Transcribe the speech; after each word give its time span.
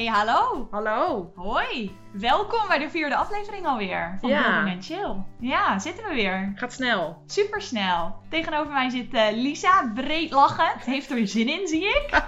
Hey, 0.00 0.08
hallo. 0.08 0.68
Hallo. 0.70 1.32
Hoi. 1.36 1.96
Welkom 2.12 2.68
bij 2.68 2.78
de 2.78 2.90
vierde 2.90 3.16
aflevering 3.16 3.66
alweer 3.66 4.16
van 4.20 4.30
Ja. 4.30 4.42
Building 4.42 4.74
and 4.74 4.84
Chill. 4.84 5.16
Ja, 5.40 5.78
zitten 5.78 6.04
we 6.08 6.14
weer. 6.14 6.52
Gaat 6.54 6.72
snel. 6.72 7.22
Super 7.26 7.62
snel. 7.62 8.16
Tegenover 8.28 8.72
mij 8.72 8.88
zit 8.90 9.14
eh, 9.14 9.24
Lisa, 9.32 9.90
breed 9.94 10.30
lachend. 10.30 10.84
Heeft 10.84 11.10
er 11.10 11.28
zin 11.28 11.48
in, 11.48 11.68
zie 11.68 11.84
ik. 11.84 12.08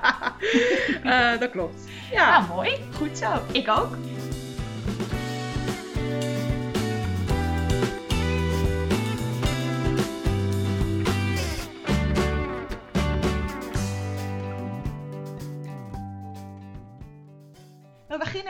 Eh, 1.03 1.39
dat 1.39 1.51
klopt. 1.51 1.89
Ja. 2.11 2.39
Nou, 2.39 2.55
mooi. 2.55 2.77
Goed 2.97 3.19
zo. 3.19 3.27
Ik 3.53 3.69
ook. 3.69 3.97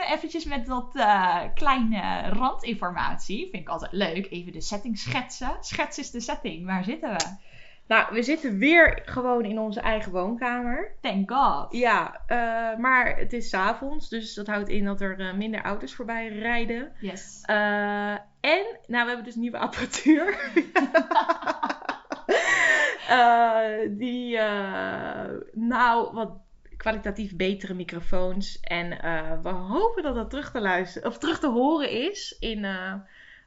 Beginnen 0.03 0.17
eventjes 0.17 0.45
met 0.45 0.67
wat 0.67 0.95
eh, 0.95 1.41
kleine 1.53 2.29
randinformatie. 2.29 3.49
Vind 3.51 3.63
ik 3.63 3.69
altijd 3.69 3.91
leuk. 3.91 4.27
Even 4.31 4.51
de 4.51 4.61
setting 4.61 4.97
schetsen. 4.97 5.57
Schets 5.59 5.97
is 5.97 6.11
de 6.11 6.19
setting. 6.19 6.65
Waar 6.65 6.83
zitten 6.83 7.11
we? 7.11 7.51
Nou, 7.87 8.13
we 8.13 8.23
zitten 8.23 8.57
weer 8.57 9.01
gewoon 9.05 9.45
in 9.45 9.59
onze 9.59 9.79
eigen 9.79 10.11
woonkamer. 10.11 10.95
Thank 11.01 11.31
God. 11.31 11.73
Ja, 11.73 12.21
eh, 12.27 12.79
maar 12.79 13.17
het 13.17 13.33
is 13.33 13.53
avonds, 13.53 14.09
dus 14.09 14.33
dat 14.33 14.47
houdt 14.47 14.69
in 14.69 14.85
dat 14.85 15.01
er 15.01 15.19
eh, 15.19 15.33
minder 15.33 15.61
auto's 15.61 15.95
voorbij 15.95 16.27
rijden. 16.27 16.91
Yes. 16.99 17.41
Eh, 17.45 18.11
en, 18.39 18.65
nou, 18.87 19.03
we 19.03 19.07
hebben 19.07 19.23
dus 19.23 19.35
nieuwe 19.35 19.57
apparatuur. 19.57 20.35
Eh, 23.07 23.89
die, 23.89 24.37
eh, 24.37 25.29
nou, 25.53 26.13
wat 26.13 26.29
kwalitatief 26.83 27.35
betere 27.35 27.73
microfoons. 27.73 28.59
En 28.59 29.01
eh, 29.01 29.41
we 29.43 29.49
hopen 29.49 30.03
dat 30.03 30.15
dat 30.15 30.29
terug 30.29 30.51
te 30.51 30.61
luisteren, 30.61 31.09
of 31.09 31.17
terug 31.17 31.39
te 31.39 31.49
horen 31.49 31.89
is 31.89 32.35
in, 32.39 32.65
eh, 32.65 32.93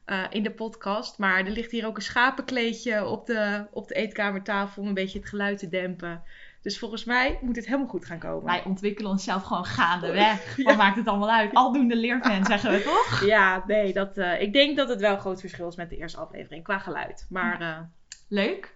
eh, 0.05 0.23
in 0.29 0.43
de 0.43 0.51
podcast. 0.51 1.17
Maar 1.17 1.45
er 1.45 1.51
ligt 1.51 1.71
hier 1.71 1.85
ook 1.85 1.95
een 1.95 2.01
schapenkleedje 2.01 3.05
op 3.05 3.25
de, 3.25 3.65
op 3.71 3.87
de 3.87 3.93
eetkamertafel 3.93 4.81
om 4.81 4.87
een 4.87 4.93
beetje 4.93 5.19
het 5.19 5.27
geluid 5.27 5.57
te 5.57 5.69
dempen. 5.69 6.23
Dus 6.61 6.79
volgens 6.79 7.03
mij 7.03 7.39
moet 7.41 7.55
het 7.55 7.65
helemaal 7.65 7.87
goed 7.87 8.05
gaan 8.05 8.19
komen. 8.19 8.45
Wij 8.45 8.63
ontwikkelen 8.63 9.11
onszelf 9.11 9.43
gewoon 9.43 9.65
gaandeweg. 9.65 10.57
Ja. 10.57 10.63
Wat 10.63 10.77
maakt 10.77 10.95
het 10.95 11.07
allemaal 11.07 11.31
uit? 11.31 11.53
Aldoende 11.53 11.95
leert 11.95 12.27
men, 12.27 12.45
zeggen 12.45 12.71
we 12.71 12.81
toch? 12.81 13.21
Ja, 13.25 13.63
nee, 13.67 13.93
dat, 13.93 14.17
ik 14.17 14.53
denk 14.53 14.77
dat 14.77 14.89
het 14.89 14.99
wel 14.99 15.13
een 15.13 15.19
groot 15.19 15.39
verschil 15.39 15.67
is 15.67 15.75
met 15.75 15.89
de 15.89 15.97
eerste 15.97 16.19
aflevering 16.19 16.63
qua 16.63 16.79
geluid. 16.79 17.25
Maar 17.29 17.61
eh, 17.61 17.79
Leuk. 18.29 18.75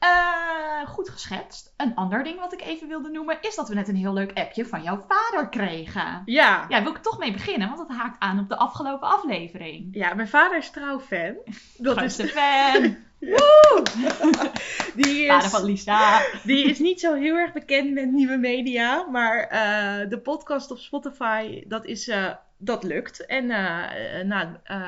Eh, 0.00 0.88
goed 0.88 1.08
geschetst. 1.08 1.74
Een 1.76 1.94
ander 1.94 2.22
ding 2.24 2.40
wat 2.40 2.52
ik 2.52 2.62
even 2.62 2.88
wilde 2.88 3.10
noemen 3.10 3.38
is 3.40 3.54
dat 3.54 3.68
we 3.68 3.74
net 3.74 3.88
een 3.88 3.96
heel 3.96 4.12
leuk 4.12 4.32
appje 4.38 4.66
van 4.66 4.82
jouw 4.82 5.04
vader 5.08 5.48
kregen. 5.48 6.22
ja. 6.24 6.64
Ja, 6.68 6.82
wil 6.82 6.92
ik 6.92 7.02
toch 7.02 7.18
mee 7.18 7.32
beginnen, 7.32 7.68
want 7.68 7.88
dat 7.88 7.96
haakt 7.96 8.16
aan 8.18 8.38
op 8.38 8.48
de 8.48 8.56
afgelopen 8.56 9.08
aflevering. 9.08 9.88
ja, 9.92 10.14
mijn 10.14 10.28
vader 10.28 10.58
is 10.58 10.70
trouw 10.70 11.00
fan. 11.00 11.34
Dat 11.78 11.96
Grootste 11.96 12.22
is, 12.22 12.30
fan. 12.30 12.96
die, 15.00 15.26
Vader 15.26 15.44
is, 15.44 15.50
van 15.50 15.64
Lisa. 15.64 16.20
die 16.44 16.64
is 16.64 16.78
niet 16.78 17.00
zo 17.00 17.14
heel 17.14 17.36
erg 17.36 17.52
bekend 17.52 17.92
met 17.92 18.12
nieuwe 18.12 18.36
media. 18.36 19.06
Maar 19.10 19.38
eh, 19.38 20.08
de 20.08 20.20
podcast 20.20 20.70
op 20.70 20.78
Spotify, 20.78 21.64
dat, 21.66 21.86
is, 21.86 22.08
eh, 22.08 22.34
dat 22.62 22.84
lukt. 22.84 23.26
En 23.26 23.50
eh, 23.50 24.20
eh, 24.20 24.26
nou, 24.26 24.48
eh, 24.64 24.78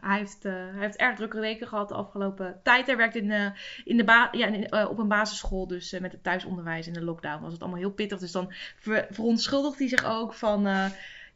hij, 0.00 0.18
heeft, 0.18 0.42
hij 0.42 0.72
heeft 0.74 0.96
erg 0.96 1.16
drukke 1.16 1.40
weken 1.40 1.66
gehad 1.66 1.88
de 1.88 1.94
afgelopen 1.94 2.60
tijd. 2.62 2.86
Hij 2.86 2.96
werkt 2.96 3.14
in, 3.14 3.54
in 3.84 3.96
de 3.96 4.28
ja, 4.32 4.46
in, 4.46 4.86
op 4.88 4.98
een 4.98 5.08
basisschool, 5.08 5.66
dus 5.66 5.98
met 6.00 6.12
het 6.12 6.22
thuisonderwijs 6.22 6.86
in 6.86 6.92
de 6.92 7.04
lockdown 7.04 7.42
was 7.42 7.52
het 7.52 7.60
allemaal 7.60 7.80
heel 7.80 7.90
pittig. 7.90 8.18
Dus 8.18 8.32
dan 8.32 8.52
ver- 8.76 9.06
verontschuldigt 9.10 9.78
hij 9.78 9.88
zich 9.88 10.04
ook 10.04 10.34
van... 10.34 10.66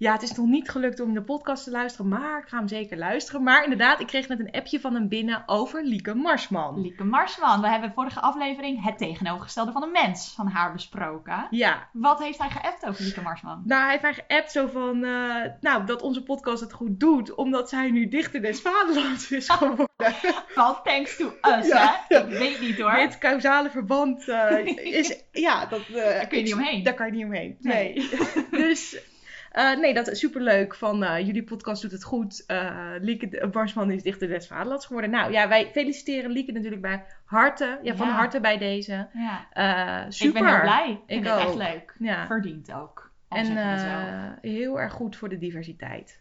ja, 0.03 0.13
het 0.13 0.23
is 0.23 0.33
nog 0.33 0.47
niet 0.47 0.71
gelukt 0.71 1.01
om 1.01 1.15
de 1.15 1.23
podcast 1.23 1.65
te 1.65 1.71
luisteren, 1.71 2.09
maar 2.09 2.39
ik 2.39 2.49
ga 2.49 2.57
hem 2.59 2.69
zeker 2.69 2.97
luisteren. 2.99 3.43
Maar 3.43 3.63
inderdaad, 3.63 4.01
ik 4.01 4.07
kreeg 4.07 4.29
net 4.29 4.39
een 4.41 4.51
appje 4.51 4.81
van 4.81 4.95
hem 4.95 5.09
binnen 5.09 5.43
over 5.47 5.85
Lieke 5.85 6.15
Marsman. 6.15 6.81
Lieke 6.81 7.05
Marsman. 7.05 7.61
We 7.61 7.69
hebben 7.69 7.93
vorige 7.95 8.21
aflevering 8.21 8.85
het 8.85 8.99
tegenovergestelde 8.99 9.73
van 9.73 9.83
een 9.83 9.91
mens 9.93 10.33
van 10.37 10.47
haar 10.47 10.73
besproken. 10.73 11.47
Ja, 11.51 11.89
Wat 11.93 12.23
heeft 12.23 12.39
hij 12.39 12.51
geappt 12.51 12.87
over 12.87 13.03
Lieke 13.05 13.21
Marsman? 13.21 13.63
nou, 13.65 13.81
hij 13.83 13.91
heeft 13.91 14.03
mij 14.03 14.15
geappt 14.15 14.53
zo 14.53 14.67
van, 14.67 15.05
eh, 15.05 15.37
nou, 15.61 15.87
dat 15.87 16.03
onze 16.03 16.23
podcast 16.23 16.61
het 16.61 16.73
goed 16.73 17.01
doet, 17.01 17.35
omdat 17.35 17.69
zij 17.69 17.91
nu 17.91 18.09
dichter 18.09 18.43
des 18.43 18.61
vaderlands 18.61 19.31
is 19.31 19.49
geworden. 19.49 19.87
Well, 20.55 20.75
thanks 20.85 21.17
to 21.17 21.33
us, 21.43 21.67
Ja. 21.67 22.05
hè? 22.09 22.19
Ik 22.19 22.39
weet 22.39 22.61
niet 22.61 22.79
hoor. 22.81 22.95
Dit 22.95 23.19
causale 23.19 23.71
verband 23.71 24.29
eh, 24.29 24.67
is, 24.99 25.23
ja, 25.33 25.67
dat... 25.67 25.81
eh, 25.89 25.95
Daar 25.95 26.27
kun 26.27 26.39
je 26.39 26.45
niet 26.45 26.55
omheen. 26.55 26.83
Daar 26.83 26.95
kan 26.95 27.07
je 27.07 27.13
niet 27.13 27.25
omheen, 27.25 27.57
Nee. 27.61 27.95
nee. 27.95 28.47
dus... 28.69 29.11
eh, 29.53 29.79
nee, 29.79 29.95
dat 29.95 30.09
is 30.09 30.19
superleuk. 30.19 30.75
Van 30.75 31.03
eh, 31.05 31.27
jullie 31.27 31.45
podcast 31.45 31.83
doet 31.83 31.93
het 31.93 32.05
goed. 32.05 32.45
Eh 32.47 32.77
Lieke 33.01 33.49
Marsman 33.53 33.91
is 33.91 34.03
dichter 34.03 34.29
des 34.29 34.47
vaderlands 34.47 34.87
geworden. 34.87 35.11
Nou 35.11 35.33
ja, 35.33 35.49
wij 35.49 35.71
feliciteren 35.73 36.31
Lieke 36.31 36.53
natuurlijk 36.53 36.83
bij 36.83 37.05
harte. 37.25 37.79
Ja, 37.83 37.95
van 37.97 38.07
Ja. 38.07 38.13
harte 38.13 38.41
bij 38.41 38.59
deze. 38.59 39.09
Ja. 39.13 40.07
Super. 40.11 40.41
Ik 40.41 40.45
ben 40.47 40.53
heel 40.53 40.61
blij. 40.61 40.91
Ik 41.07 41.25
vind 41.25 41.27
het 41.29 41.39
echt 41.39 41.55
leuk. 41.55 41.95
Ja. 41.99 42.27
Verdient 42.27 42.73
ook. 42.73 43.11
En 43.29 43.47
heel 44.41 44.81
erg 44.81 44.93
goed 44.93 45.17
voor 45.17 45.29
de 45.29 45.39
diversiteit. 45.39 46.21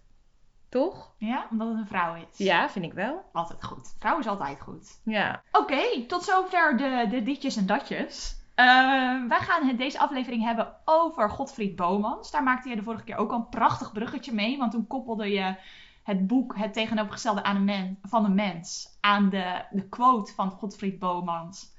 Toch? 0.70 1.14
Ja, 1.18 1.48
omdat 1.52 1.68
het 1.68 1.78
een 1.78 1.88
vrouw 1.88 2.16
is. 2.16 2.38
Ja, 2.38 2.70
vind 2.70 2.86
ik 2.86 2.94
wel. 2.94 3.26
Altijd 3.34 3.64
goed. 3.64 3.96
Vrouw 4.00 4.20
is 4.20 4.28
altijd 4.28 4.62
goed. 4.62 5.00
Ja. 5.04 5.42
Oké, 5.52 6.06
tot 6.08 6.24
zover 6.24 6.78
de, 6.78 7.06
de 7.10 7.24
ditjes 7.24 7.58
en 7.58 7.66
datjes. 7.66 8.40
Eh, 8.62 9.28
wij 9.28 9.40
gaan 9.40 9.68
het, 9.68 9.78
deze 9.78 10.00
aflevering 10.00 10.44
hebben 10.44 10.74
over 10.86 11.30
Godfried 11.30 11.76
Bomans. 11.76 12.32
Daar 12.32 12.44
maakte 12.44 12.70
je 12.70 12.76
de 12.76 12.84
vorige 12.84 13.04
keer 13.04 13.18
ook 13.18 13.32
al 13.32 13.38
een 13.38 13.50
prachtig 13.50 13.92
bruggetje 13.92 14.34
mee. 14.34 14.58
Want 14.58 14.72
toen 14.72 14.88
koppelde 14.88 15.30
je 15.32 15.56
het 16.04 16.28
boek 16.28 16.56
Het 16.58 16.74
tegenovergestelde 16.74 17.44
aan 17.44 17.56
een 17.56 17.64
men, 17.64 18.00
van 18.04 18.26
een 18.26 18.36
mens 18.36 18.98
aan 19.02 19.30
de, 19.30 19.66
de 19.70 19.90
quote 19.90 20.34
van 20.34 20.52
Godfried 20.52 21.00
Bomans. 21.00 21.70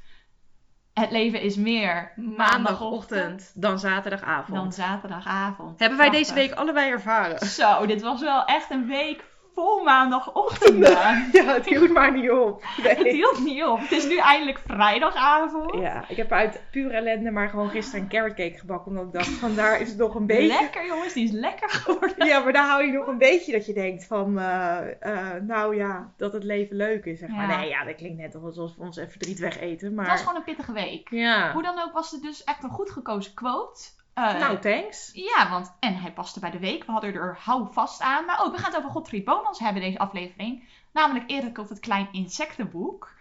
Het 0.93 1.11
leven 1.11 1.41
is 1.41 1.57
meer 1.57 2.13
Maandagochtend 2.17 3.53
dan 3.55 3.79
zaterdagavond. 3.79 4.57
dan 4.59 4.73
zaterdagavond. 4.73 5.79
Hebben 5.79 5.99
wij 5.99 6.11
Prachtig. 6.11 6.35
deze 6.35 6.49
week 6.49 6.59
allebei 6.59 6.91
ervaren. 6.91 7.47
Zo, 7.47 7.87
dit 7.87 8.03
was 8.03 8.21
wel 8.21 8.45
echt 8.45 8.71
een 8.71 8.87
week 8.87 9.25
vol 9.55 9.83
maandagochtenden. 9.85 10.91
Ja, 11.33 11.45
het 11.45 11.67
hield 11.67 11.91
maar 11.93 12.13
niet 12.13 12.31
op. 12.31 12.63
Het 12.65 13.03
Nee. 13.03 13.13
hield 13.13 13.45
niet 13.45 13.65
op. 13.65 13.79
Het 13.81 13.93
is 13.93 14.07
nu 14.09 14.17
eindelijk 14.17 14.61
vrijdagavond. 14.67 15.75
Ja, 15.75 16.05
ik 16.09 16.17
heb 16.17 16.33
uit 16.33 16.63
pure 16.71 16.95
ellende 16.95 17.31
maar 17.31 17.49
gewoon 17.49 17.71
gisteren 17.71 18.01
een 18.03 18.09
carrot 18.09 18.35
cake 18.35 18.59
gebakken. 18.59 18.91
Omdat 18.91 19.05
ik 19.05 19.13
dacht, 19.13 19.29
van 19.29 19.55
daar 19.55 19.81
is 19.81 19.89
het 19.89 19.99
nog 19.99 20.15
een 20.15 20.27
beetje... 20.27 20.61
Lekker 20.61 20.87
jongens, 20.87 21.13
die 21.13 21.25
is 21.25 21.31
lekker 21.31 21.69
geworden. 21.71 22.27
Ja, 22.27 22.41
maar 22.41 22.53
daar 22.53 22.67
hou 22.69 22.85
je 22.87 22.93
nog 22.93 23.07
een 23.07 23.19
beetje 23.19 23.53
dat 23.53 23.67
je 23.67 23.73
denkt 23.73 24.05
van, 24.07 24.39
eh, 24.39 24.79
eh, 25.01 25.43
nou 25.43 25.77
ja, 25.77 26.13
dat 26.17 26.33
het 26.33 26.45
leven 26.45 26.77
leuk 26.77 27.05
is. 27.05 27.19
Zeg 27.19 27.29
maar. 27.29 27.49
Ja. 27.51 27.57
Nee, 27.59 27.69
ja, 27.69 27.85
dat 27.85 27.95
klinkt 27.95 28.19
net 28.21 28.35
alsof 28.35 28.75
we 28.77 28.83
ons 28.83 28.97
even 28.97 29.11
verdriet 29.11 29.39
wegeten. 29.39 29.95
Maar 29.95 30.05
Het 30.05 30.13
was 30.15 30.23
gewoon 30.23 30.37
een 30.37 30.45
pittige 30.45 30.73
week. 30.73 31.11
ja. 31.11 31.53
Hoe 31.53 31.63
dan 31.63 31.79
ook 31.83 31.93
was 31.93 32.11
het 32.11 32.23
dus 32.23 32.45
echt 32.45 32.63
een 32.63 32.71
goed 32.71 32.91
gekozen 32.91 33.35
quote. 33.35 33.81
Eh, 34.15 34.39
Nou, 34.39 34.59
thanks. 34.59 35.11
ja, 35.13 35.51
want 35.51 35.77
en 35.81 36.01
hij 36.01 36.13
paste 36.13 36.41
bij 36.41 36.51
de 36.51 36.59
week. 36.59 36.85
We 36.85 36.93
hadden 36.93 37.15
er 37.15 37.39
hou 37.41 37.73
vast 37.73 38.01
aan. 38.01 38.25
Maar 38.25 38.41
ook, 38.45 38.53
we 38.53 38.59
gaan 38.59 38.71
het 38.71 38.79
over 38.79 38.91
Godfried 38.91 39.25
Bomans 39.25 39.59
hebben 39.59 39.83
deze 39.83 39.99
aflevering. 39.99 40.69
Namelijk 40.93 41.31
Erik 41.31 41.59
of 41.59 41.69
het 41.69 41.81
Klein 41.81 42.09
Insectenboek. 42.13 43.13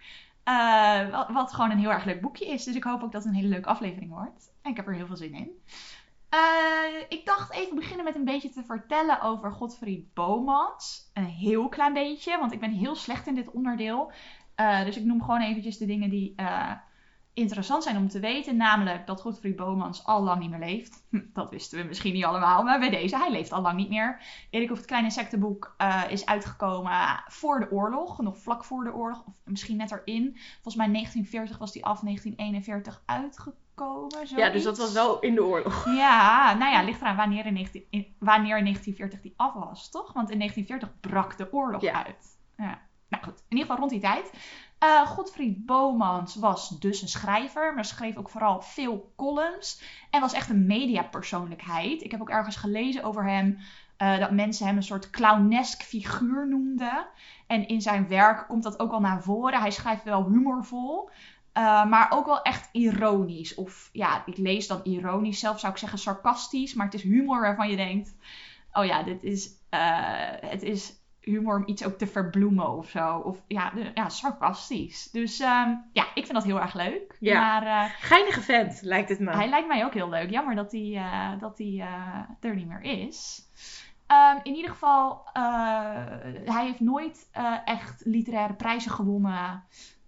Eh, 0.44 1.10
wat, 1.10 1.28
wat 1.28 1.52
gewoon 1.52 1.70
een 1.70 1.78
heel 1.78 1.92
erg 1.92 2.04
leuk 2.04 2.20
boekje 2.20 2.46
is. 2.46 2.64
Dus 2.64 2.74
ik 2.74 2.84
hoop 2.84 3.02
ook 3.02 3.12
dat 3.12 3.22
het 3.22 3.32
een 3.32 3.38
hele 3.38 3.48
leuke 3.48 3.68
aflevering 3.68 4.10
wordt. 4.10 4.52
En 4.62 4.70
ik 4.70 4.76
heb 4.76 4.86
er 4.86 4.94
heel 4.94 5.06
veel 5.06 5.16
zin 5.16 5.34
in. 5.34 5.50
Eh, 6.28 6.38
ik 7.08 7.26
dacht 7.26 7.52
even 7.52 7.74
beginnen 7.76 8.04
met 8.04 8.14
een 8.14 8.24
beetje 8.24 8.50
te 8.50 8.64
vertellen 8.64 9.20
over 9.20 9.52
Godfried 9.52 10.14
Bomans. 10.14 11.10
Een 11.14 11.24
heel 11.24 11.68
klein 11.68 11.92
beetje, 11.92 12.38
want 12.38 12.52
ik 12.52 12.60
ben 12.60 12.72
heel 12.72 12.94
slecht 12.94 13.26
in 13.26 13.34
dit 13.34 13.50
onderdeel. 13.50 14.12
Dus 14.84 14.96
ik 14.96 15.04
noem 15.04 15.20
gewoon 15.20 15.40
eventjes 15.40 15.78
de 15.78 15.86
dingen 15.86 16.10
die 16.10 16.34
interessant 17.34 17.82
zijn 17.82 17.96
om 17.96 18.08
te 18.08 18.20
weten. 18.20 18.56
Namelijk 18.56 19.06
dat 19.06 19.20
Godfried 19.20 19.56
Bomans 19.56 20.04
al 20.06 20.22
lang 20.22 20.40
niet 20.40 20.50
meer 20.50 20.58
leeft. 20.58 21.04
Hm, 21.10 21.20
dat 21.32 21.50
wisten 21.50 21.78
we 21.78 21.84
misschien 21.84 22.12
niet 22.12 22.24
allemaal, 22.24 22.62
maar 22.62 22.78
bij 22.78 22.90
deze, 22.90 23.16
hij 23.16 23.30
leeft 23.30 23.52
al 23.52 23.62
lang 23.62 23.76
niet 23.76 23.88
meer. 23.88 24.20
Erik 24.50 24.70
of 24.70 24.76
het 24.76 24.86
Kleine 24.86 25.08
Insectenboek 25.08 25.74
eh, 25.76 26.02
is 26.08 26.26
uitgekomen 26.26 27.22
voor 27.26 27.60
de 27.60 27.70
oorlog, 27.70 28.18
nog 28.22 28.38
vlak 28.38 28.64
voor 28.64 28.84
de 28.84 28.92
oorlog, 28.94 29.24
of 29.26 29.32
misschien 29.44 29.76
net 29.76 29.90
erin. 29.90 30.30
Volgens 30.52 30.74
mij 30.76 30.86
1940 30.86 31.58
was 31.58 31.72
die 31.72 31.84
af, 31.84 32.00
1941 32.00 33.02
uitgekomen. 33.06 33.60
Ja, 34.10 34.18
dus 34.20 34.30
zoiets. 34.30 34.64
dat 34.64 34.76
was 34.78 34.92
wel 34.92 35.20
in 35.20 35.34
de 35.34 35.44
oorlog. 35.44 35.84
Ja, 35.96 36.54
nou 36.54 36.72
ja, 36.72 36.82
ligt 36.82 37.00
eraan 37.00 37.16
wanneer 37.16 37.46
in, 37.46 37.52
19, 37.52 37.84
in- 37.90 38.14
wanneer 38.18 38.56
in 38.58 38.64
1940 38.64 39.20
die 39.20 39.34
af 39.36 39.52
was, 39.52 39.90
toch? 39.90 40.12
Want 40.12 40.30
in 40.30 40.38
1940 40.38 41.00
brak 41.10 41.36
de 41.36 41.52
oorlog 41.52 41.80
Ja. 41.82 42.04
uit. 42.06 42.38
Ja. 42.56 42.78
Nou 43.08 43.24
goed, 43.24 43.38
in 43.48 43.56
ieder 43.56 43.60
geval 43.64 43.76
rond 43.76 43.90
die 43.90 44.00
tijd. 44.00 44.32
Eh 44.82 45.06
Godfried 45.06 45.66
Bomans 45.66 46.34
was 46.34 46.68
dus 46.68 47.02
een 47.02 47.08
schrijver, 47.08 47.74
maar 47.74 47.84
schreef 47.84 48.16
ook 48.16 48.28
vooral 48.28 48.60
veel 48.60 49.12
columns. 49.16 49.82
En 50.10 50.20
was 50.20 50.32
echt 50.32 50.50
een 50.50 50.66
mediapersoonlijkheid. 50.66 52.02
Ik 52.02 52.10
heb 52.10 52.20
ook 52.20 52.30
ergens 52.30 52.56
gelezen 52.56 53.04
over 53.04 53.24
hem 53.24 53.58
eh, 53.96 54.18
dat 54.18 54.30
mensen 54.30 54.66
hem 54.66 54.76
een 54.76 54.82
soort 54.82 55.10
clownesk 55.10 55.82
figuur 55.82 56.48
noemden. 56.48 57.06
En 57.46 57.68
in 57.68 57.80
zijn 57.80 58.08
werk 58.08 58.46
komt 58.48 58.62
dat 58.62 58.78
ook 58.78 58.92
al 58.92 59.00
naar 59.00 59.22
voren. 59.22 59.60
Hij 59.60 59.70
schrijft 59.70 60.04
wel 60.04 60.28
humorvol. 60.28 61.10
Eh, 61.52 61.84
maar 61.84 62.10
ook 62.10 62.26
wel 62.26 62.42
echt 62.42 62.68
ironisch. 62.72 63.54
Of 63.54 63.90
ja, 63.92 64.22
ik 64.26 64.36
lees 64.36 64.66
dan 64.66 64.80
ironisch. 64.82 65.38
Zelf 65.38 65.60
zou 65.60 65.72
ik 65.72 65.78
zeggen 65.78 65.98
sarcastisch. 65.98 66.74
Maar 66.74 66.86
het 66.86 66.94
is 66.94 67.02
humor 67.02 67.40
waarvan 67.40 67.70
je 67.70 67.76
denkt... 67.76 68.14
Oh 68.72 68.84
ja, 68.84 69.02
dit 69.02 69.22
is, 69.22 69.50
het 70.40 70.62
is 70.62 71.01
humor 71.22 71.56
om 71.56 71.62
iets 71.66 71.84
ook 71.84 71.98
te 71.98 72.06
verbloemen 72.06 72.68
of 72.76 72.88
zo. 72.88 73.16
Of 73.16 73.42
ja, 73.46 73.70
de- 73.70 73.90
ja 73.94 74.08
sarcastisch. 74.08 75.10
Dus 75.10 75.40
ehm, 75.40 75.70
ja, 75.92 76.04
ik 76.14 76.22
vind 76.24 76.32
dat 76.32 76.44
heel 76.44 76.60
erg 76.60 76.74
leuk. 76.74 77.16
Ja. 77.20 77.40
Maar 77.40 77.66
eh, 77.84 77.90
Geinige 78.00 78.40
vent, 78.40 78.78
lijkt 78.82 79.08
het 79.08 79.18
me. 79.20 79.30
hij 79.30 79.48
lijkt 79.48 79.68
mij 79.68 79.84
ook 79.84 79.94
heel 79.94 80.08
leuk. 80.08 80.30
Jammer 80.30 80.54
dat 80.54 80.72
hij, 80.72 80.92
eh, 80.96 81.30
dat 81.40 81.58
hij 81.58 81.78
eh, 81.80 82.18
er 82.50 82.54
niet 82.54 82.68
meer 82.68 82.82
is. 82.82 83.42
Ehm, 84.06 84.36
in 84.42 84.54
ieder 84.54 84.70
geval, 84.70 85.22
hij 86.44 86.64
heeft 86.64 86.80
nooit 86.80 87.28
echt 87.64 88.02
literaire 88.04 88.54
prijzen 88.54 88.90
gewonnen. 88.90 89.62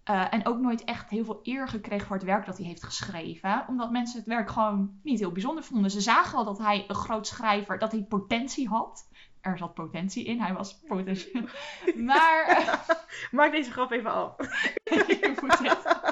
En 0.05 0.47
ook 0.47 0.59
nooit 0.59 0.85
echt 0.85 1.11
heel 1.11 1.25
veel 1.25 1.41
eer 1.43 1.69
gekregen 1.69 2.07
voor 2.07 2.17
het 2.17 2.25
werk 2.25 2.47
dat 2.47 2.57
hij 2.59 2.67
heeft 2.67 2.85
geschreven. 2.85 3.65
Omdat 3.69 3.91
mensen 3.91 4.19
het 4.19 4.29
werk 4.29 4.51
gewoon 4.51 4.91
niet 5.03 5.19
heel 5.19 5.33
bijzonder 5.33 5.65
vonden. 5.65 5.91
Ze 5.91 6.01
zagen 6.01 6.35
wel 6.35 6.45
dat 6.45 6.59
hij 6.59 6.85
een 6.89 6.95
groot 6.95 7.27
schrijver, 7.27 7.79
dat 7.79 7.93
hij 7.93 8.03
potentie 8.03 8.69
had. 8.69 9.09
Er 9.45 9.59
zat 9.59 9.75
potentie 9.75 10.25
in, 10.25 10.41
hij 10.41 10.55
was 10.55 10.79
potentieel. 10.87 11.45
Maar 12.09 12.47
Maak 13.31 13.53
deze 13.53 13.71
grap 13.71 13.91
even 13.91 14.13
af. 14.13 14.37
je 14.85 15.39
moet 15.41 15.59
het. 15.59 16.03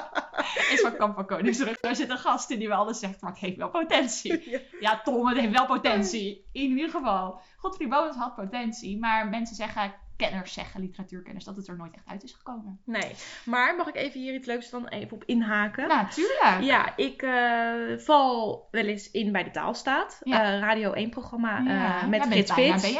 Is 0.71 0.81
van 0.81 0.95
Kamp 0.95 1.15
van 1.15 1.25
Koningsrug. 1.25 1.79
Daar 1.79 1.95
zit 1.95 2.09
een 2.09 2.17
gast 2.17 2.49
in 2.49 2.59
die 2.59 2.67
wel 2.67 2.77
alles 2.77 2.99
zegt, 2.99 3.21
maar 3.21 3.31
het 3.31 3.39
heeft 3.39 3.57
wel 3.57 3.69
potentie. 3.69 4.49
Ja. 4.49 4.59
Ja, 4.79 5.01
Tom, 5.01 5.27
het 5.27 5.37
heeft 5.37 5.53
wel 5.53 5.65
potentie. 5.65 6.49
In 6.51 6.69
ieder 6.69 6.89
geval. 6.89 7.41
Godfried 7.57 7.89
Bonus 7.89 8.15
had 8.15 8.35
potentie, 8.35 8.99
maar 8.99 9.29
mensen 9.29 9.55
zeggen, 9.55 9.93
kenners 10.29 10.53
zeggen, 10.53 10.81
literatuurkenners, 10.81 11.45
dat 11.45 11.55
het 11.55 11.67
er 11.67 11.77
nooit 11.77 11.93
echt 11.93 12.07
uit 12.07 12.23
is 12.23 12.31
gekomen. 12.33 12.79
Nee, 12.83 13.15
maar 13.45 13.75
mag 13.75 13.87
ik 13.87 13.95
even 13.95 14.19
hier 14.19 14.33
iets 14.33 14.47
leuks 14.47 14.69
dan 14.69 14.87
even 14.87 15.15
op 15.15 15.23
inhaken? 15.25 15.87
Nou, 15.87 16.07
tuurlijk. 16.09 16.61
Ja, 16.61 16.97
ik 16.97 17.21
eh, 17.21 17.97
val 17.97 18.67
wel 18.71 18.85
eens 18.85 19.11
in 19.11 19.31
bij 19.31 19.43
de 19.43 19.51
Taalstaat. 19.51 20.21
Ja. 20.23 20.43
Eh, 20.43 20.59
Radio 20.59 20.91
1 20.91 21.09
programma 21.09 21.57
eh, 21.57 21.65
Ja, 21.65 22.05
met 22.07 22.23
jij 22.23 22.31
Frits 22.31 22.55
bijna 22.55 22.77
Spits. 22.77 22.97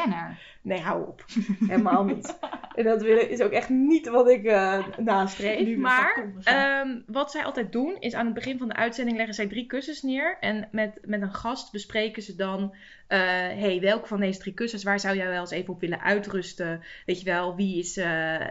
Nee, 0.64 0.80
hou 0.80 1.06
op. 1.06 1.24
Helemaal 1.68 2.04
niet. 2.04 2.38
En 2.74 2.84
dat 2.84 3.02
is 3.04 3.40
ook 3.40 3.50
echt 3.50 3.68
niet 3.68 4.08
wat 4.08 4.28
ik 4.28 4.44
eh 4.44 4.86
nastreef. 4.98 5.76
Maar 5.76 6.32
ehm, 6.42 7.00
wat 7.06 7.30
zij 7.30 7.44
altijd 7.44 7.72
doen, 7.72 7.96
is 8.00 8.14
aan 8.14 8.24
het 8.24 8.34
begin 8.34 8.58
van 8.58 8.68
de 8.68 8.74
uitzending 8.74 9.16
leggen 9.16 9.34
zij 9.34 9.46
drie 9.46 9.66
kussens 9.66 10.02
neer. 10.02 10.36
En 10.40 10.68
met, 10.72 10.98
met 11.02 11.22
een 11.22 11.34
gast 11.34 11.72
bespreken 11.72 12.22
ze 12.22 12.36
dan... 12.36 12.74
eh 13.06 13.18
hey, 13.62 13.78
welke 13.80 14.06
van 14.08 14.20
deze 14.20 14.38
drie 14.38 14.54
kussens, 14.54 14.82
waar 14.82 15.00
zou 15.00 15.16
jij 15.16 15.28
wel 15.28 15.40
eens 15.40 15.50
even 15.50 15.74
op 15.74 15.80
willen 15.80 16.00
uitrusten? 16.00 16.82
Weet 17.06 17.18
je 17.18 17.24
wel, 17.24 17.56
wie 17.56 17.78
is... 17.78 17.96
eh, 17.96 18.06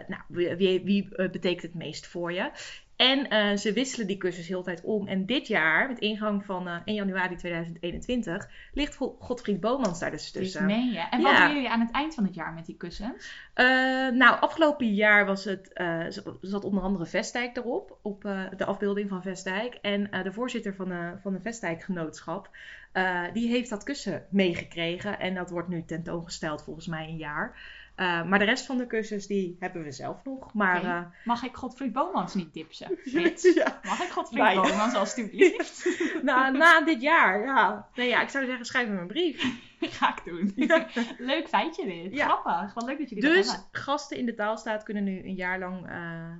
nou, 0.08 0.22
wie, 0.28 0.54
wie, 0.54 0.82
wie, 0.84 1.08
betekent 1.30 1.62
het 1.62 1.74
meest 1.74 2.06
voor 2.06 2.32
je? 2.32 2.50
En 2.96 3.28
eh, 3.28 3.56
ze 3.56 3.72
wisselen 3.72 4.06
die 4.06 4.16
kussens 4.16 4.48
heel 4.48 4.58
de 4.58 4.64
tijd 4.64 4.80
om. 4.84 5.06
En 5.08 5.26
dit 5.26 5.46
jaar, 5.46 5.88
met 5.88 5.98
ingang 5.98 6.44
van 6.44 6.68
eh 6.68 6.76
1 6.84 6.94
januari 6.96 7.36
2021, 7.36 8.48
ligt 8.72 8.94
Go- 8.96 9.16
Godfried 9.18 9.60
Bomans 9.60 9.98
daar 9.98 10.10
dus 10.10 10.32
Dit 10.32 10.42
tussen. 10.42 10.66
meen 10.66 10.90
je. 10.92 10.98
En 11.10 11.22
wat 11.22 11.32
Ja. 11.32 11.46
doen 11.46 11.54
jullie 11.54 11.70
aan 11.70 11.80
het 11.80 11.90
eind 11.90 12.14
van 12.14 12.24
het 12.24 12.34
jaar 12.34 12.52
met 12.52 12.66
die 12.66 12.76
kussens? 12.76 13.32
Eh, 13.54 13.66
nou, 14.08 14.40
afgelopen 14.40 14.94
jaar 14.94 15.26
was 15.26 15.44
het, 15.44 15.72
eh, 15.72 16.04
zat 16.40 16.64
onder 16.64 16.82
andere 16.82 17.06
Vestdijk 17.06 17.56
erop, 17.56 17.98
op 18.02 18.24
eh, 18.24 18.40
de 18.56 18.64
afbeelding 18.64 19.08
van 19.08 19.22
Vestdijk. 19.22 19.74
En 19.82 20.10
eh, 20.10 20.22
de 20.22 20.32
voorzitter 20.32 20.74
van, 20.74 20.88
de 20.88 21.12
van 21.22 21.32
de 21.32 21.40
Vestdijk-genootschap, 21.40 22.50
eh, 22.92 23.22
die 23.32 23.48
heeft 23.48 23.70
dat 23.70 23.82
kussen 23.82 24.26
meegekregen. 24.30 25.18
En 25.20 25.34
dat 25.34 25.50
wordt 25.50 25.68
nu 25.68 25.84
tentoongesteld 25.84 26.62
volgens 26.62 26.86
mij 26.86 27.08
een 27.08 27.16
jaar. 27.16 27.56
Eh, 27.94 28.24
maar 28.24 28.38
de 28.38 28.44
rest 28.44 28.66
van 28.66 28.76
de 28.78 28.86
kussens, 28.86 29.26
die 29.26 29.56
hebben 29.60 29.82
we 29.82 29.92
zelf 29.92 30.24
nog. 30.24 30.54
Maar 30.54 30.84
eh, 30.84 31.00
Mag 31.24 31.42
ik 31.42 31.54
Godfried 31.54 31.92
Bomans 31.92 32.34
niet 32.34 32.52
dipsen? 32.54 32.98
Ja, 33.54 33.80
Mag 33.82 34.02
ik 34.02 34.10
Godfried 34.10 34.38
Bijna. 34.38 34.60
Bomans 34.60 34.94
alstublieft? 34.94 35.98
na, 36.22 36.50
na 36.50 36.80
dit 36.80 37.02
jaar, 37.02 37.44
ja. 37.44 37.88
Nee, 37.94 38.08
ja, 38.08 38.22
ik 38.22 38.28
zou 38.28 38.44
zeggen, 38.46 38.64
schrijf 38.64 38.88
hem 38.88 38.98
een 38.98 39.06
brief. 39.06 39.42
Ga 39.80 40.16
ik 40.16 40.24
doen. 40.24 40.52
Ja. 40.56 40.86
Leuk 41.18 41.48
feitje 41.48 41.84
dit. 41.86 42.14
Ja. 42.14 42.24
Grappig. 42.24 42.74
Wat 42.74 42.84
leuk 42.84 42.98
dat 42.98 43.08
jullie 43.08 43.24
Dus 43.24 43.46
hebben. 43.50 43.66
gasten 43.72 44.16
in 44.16 44.26
de 44.26 44.34
taalstaat 44.34 44.82
kunnen 44.82 45.04
nu 45.04 45.24
een 45.24 45.34
jaar 45.34 45.58
lang 45.58 45.86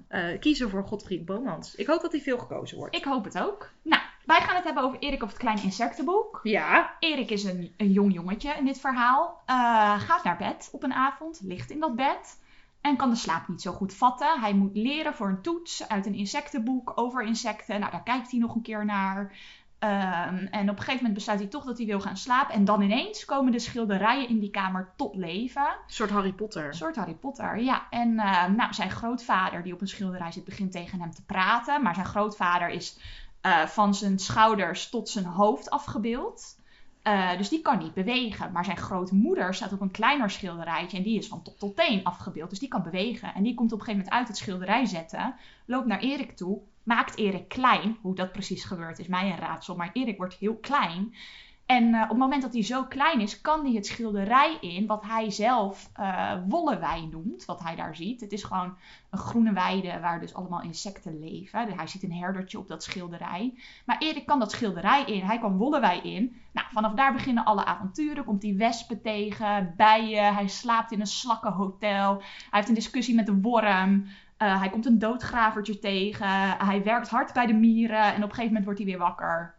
eh, 0.09 0.41
kiezen 0.41 0.71
voor 0.71 0.85
Godfried 0.87 1.25
Bomans. 1.25 1.75
Ik 1.75 1.87
hoop 1.87 2.03
dat 2.03 2.13
hij 2.13 2.21
veel 2.21 2.39
gekozen 2.39 2.77
wordt. 2.77 2.97
Ik 2.97 3.05
hoop 3.05 3.25
het 3.25 3.39
ook. 3.39 3.71
Nou, 3.83 4.03
wij 4.27 4.41
gaan 4.41 4.55
het 4.55 4.65
hebben 4.65 4.83
over 4.83 4.99
Erik 4.99 5.23
of 5.23 5.29
het 5.29 5.39
kleine 5.39 5.63
insectenboek. 5.63 6.41
Ja, 6.43 6.97
Erik 6.99 7.31
is 7.31 7.45
een, 7.45 7.75
een 7.77 7.93
jong 7.93 8.13
jongetje 8.13 8.53
in 8.53 8.65
dit 8.65 8.81
verhaal. 8.81 9.43
Eh, 9.47 9.55
gaat 10.01 10.25
naar 10.25 10.37
bed 10.37 10.69
op 10.73 10.83
een 10.83 10.95
avond, 10.95 11.41
ligt 11.43 11.71
in 11.71 11.81
dat 11.81 11.97
bed 11.97 12.43
en 12.81 12.97
kan 12.97 13.11
de 13.11 13.17
slaap 13.17 13.49
niet 13.49 13.63
zo 13.63 13.73
goed 13.73 13.95
vatten. 13.95 14.41
Hij 14.41 14.55
moet 14.55 14.77
leren 14.77 15.15
voor 15.15 15.29
een 15.29 15.43
toets 15.43 15.89
uit 15.89 16.07
een 16.07 16.15
insectenboek 16.15 16.93
over 16.95 17.23
insecten. 17.23 17.81
Nou, 17.81 17.93
daar 17.93 18.03
kijkt 18.03 18.31
hij 18.31 18.41
nog 18.41 18.55
een 18.55 18.63
keer 18.63 18.85
naar. 18.85 19.33
Ehm, 19.79 20.47
en 20.51 20.71
op 20.71 20.77
een 20.77 20.79
gegeven 20.79 20.97
moment 20.97 21.15
besluit 21.15 21.39
hij 21.39 21.49
toch 21.49 21.65
dat 21.65 21.77
hij 21.79 21.87
wil 21.87 22.01
gaan 22.01 22.17
slapen. 22.17 22.55
En 22.55 22.65
dan 22.65 22.83
ineens 22.83 23.25
komen 23.25 23.53
de 23.53 23.59
schilderijen 23.59 24.29
in 24.29 24.39
die 24.39 24.51
kamer 24.51 24.93
tot 24.97 25.15
leven. 25.15 25.63
een 25.63 25.77
soort 25.87 26.11
Harry 26.11 26.33
Potter. 26.33 26.67
Een 26.67 26.75
soort 26.75 26.97
Harry 26.97 27.15
Potter, 27.15 27.59
ja. 27.59 27.87
En 27.91 28.19
eh, 28.19 28.47
nou, 28.47 28.73
zijn 28.73 28.91
grootvader, 28.91 29.63
die 29.63 29.73
op 29.73 29.81
een 29.81 29.89
schilderij 29.89 30.33
zit, 30.33 30.45
begint 30.45 30.73
tegen 30.73 31.01
hem 31.01 31.15
te 31.15 31.25
praten. 31.25 31.83
Maar 31.83 31.95
zijn 31.95 32.07
grootvader 32.07 32.69
is 32.69 32.99
eh, 33.45 33.67
van 33.67 33.95
zijn 33.95 34.19
schouders 34.19 34.89
tot 34.89 35.09
zijn 35.09 35.25
hoofd 35.25 35.71
afgebeeld. 35.71 36.59
Eh, 37.03 37.37
dus 37.37 37.49
die 37.49 37.61
kan 37.61 37.79
niet 37.79 37.95
bewegen. 37.95 38.53
Maar 38.53 38.65
zijn 38.65 38.77
grootmoeder 38.77 39.55
staat 39.55 39.73
op 39.73 39.81
een 39.81 39.91
kleiner 39.91 40.31
schilderijtje. 40.31 40.97
En 40.97 41.03
die 41.03 41.19
is 41.19 41.29
van 41.29 41.43
top 41.43 41.59
tot 41.59 41.77
teen 41.77 42.05
afgebeeld. 42.05 42.51
Dus 42.51 42.59
die 42.59 42.69
kan 42.69 42.83
bewegen. 42.83 43.35
En 43.35 43.43
die 43.43 43.55
komt 43.55 43.73
op 43.73 43.79
een 43.79 43.85
gegeven 43.85 44.05
moment 44.05 44.21
uit 44.21 44.29
het 44.29 44.37
schilderij 44.37 44.85
zetten. 44.85 45.35
Loopt 45.67 45.87
naar 45.87 46.01
Erik 46.01 46.37
toe. 46.37 46.61
Maakt 46.83 47.17
Erik 47.17 47.49
klein. 47.49 47.99
Hoe 48.01 48.15
dat 48.15 48.33
precies 48.33 48.65
gebeurt 48.65 48.99
is 48.99 49.07
mij 49.07 49.31
een 49.31 49.39
raadsel. 49.39 49.77
Maar 49.77 49.91
Erik 49.93 50.17
wordt 50.17 50.35
heel 50.35 50.57
klein. 50.57 51.15
En 51.67 51.95
eh, 51.95 52.03
op 52.03 52.09
het 52.09 52.19
moment 52.19 52.43
dat 52.43 52.53
hij 52.53 52.63
zo 52.63 52.85
klein 52.85 53.21
is, 53.21 53.41
kan 53.41 53.65
hij 53.65 53.75
het 53.75 53.87
schilderij 53.87 54.57
in, 54.61 54.87
wat 54.87 55.03
hij 55.03 55.31
zelf 55.31 55.91
Wollewei 56.49 57.07
noemt, 57.07 57.45
wat 57.45 57.61
hij 57.61 57.77
daar 57.77 57.97
ziet. 57.97 58.21
Het 58.21 58.33
is 58.33 58.43
gewoon 58.43 58.77
een 59.11 59.19
groene 59.19 59.53
weide 59.53 60.01
waar 60.01 60.21
dus 60.21 60.35
allemaal 60.35 60.63
insecten 60.63 61.19
leven. 61.19 61.77
Hij 61.77 61.87
ziet 61.87 62.03
een 62.03 62.13
herdertje 62.13 62.59
op 62.59 62.69
dat 62.69 62.83
schilderij. 62.83 63.55
Maar 63.87 63.99
Erik 63.99 64.27
kan 64.27 64.39
dat 64.39 64.51
schilderij 64.51 65.05
in, 65.05 65.25
hij 65.25 65.39
kan 65.39 65.57
Wollewei 65.57 66.01
in. 66.01 66.37
Nou, 66.53 66.67
vanaf 66.73 66.93
daar 66.93 67.13
beginnen 67.13 67.45
alle 67.45 67.65
avonturen. 67.65 68.25
Komt 68.25 68.43
hij 68.43 68.57
wespen 68.57 69.03
tegen, 69.03 69.75
bijen, 69.77 70.35
hij 70.35 70.49
slaapt 70.49 70.93
in 70.93 71.01
een 71.01 71.07
slakkenhotel. 71.07 72.17
Hij 72.19 72.27
heeft 72.51 72.69
een 72.69 72.75
discussie 72.75 73.15
met 73.15 73.27
de 73.27 73.41
worm. 73.41 74.07
Eh, 74.37 74.61
hij 74.61 74.71
komt 74.71 74.87
een 74.87 74.99
doodgravertje 74.99 75.79
tegen. 75.79 76.29
Hij 76.67 76.83
werkt 76.83 77.09
hard 77.09 77.33
bij 77.33 77.47
de 77.47 77.53
mieren 77.53 78.05
en 78.05 78.23
op 78.23 78.29
een 78.29 78.35
gegeven 78.35 78.47
moment 78.47 78.65
wordt 78.65 78.79
hij 78.79 78.89
weer 78.89 78.99
wakker. 78.99 79.55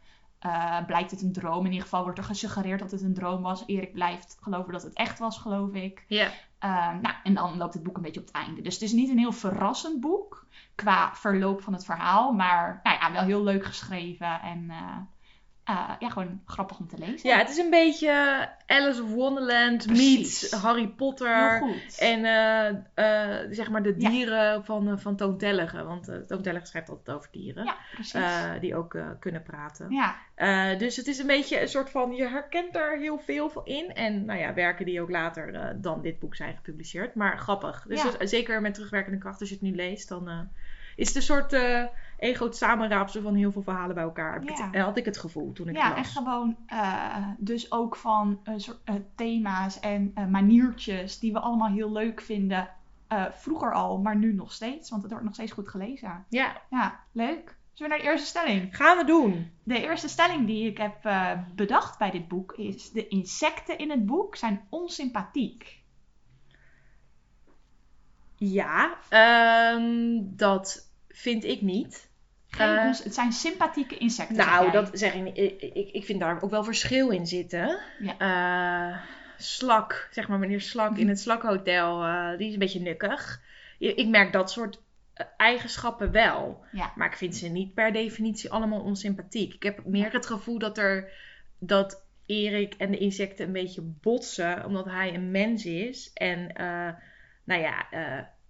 Eh, 0.46 0.78
blijkt 0.86 1.12
het 1.12 1.22
een 1.22 1.34
droom. 1.34 1.60
In 1.60 1.72
ieder 1.72 1.82
geval 1.82 2.04
wordt 2.04 2.18
er 2.18 2.24
gesuggereerd 2.24 2.80
dat 2.80 2.92
het 2.92 3.02
een 3.02 3.14
droom 3.14 3.42
was. 3.42 3.64
Erik 3.66 3.94
blijft 3.94 4.38
geloven 4.42 4.72
dat 4.72 4.84
het 4.84 4.94
echt 4.94 5.20
was, 5.20 5.38
geloof 5.38 5.74
ik. 5.74 6.06
Ja. 6.08 6.32
Eh, 6.60 6.70
nou, 7.02 7.16
en 7.24 7.34
dan 7.34 7.58
loopt 7.58 7.74
het 7.74 7.84
boek 7.84 7.96
een 7.96 8.02
beetje 8.02 8.20
op 8.20 8.26
het 8.26 8.36
einde. 8.36 8.62
Dus 8.62 8.74
het 8.74 8.84
is 8.84 8.92
niet 8.92 9.10
een 9.10 9.18
heel 9.18 9.32
verrassend 9.32 10.00
boek 10.00 10.46
qua 10.76 11.16
verloop 11.16 11.62
van 11.62 11.74
het 11.74 11.86
verhaal. 11.86 12.34
Maar 12.34 12.80
nou 12.84 12.98
ja, 13.00 13.12
wel 13.12 13.24
heel 13.24 13.44
leuk 13.44 13.66
geschreven. 13.66 14.42
En 14.42 14.70
eh, 14.70 14.98
eh, 15.66 15.92
ja, 16.00 16.10
gewoon 16.10 16.42
grappig 16.46 16.80
om 16.80 16.88
te 16.88 16.98
lezen. 16.98 17.30
Ja, 17.30 17.38
het 17.38 17.50
is 17.50 17.58
een 17.58 17.70
beetje 17.70 18.12
Alice 18.68 19.04
of 19.04 19.10
Wonderland 19.14 19.86
Precies. 19.86 20.42
meets 20.42 20.52
Harry 20.52 20.88
Potter. 20.88 21.50
heel 21.50 21.68
goed. 21.68 21.98
En 22.00 22.26
eh, 22.26 22.68
eh, 23.40 23.48
zeg 23.52 23.70
maar 23.70 23.84
de 23.84 23.96
Ja. 23.98 24.10
dieren 24.10 24.66
van, 24.66 24.88
eh, 24.90 24.98
van 24.98 25.16
Toon 25.16 25.38
Tellige. 25.38 25.84
Want 25.84 26.10
uh, 26.10 26.16
Toon 26.16 26.42
Tellige 26.42 26.66
schrijft 26.66 26.90
altijd 26.90 27.18
over 27.18 27.30
dieren. 27.32 27.66
ja, 27.66 27.76
precies. 27.94 28.14
eh, 28.14 28.52
die 28.60 28.76
ook 28.76 28.94
eh, 28.94 29.08
kunnen 29.20 29.44
praten. 29.44 29.92
ja, 29.92 30.16
Eh, 30.36 30.78
dus 30.78 30.96
het 30.96 31.08
is 31.08 31.18
een 31.20 31.28
beetje 31.28 31.62
een 31.62 31.68
soort 31.70 31.90
van, 31.90 32.12
je 32.16 32.28
herkent 32.28 32.76
er 32.76 32.98
heel 33.00 33.20
veel 33.20 33.50
van 33.50 33.66
in. 33.66 33.94
En 33.94 34.26
nou 34.26 34.40
ja, 34.40 34.54
werken 34.54 34.86
die 34.86 35.02
ook 35.02 35.10
later 35.10 35.54
eh, 35.54 35.70
dan 35.76 36.02
dit 36.02 36.20
boek 36.20 36.36
zijn 36.36 36.56
gepubliceerd. 36.56 37.16
Maar 37.16 37.38
grappig. 37.40 37.86
Dus 37.88 38.04
dat- 38.04 38.30
zeker 38.30 38.62
met 38.62 38.74
terugwerkende 38.74 39.18
kracht, 39.18 39.40
als 39.40 39.50
je 39.50 39.56
het 39.56 39.64
nu 39.64 39.76
leest, 39.76 40.10
dan 40.10 40.30
eh, 40.30 40.40
is 40.96 41.08
het 41.08 41.16
een 41.16 41.22
soort 41.22 41.56
een 42.20 42.36
groot 42.36 42.56
samenraapsel 42.56 43.22
van 43.22 43.36
heel 43.36 43.52
veel 43.52 43.62
verhalen 43.64 43.96
bij 43.96 44.04
elkaar. 44.04 44.44
Ja. 44.44 44.70
het- 44.72 44.82
had 44.82 44.98
ik 44.98 45.06
het 45.06 45.18
gevoel 45.18 45.52
toen 45.54 45.68
ik 45.68 45.76
ja 45.76 45.88
het 45.88 45.96
en 45.96 46.02
las. 46.02 46.12
gewoon 46.12 46.56
eh, 46.68 47.28
dus 47.38 47.72
ook 47.72 47.96
van 47.96 48.40
eh, 48.44 48.54
soort, 48.58 48.78
eh, 48.84 48.96
thema's 49.16 49.80
en 49.80 50.14
maniertjes 50.30 51.20
die 51.20 51.32
we 51.34 51.40
allemaal 51.40 51.70
heel 51.72 51.92
leuk 51.92 52.22
vinden. 52.22 52.70
Vroeger 53.32 53.74
al, 53.74 53.98
maar 53.98 54.16
nu 54.16 54.34
nog 54.34 54.52
steeds. 54.54 54.90
Want 54.90 55.02
het 55.02 55.12
wordt 55.12 55.26
nog 55.26 55.34
steeds 55.36 55.52
goed 55.52 55.68
gelezen. 55.68 56.26
Ja, 56.30 56.62
Ja, 56.70 57.00
leuk. 57.12 57.58
Zullen 57.74 57.92
we 57.92 57.98
naar 57.98 58.06
de 58.06 58.12
eerste 58.12 58.28
stelling? 58.28 58.76
gaan 58.78 58.98
we 58.98 59.04
doen. 59.06 59.52
De 59.64 59.82
eerste 59.82 60.08
stelling 60.08 60.46
die 60.48 60.70
ik 60.70 60.78
heb 60.78 61.10
bedacht 61.56 61.98
bij 61.98 62.12
dit 62.12 62.28
boek 62.28 62.52
is: 62.54 62.92
de 62.92 63.08
insecten 63.08 63.78
in 63.78 63.90
het 63.90 64.06
boek 64.06 64.36
zijn 64.36 64.62
onsympathiek. 64.70 65.84
Ja, 68.38 68.98
ehm, 69.10 70.18
dat 70.22 70.85
vind 71.16 71.44
ik 71.44 71.62
niet. 71.62 72.10
Geen 72.48 72.68
Eh, 72.68 72.86
het 72.86 73.14
zijn 73.14 73.32
sympathieke 73.32 73.98
insecten. 73.98 74.36
Nou, 74.36 74.72
dat 74.72 74.90
zeg 74.94 75.14
ik 75.14 75.22
niet. 75.22 75.38
Ik, 75.38 75.62
ik, 75.62 75.92
ik 75.92 76.06
vind 76.06 76.20
daar 76.20 76.42
ook 76.42 76.50
wel 76.50 76.64
verschil 76.64 77.10
in 77.10 77.28
zitten. 77.28 77.80
Ja. 78.00 78.18
Eh, 78.18 79.02
slak, 79.38 80.08
zeg 80.12 80.28
maar 80.28 80.40
meneer 80.40 80.62
Slak 80.62 80.98
in 80.98 81.08
het 81.08 81.20
Slakhotel, 81.20 82.04
eh, 82.04 82.38
die 82.38 82.48
is 82.48 82.54
een 82.54 82.60
beetje 82.60 82.80
nukkig. 82.80 83.42
Ik 83.78 84.08
merk 84.08 84.34
dat 84.34 84.52
soort 84.52 84.82
eigenschappen 85.38 86.12
wel. 86.12 86.66
Ja. 86.72 86.92
Maar 86.96 87.08
ik 87.08 87.18
vind 87.18 87.36
ze 87.36 87.48
niet 87.48 87.74
per 87.74 87.94
definitie 87.94 88.52
allemaal 88.52 88.82
onsympathiek. 88.82 89.54
Ik 89.54 89.64
heb 89.64 89.86
meer 89.86 90.14
het 90.14 90.26
gevoel 90.26 90.60
dat 90.60 90.78
er 90.78 91.12
dat 91.60 92.04
Erik 92.26 92.74
en 92.74 92.92
de 92.92 92.98
insecten 92.98 93.46
een 93.46 93.52
beetje 93.52 93.82
botsen, 93.82 94.66
omdat 94.66 94.86
hij 94.86 95.14
een 95.14 95.32
mens 95.32 95.66
is 95.66 96.12
en 96.14 96.52
nou 97.44 97.62
ja, 97.62 97.88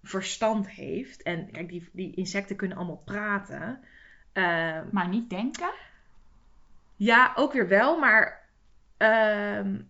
verstand 0.07 0.69
heeft. 0.69 1.21
En 1.24 1.51
kijk, 1.51 1.69
die, 1.69 1.89
die 1.93 2.15
insecten 2.15 2.55
kunnen 2.55 2.77
allemaal 2.77 3.01
praten. 3.05 3.79
Eh, 4.33 4.79
Maar 4.91 5.07
niet 5.09 5.29
denken. 5.29 5.71
ja, 6.95 7.33
ook 7.35 7.53
weer 7.53 7.67
wel, 7.67 8.00
maar. 8.00 8.43
ehm, 8.97 9.81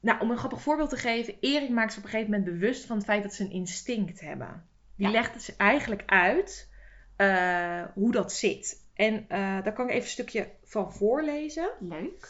nou, 0.00 0.20
om 0.20 0.30
een 0.30 0.38
grappig 0.38 0.62
voorbeeld 0.62 0.90
te 0.90 0.96
geven. 0.96 1.34
Erik 1.40 1.70
maakt 1.70 1.92
zich 1.92 1.98
op 1.98 2.04
een 2.04 2.10
gegeven 2.10 2.30
moment 2.32 2.50
bewust 2.58 2.84
van 2.86 2.96
het 2.96 3.04
feit 3.04 3.22
dat 3.22 3.34
ze 3.34 3.44
een 3.44 3.50
instinct 3.50 4.20
hebben. 4.20 4.68
Die 4.96 5.06
Ja. 5.06 5.12
legt 5.12 5.32
het 5.34 5.42
ze 5.42 5.54
eigenlijk 5.56 6.02
uit 6.06 6.70
eh, 7.16 7.82
hoe 7.94 8.12
dat 8.12 8.32
zit. 8.32 8.84
En 8.94 9.24
eh, 9.28 9.38
daar 9.38 9.72
kan 9.72 9.84
ik 9.84 9.90
even 9.90 10.02
een 10.04 10.08
stukje 10.10 10.48
van 10.64 10.92
voorlezen. 10.92 11.70
Leuk. 11.80 12.24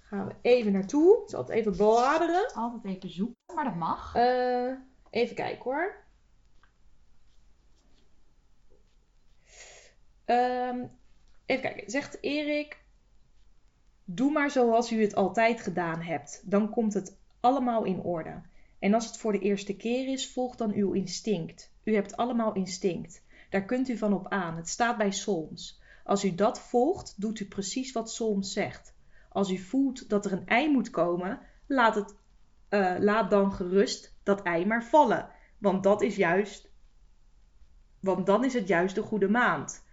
Gaan 0.00 0.26
we 0.26 0.34
even 0.42 0.72
naartoe. 0.72 1.22
Ik 1.22 1.30
zal 1.30 1.40
het 1.40 1.50
even 1.50 1.76
bladeren. 1.76 2.52
Altijd 2.54 2.84
even 2.96 3.10
zoeken, 3.10 3.54
maar 3.54 3.64
dat 3.64 3.74
mag. 3.74 4.14
Eh, 4.14 4.72
even 5.10 5.34
kijken 5.36 5.62
hoor. 5.62 5.94
Ehm, 10.24 10.84
even 11.46 11.62
kijken. 11.62 11.90
Zegt 11.90 12.18
Erik. 12.20 12.82
Doe 14.04 14.32
maar 14.32 14.50
zoals 14.50 14.92
u 14.92 15.02
het 15.02 15.14
altijd 15.14 15.60
gedaan 15.60 16.00
hebt. 16.00 16.42
Dan 16.44 16.70
komt 16.70 16.94
het 16.94 17.16
allemaal 17.40 17.84
in 17.84 18.00
orde. 18.00 18.42
En 18.78 18.94
als 18.94 19.06
het 19.06 19.16
voor 19.16 19.32
de 19.32 19.38
eerste 19.38 19.76
keer 19.76 20.08
is, 20.08 20.32
volg 20.32 20.56
dan 20.56 20.72
uw 20.72 20.92
instinct. 20.92 21.72
U 21.84 21.94
hebt 21.94 22.16
allemaal 22.16 22.52
instinct. 22.52 23.22
Daar 23.50 23.64
kunt 23.64 23.88
u 23.88 23.96
van 23.96 24.12
op 24.12 24.28
aan. 24.28 24.56
Het 24.56 24.68
staat 24.68 24.96
bij 24.96 25.10
Solms. 25.10 25.80
Als 26.04 26.24
u 26.24 26.34
dat 26.34 26.60
volgt, 26.60 27.14
doet 27.20 27.40
u 27.40 27.44
precies 27.44 27.92
wat 27.92 28.10
Solms 28.10 28.52
zegt. 28.52 28.94
Als 29.28 29.50
u 29.50 29.58
voelt 29.58 30.08
dat 30.08 30.24
er 30.24 30.32
een 30.32 30.46
ei 30.46 30.70
moet 30.70 30.90
komen, 30.90 31.40
laat, 31.66 31.94
het, 31.94 32.14
eh, 32.68 32.94
laat 32.98 33.30
dan 33.30 33.52
gerust 33.52 34.16
dat 34.22 34.42
ei 34.42 34.66
maar 34.66 34.84
vallen. 34.84 35.28
Want 35.58 35.82
dat 35.82 36.02
is 36.02 36.16
juist. 36.16 36.70
Want 38.00 38.26
dan 38.26 38.44
is 38.44 38.54
het 38.54 38.68
juist 38.68 38.94
de 38.94 39.02
goede 39.02 39.28
maand. 39.28 39.83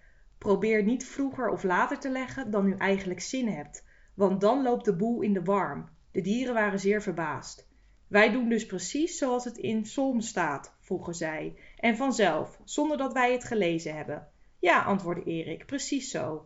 Probeer 0.42 0.84
niet 0.84 1.06
vroeger 1.06 1.50
of 1.50 1.64
later 1.64 2.00
te 2.00 2.10
leggen 2.10 2.52
dan 2.52 2.68
u 2.68 2.76
eigenlijk 2.78 3.20
zin 3.20 3.48
hebt. 3.48 3.86
Want 4.16 4.42
dan 4.42 4.64
loopt 4.64 4.86
de 4.86 4.96
boel 4.96 5.22
in 5.22 5.34
de 5.34 5.44
warm. 5.44 5.90
De 6.12 6.22
dieren 6.22 6.54
waren 6.54 6.80
zeer 6.80 7.02
verbaasd. 7.02 7.68
Wij 8.08 8.32
doen 8.32 8.50
dus 8.50 8.66
precies 8.66 9.18
zoals 9.18 9.46
het 9.46 9.58
in 9.58 9.82
Psalm 9.82 10.22
staat, 10.22 10.76
vroegen 10.80 11.14
zij. 11.14 11.54
En 11.78 11.96
vanzelf, 11.98 12.60
zonder 12.64 12.98
dat 12.98 13.14
wij 13.14 13.32
het 13.32 13.44
gelezen 13.44 13.96
hebben. 13.96 14.28
Ja, 14.60 14.82
antwoordde 14.82 15.24
Erik, 15.32 15.66
precies 15.66 16.12
zo. 16.12 16.46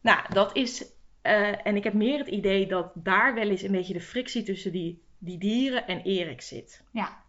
Nou, 0.00 0.32
dat 0.32 0.56
is. 0.56 0.92
eh, 1.22 1.66
en 1.66 1.76
ik 1.76 1.84
heb 1.84 1.94
meer 1.94 2.18
het 2.18 2.28
idee 2.28 2.66
dat 2.66 2.92
daar 2.94 3.34
wel 3.34 3.48
eens 3.48 3.62
een 3.62 3.72
beetje 3.72 3.92
de 3.92 4.00
frictie 4.00 4.42
tussen 4.42 4.72
die, 4.72 5.02
die 5.18 5.38
dieren 5.38 5.86
en 5.86 6.00
Erik 6.02 6.40
zit. 6.40 6.84
Ja. 6.92 7.24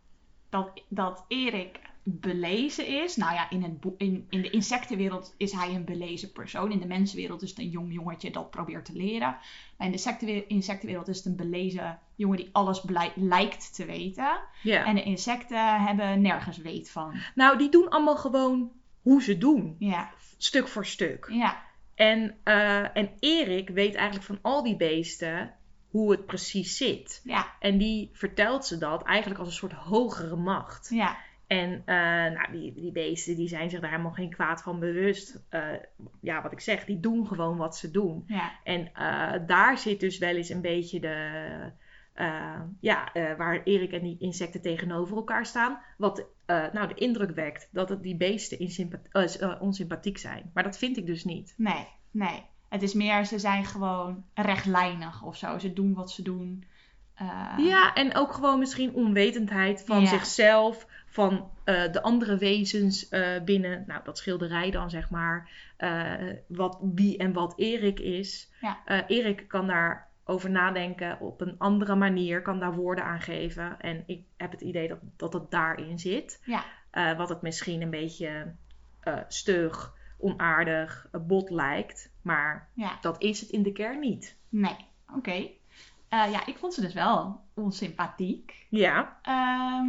Dat, 0.49 0.83
dat 0.89 1.25
Erik 1.27 1.79
belezen 2.03 2.87
is. 3.03 3.15
Nou 3.15 3.33
ja, 3.33 3.49
in, 3.49 3.79
in, 3.97 4.25
in 4.29 4.41
de 4.41 4.49
insectenwereld 4.49 5.33
is 5.37 5.51
hij 5.51 5.75
een 5.75 5.85
belezen 5.85 6.31
persoon. 6.31 6.71
In 6.71 6.79
de 6.79 6.87
mensenwereld 6.87 7.41
is 7.41 7.49
het 7.49 7.59
een 7.59 7.69
jong 7.69 7.93
jongetje 7.93 8.31
dat 8.31 8.49
probeert 8.49 8.85
te 8.85 8.93
leren. 8.93 9.37
Maar 9.77 9.87
in 9.87 9.91
de 9.91 9.97
sectenwe- 9.97 10.45
insectenwereld 10.47 11.07
is 11.07 11.17
het 11.17 11.25
een 11.25 11.35
belezen 11.35 11.99
jongen 12.15 12.37
die 12.37 12.49
alles 12.51 12.83
lijkt 13.15 13.75
te 13.75 13.85
weten. 13.85 14.39
En 14.63 14.95
de 14.95 15.03
insecten 15.03 15.81
hebben 15.85 16.21
nergens 16.21 16.57
weet 16.57 16.89
van. 16.91 17.15
Nou, 17.35 17.57
die 17.57 17.69
doen 17.69 17.89
allemaal 17.89 18.17
gewoon 18.17 18.71
hoe 19.01 19.23
ze 19.23 19.37
doen, 19.37 19.75
Ja, 19.79 20.09
stuk 20.37 20.67
voor 20.67 20.85
stuk. 20.85 21.27
ja, 21.31 21.61
En, 21.95 22.35
eh, 22.43 22.97
en 22.97 23.09
Erik 23.19 23.69
weet 23.69 23.95
eigenlijk 23.95 24.25
van 24.25 24.39
al 24.41 24.63
die 24.63 24.75
beesten 24.75 25.53
hoe 25.89 26.11
het 26.11 26.25
precies 26.25 26.77
zit. 26.77 27.21
ja, 27.23 27.47
En 27.59 27.77
die 27.77 28.09
vertelt 28.13 28.65
ze 28.65 28.77
dat 28.77 29.03
eigenlijk 29.03 29.39
als 29.39 29.49
een 29.49 29.53
soort 29.55 29.73
hogere 29.73 30.35
macht. 30.35 30.89
ja. 30.93 31.17
En 31.49 31.81
eh, 31.85 31.95
nou, 32.35 32.51
die, 32.51 32.73
die 32.73 32.91
beesten 32.91 33.35
die 33.35 33.47
zijn 33.47 33.69
zich 33.69 33.79
daar 33.79 33.89
helemaal 33.89 34.11
geen 34.11 34.29
kwaad 34.29 34.61
van 34.61 34.79
bewust. 34.79 35.43
Eh, 35.49 35.61
ja, 36.21 36.41
wat 36.41 36.51
ik 36.51 36.59
zeg, 36.59 36.85
die 36.85 36.99
doen 36.99 37.27
gewoon 37.27 37.57
wat 37.57 37.77
ze 37.77 37.91
doen. 37.91 38.23
ja. 38.27 38.51
En 38.63 38.93
eh, 38.93 39.47
daar 39.47 39.77
zit 39.77 39.99
dus 39.99 40.17
wel 40.17 40.35
eens 40.35 40.49
een 40.49 40.61
beetje 40.61 40.99
de. 40.99 41.71
ja, 42.79 43.11
waar 43.37 43.63
Erik 43.63 43.91
en 43.91 44.03
die 44.03 44.17
insecten 44.19 44.61
tegenover 44.61 45.15
elkaar 45.15 45.45
staan. 45.45 45.79
Wat 45.97 46.25
nou 46.45 46.87
de 46.87 46.93
indruk 46.93 47.35
wekt 47.35 47.69
dat 47.71 47.89
het 47.89 48.03
die 48.03 48.15
beesten 48.15 48.59
onsympathiek 49.59 50.17
zijn. 50.17 50.51
Maar 50.53 50.63
dat 50.63 50.77
vind 50.77 50.97
ik 50.97 51.05
dus 51.05 51.23
niet. 51.23 51.53
Nee, 51.57 51.87
nee. 52.11 52.43
Het 52.69 52.81
is 52.81 52.93
meer, 52.93 53.25
ze 53.25 53.39
zijn 53.39 53.65
gewoon 53.65 54.23
rechtlijnig 54.33 55.23
of 55.23 55.35
zo. 55.37 55.57
Ze 55.57 55.73
doen 55.73 55.93
wat 55.93 56.11
ze 56.11 56.21
doen. 56.23 56.63
Ja, 57.57 57.93
en 57.93 58.15
ook 58.15 58.33
gewoon 58.33 58.59
misschien 58.59 58.93
onwetendheid 58.93 59.83
van 59.85 60.01
Ja. 60.01 60.07
zichzelf, 60.07 60.87
van 61.09 61.51
eh, 61.63 61.91
de 61.91 62.01
andere 62.01 62.37
wezens 62.37 63.09
eh, 63.09 63.41
binnen, 63.43 63.83
nou 63.87 64.03
dat 64.03 64.17
schilderij 64.17 64.71
dan 64.71 64.89
zeg 64.89 65.09
maar, 65.09 65.49
eh, 65.77 66.13
wat, 66.47 66.79
wie 66.81 67.17
en 67.17 67.33
wat 67.33 67.53
Erik 67.57 67.99
is. 67.99 68.51
Ja. 68.61 69.07
Erik 69.07 69.47
kan 69.47 69.67
daarover 69.67 70.49
nadenken 70.49 71.19
op 71.19 71.41
een 71.41 71.55
andere 71.57 71.95
manier, 71.95 72.41
kan 72.41 72.59
daar 72.59 72.73
woorden 72.75 73.03
aan 73.03 73.21
geven. 73.21 73.79
En 73.79 74.03
ik 74.05 74.23
heb 74.37 74.51
het 74.51 74.61
idee 74.61 74.87
dat, 74.87 74.99
dat 75.17 75.33
het 75.33 75.51
daarin 75.51 75.99
zit. 75.99 76.41
Ja. 76.45 76.63
Wat 77.15 77.29
het 77.29 77.41
misschien 77.41 77.81
een 77.81 77.89
beetje 77.89 78.53
stug, 79.27 79.93
onaardig, 80.17 81.07
bot 81.11 81.49
lijkt. 81.49 82.11
Maar 82.21 82.69
Ja, 82.73 82.97
dat 83.01 83.21
is 83.21 83.41
het 83.41 83.49
in 83.49 83.63
de 83.63 83.71
kern 83.71 83.99
niet. 83.99 84.35
nee. 84.49 84.75
Oké. 85.15 85.47
Ja, 86.09 86.45
ik 86.45 86.57
vond 86.57 86.73
ze 86.73 86.81
dus 86.81 86.93
wel 86.93 87.41
onsympathiek. 87.53 88.65
Ja, 88.69 89.19
Ehm, 89.21 89.87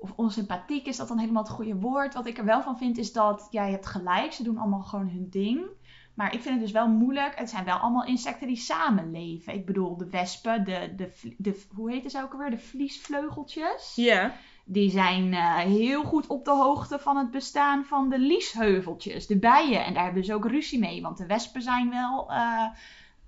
of 0.00 0.12
onsympathiek, 0.16 0.86
is 0.86 0.96
dat 0.96 1.08
dan 1.08 1.18
helemaal 1.18 1.42
het 1.42 1.52
goede 1.52 1.76
woord? 1.76 2.14
Wat 2.14 2.26
ik 2.26 2.38
er 2.38 2.44
wel 2.44 2.62
van 2.62 2.78
vind 2.78 2.98
is 2.98 3.12
dat, 3.12 3.48
jij 3.50 3.70
hebt 3.70 3.86
gelijk, 3.86 4.32
ze 4.32 4.42
doen 4.42 4.58
allemaal 4.58 4.82
gewoon 4.82 5.08
hun 5.08 5.26
ding. 5.30 5.66
Maar 6.14 6.34
ik 6.34 6.42
vind 6.42 6.54
het 6.54 6.64
dus 6.64 6.72
wel 6.72 6.88
moeilijk. 6.88 7.38
Het 7.38 7.50
zijn 7.50 7.64
wel 7.64 7.76
allemaal 7.76 8.04
insecten 8.04 8.46
die 8.46 8.56
samenleven. 8.56 9.54
Ik 9.54 9.66
bedoel, 9.66 9.96
de 9.96 10.10
wespen, 10.10 10.64
de, 10.64 10.92
de, 10.96 11.34
de, 11.38 11.62
hoe 11.74 11.90
heet 11.90 12.10
ze 12.10 12.22
ook 12.22 12.32
alweer? 12.32 12.50
De 12.50 12.58
vliesvleugeltjes. 12.58 13.92
ja. 13.94 14.32
Die 14.64 14.90
zijn 14.90 15.34
eh, 15.34 15.56
heel 15.56 16.04
goed 16.04 16.26
op 16.26 16.44
de 16.44 16.50
hoogte 16.50 16.98
van 16.98 17.16
het 17.16 17.30
bestaan 17.30 17.84
van 17.84 18.08
de 18.08 18.18
liesheuveltjes, 18.18 19.26
de 19.26 19.38
bijen. 19.38 19.84
En 19.84 19.94
daar 19.94 20.04
hebben 20.04 20.24
ze 20.24 20.34
ook 20.34 20.46
ruzie 20.46 20.78
mee, 20.78 21.02
want 21.02 21.16
de 21.16 21.26
wespen 21.26 21.62
zijn 21.62 21.90
wel 21.90 22.30
eh, 22.30 22.64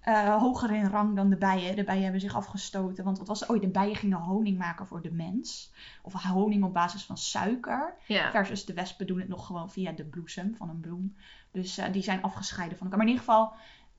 eh, 0.02 0.36
hoger 0.36 0.70
in 0.70 0.86
rang 0.86 1.16
dan 1.16 1.30
de 1.30 1.36
bijen. 1.36 1.76
De 1.76 1.84
bijen 1.84 2.02
hebben 2.02 2.20
zich 2.20 2.34
afgestoten, 2.34 3.04
want 3.04 3.18
wat 3.18 3.26
was 3.28 3.40
het? 3.40 3.48
Oh, 3.48 3.60
de 3.60 3.68
bijen 3.68 3.96
gingen 3.96 4.18
honing 4.18 4.58
maken 4.58 4.86
voor 4.86 5.02
de 5.02 5.12
mens. 5.12 5.72
Of 6.02 6.22
honing 6.22 6.64
op 6.64 6.72
basis 6.72 7.04
van 7.04 7.18
suiker. 7.18 7.94
ja. 8.06 8.30
Versus 8.30 8.64
de 8.64 8.74
wespen 8.74 9.06
doen 9.06 9.18
het 9.18 9.28
nog 9.28 9.46
gewoon 9.46 9.70
via 9.70 9.92
de 9.92 10.04
bloesem 10.04 10.54
van 10.56 10.68
een 10.68 10.80
bloem. 10.80 11.16
Dus 11.50 11.78
eh, 11.78 11.92
die 11.92 12.02
zijn 12.02 12.22
afgescheiden 12.22 12.78
van 12.78 12.86
elkaar. 12.86 12.98
Maar 12.98 13.08
in 13.08 13.14
ieder 13.14 13.32
geval, 13.32 13.52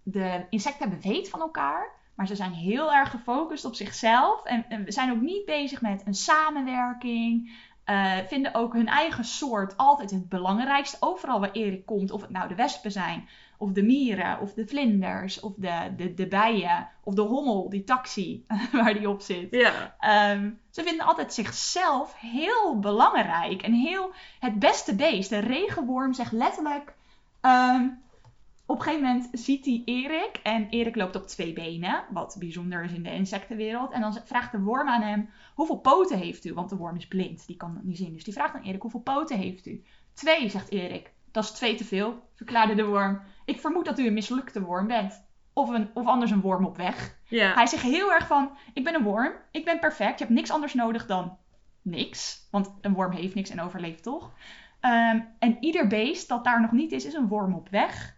de 0.03 0.45
insecten 0.49 0.89
hebben 0.89 1.11
weet 1.11 1.29
van 1.29 1.39
elkaar. 1.39 1.91
Maar 2.15 2.27
ze 2.27 2.35
zijn 2.35 2.53
heel 2.53 2.93
erg 2.93 3.09
gefocust 3.09 3.65
op 3.65 3.75
zichzelf. 3.75 4.43
En, 4.43 4.65
en 4.69 4.83
we 4.83 4.91
zijn 4.91 5.11
ook 5.11 5.21
niet 5.21 5.45
bezig 5.45 5.81
met 5.81 6.01
een 6.05 6.13
samenwerking. 6.13 7.51
Eh, 7.83 8.17
vinden 8.27 8.53
ook 8.53 8.73
hun 8.73 8.87
eigen 8.87 9.23
soort 9.23 9.77
altijd 9.77 10.11
het 10.11 10.29
belangrijkste. 10.29 10.97
Overal 10.99 11.39
waar 11.39 11.51
Erik 11.51 11.85
komt, 11.85 12.11
of 12.11 12.21
het 12.21 12.29
nou 12.29 12.47
de 12.47 12.55
wespen 12.55 12.91
zijn, 12.91 13.27
of 13.63 13.71
de 13.71 13.83
mieren, 13.83 14.39
of 14.39 14.53
de 14.53 14.67
vlinders, 14.67 15.39
of 15.39 15.53
de, 15.57 15.93
de, 15.97 16.13
de 16.13 16.27
bijen, 16.27 16.89
of 17.03 17.13
de 17.13 17.21
hommel, 17.21 17.69
die 17.69 17.83
taxi 17.83 18.45
waar 18.71 18.93
die 18.93 19.09
op 19.09 19.21
zit. 19.21 19.51
Ja. 19.51 19.95
Ehm, 19.99 20.51
ze 20.69 20.83
vinden 20.83 21.05
altijd 21.05 21.33
zichzelf 21.33 22.15
heel 22.19 22.79
belangrijk 22.79 23.61
en 23.61 23.73
heel 23.73 24.13
het 24.39 24.59
beste 24.59 24.95
beest. 24.95 25.29
De 25.29 25.39
regenworm 25.39 26.13
zegt 26.13 26.31
letterlijk. 26.31 26.93
ehm, 27.41 27.87
op 28.65 28.77
een 28.77 28.83
gegeven 28.83 29.05
moment 29.07 29.29
ziet 29.31 29.65
hij 29.65 29.81
Erik 29.85 30.39
en 30.43 30.69
Erik 30.69 30.95
loopt 30.95 31.15
op 31.15 31.27
twee 31.27 31.53
benen, 31.53 32.03
wat 32.09 32.35
bijzonder 32.39 32.83
is 32.83 32.91
in 32.91 33.03
de 33.03 33.13
insectenwereld. 33.13 33.91
En 33.91 34.01
dan 34.01 34.17
vraagt 34.25 34.51
de 34.51 34.59
worm 34.59 34.89
aan 34.89 35.01
hem: 35.01 35.29
hoeveel 35.55 35.79
poten 35.79 36.17
heeft 36.17 36.45
u? 36.45 36.53
Want 36.53 36.69
de 36.69 36.75
worm 36.75 36.95
is 36.95 37.07
blind, 37.07 37.47
die 37.47 37.57
kan 37.57 37.73
dat 37.73 37.83
niet 37.83 37.97
zien. 37.97 38.13
Dus 38.13 38.23
die 38.23 38.33
vraagt 38.33 38.55
aan 38.55 38.63
Erik: 38.63 38.81
hoeveel 38.81 38.99
poten 38.99 39.37
heeft 39.37 39.65
u? 39.65 39.83
Twee, 40.13 40.49
zegt 40.49 40.71
Erik. 40.71 41.11
Dat 41.31 41.43
is 41.43 41.51
twee 41.51 41.75
te 41.75 41.85
veel, 41.85 42.29
verklaarde 42.35 42.75
de 42.75 42.85
worm. 42.85 43.21
Ik 43.45 43.59
vermoed 43.59 43.85
dat 43.85 43.99
u 43.99 44.07
een 44.07 44.13
mislukte 44.13 44.61
worm 44.61 44.87
bent. 44.87 45.25
Of, 45.53 45.69
een, 45.69 45.89
of 45.93 46.05
anders 46.05 46.31
een 46.31 46.41
worm 46.41 46.65
op 46.65 46.77
weg. 46.77 47.17
Ja. 47.27 47.53
Hij 47.53 47.67
zegt 47.67 47.83
heel 47.83 48.11
erg 48.11 48.27
van, 48.27 48.57
ik 48.73 48.83
ben 48.83 48.95
een 48.95 49.03
worm, 49.03 49.33
ik 49.51 49.65
ben 49.65 49.79
perfect, 49.79 50.19
je 50.19 50.25
hebt 50.25 50.37
niks 50.37 50.51
anders 50.51 50.73
nodig 50.73 51.05
dan 51.05 51.37
niks. 51.81 52.47
Want 52.51 52.73
een 52.81 52.93
worm 52.93 53.11
heeft 53.11 53.35
niks 53.35 53.49
en 53.49 53.61
overleeft 53.61 54.03
toch? 54.03 54.31
Ehm, 54.79 55.19
en 55.39 55.57
ieder 55.59 55.87
beest 55.87 56.27
dat 56.27 56.43
daar 56.43 56.61
nog 56.61 56.71
niet 56.71 56.91
is, 56.91 57.05
is 57.05 57.13
een 57.13 57.27
worm 57.27 57.53
op 57.53 57.69
weg. 57.69 58.15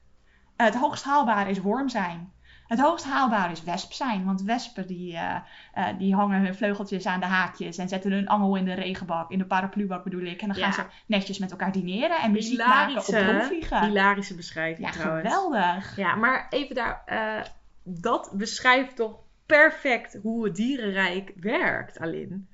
Eh, 0.55 0.65
het 0.65 0.75
hoogst 0.75 1.03
haalbare 1.03 1.49
is 1.49 1.59
worm 1.59 1.89
zijn. 1.89 2.33
Het 2.67 2.79
hoogst 2.79 3.05
haalbare 3.05 3.51
is 3.51 3.63
wesp 3.63 3.91
zijn. 3.93 4.25
Want 4.25 4.41
wespen 4.41 4.87
die, 4.87 5.13
eh, 5.15 5.35
eh, 5.73 5.97
die 5.97 6.15
hangen 6.15 6.41
hun 6.41 6.55
vleugeltjes 6.55 7.05
aan 7.05 7.19
de 7.19 7.25
haakjes 7.25 7.77
en 7.77 7.87
zetten 7.87 8.11
hun 8.11 8.27
angel 8.27 8.55
in 8.55 8.65
de 8.65 8.73
regenbak, 8.73 9.31
in 9.31 9.37
de 9.37 9.45
paraplubak 9.45 10.03
bedoel 10.03 10.25
ik. 10.25 10.41
En 10.41 10.47
dan 10.47 10.57
gaan 10.57 10.73
ze 10.73 10.83
netjes 11.05 11.39
met 11.39 11.51
elkaar 11.51 11.71
dineren 11.71 12.17
en 12.21 12.31
muziek 12.31 12.57
maken 12.57 12.97
op 12.97 13.05
rondvliegen. 13.05 13.85
hilarische 13.85 14.35
beschrijving 14.35 14.87
Ja, 14.87 14.93
trouwens. 14.93 15.27
geweldig. 15.27 15.97
Ja, 15.97 16.15
maar 16.15 16.47
even 16.49 16.75
daar. 16.75 17.01
eh, 17.05 17.41
dat 17.83 18.31
beschrijft 18.33 18.95
toch 18.95 19.19
perfect 19.45 20.17
hoe 20.21 20.45
het 20.45 20.55
dierenrijk 20.55 21.33
werkt, 21.39 21.99
Alin. 21.99 22.47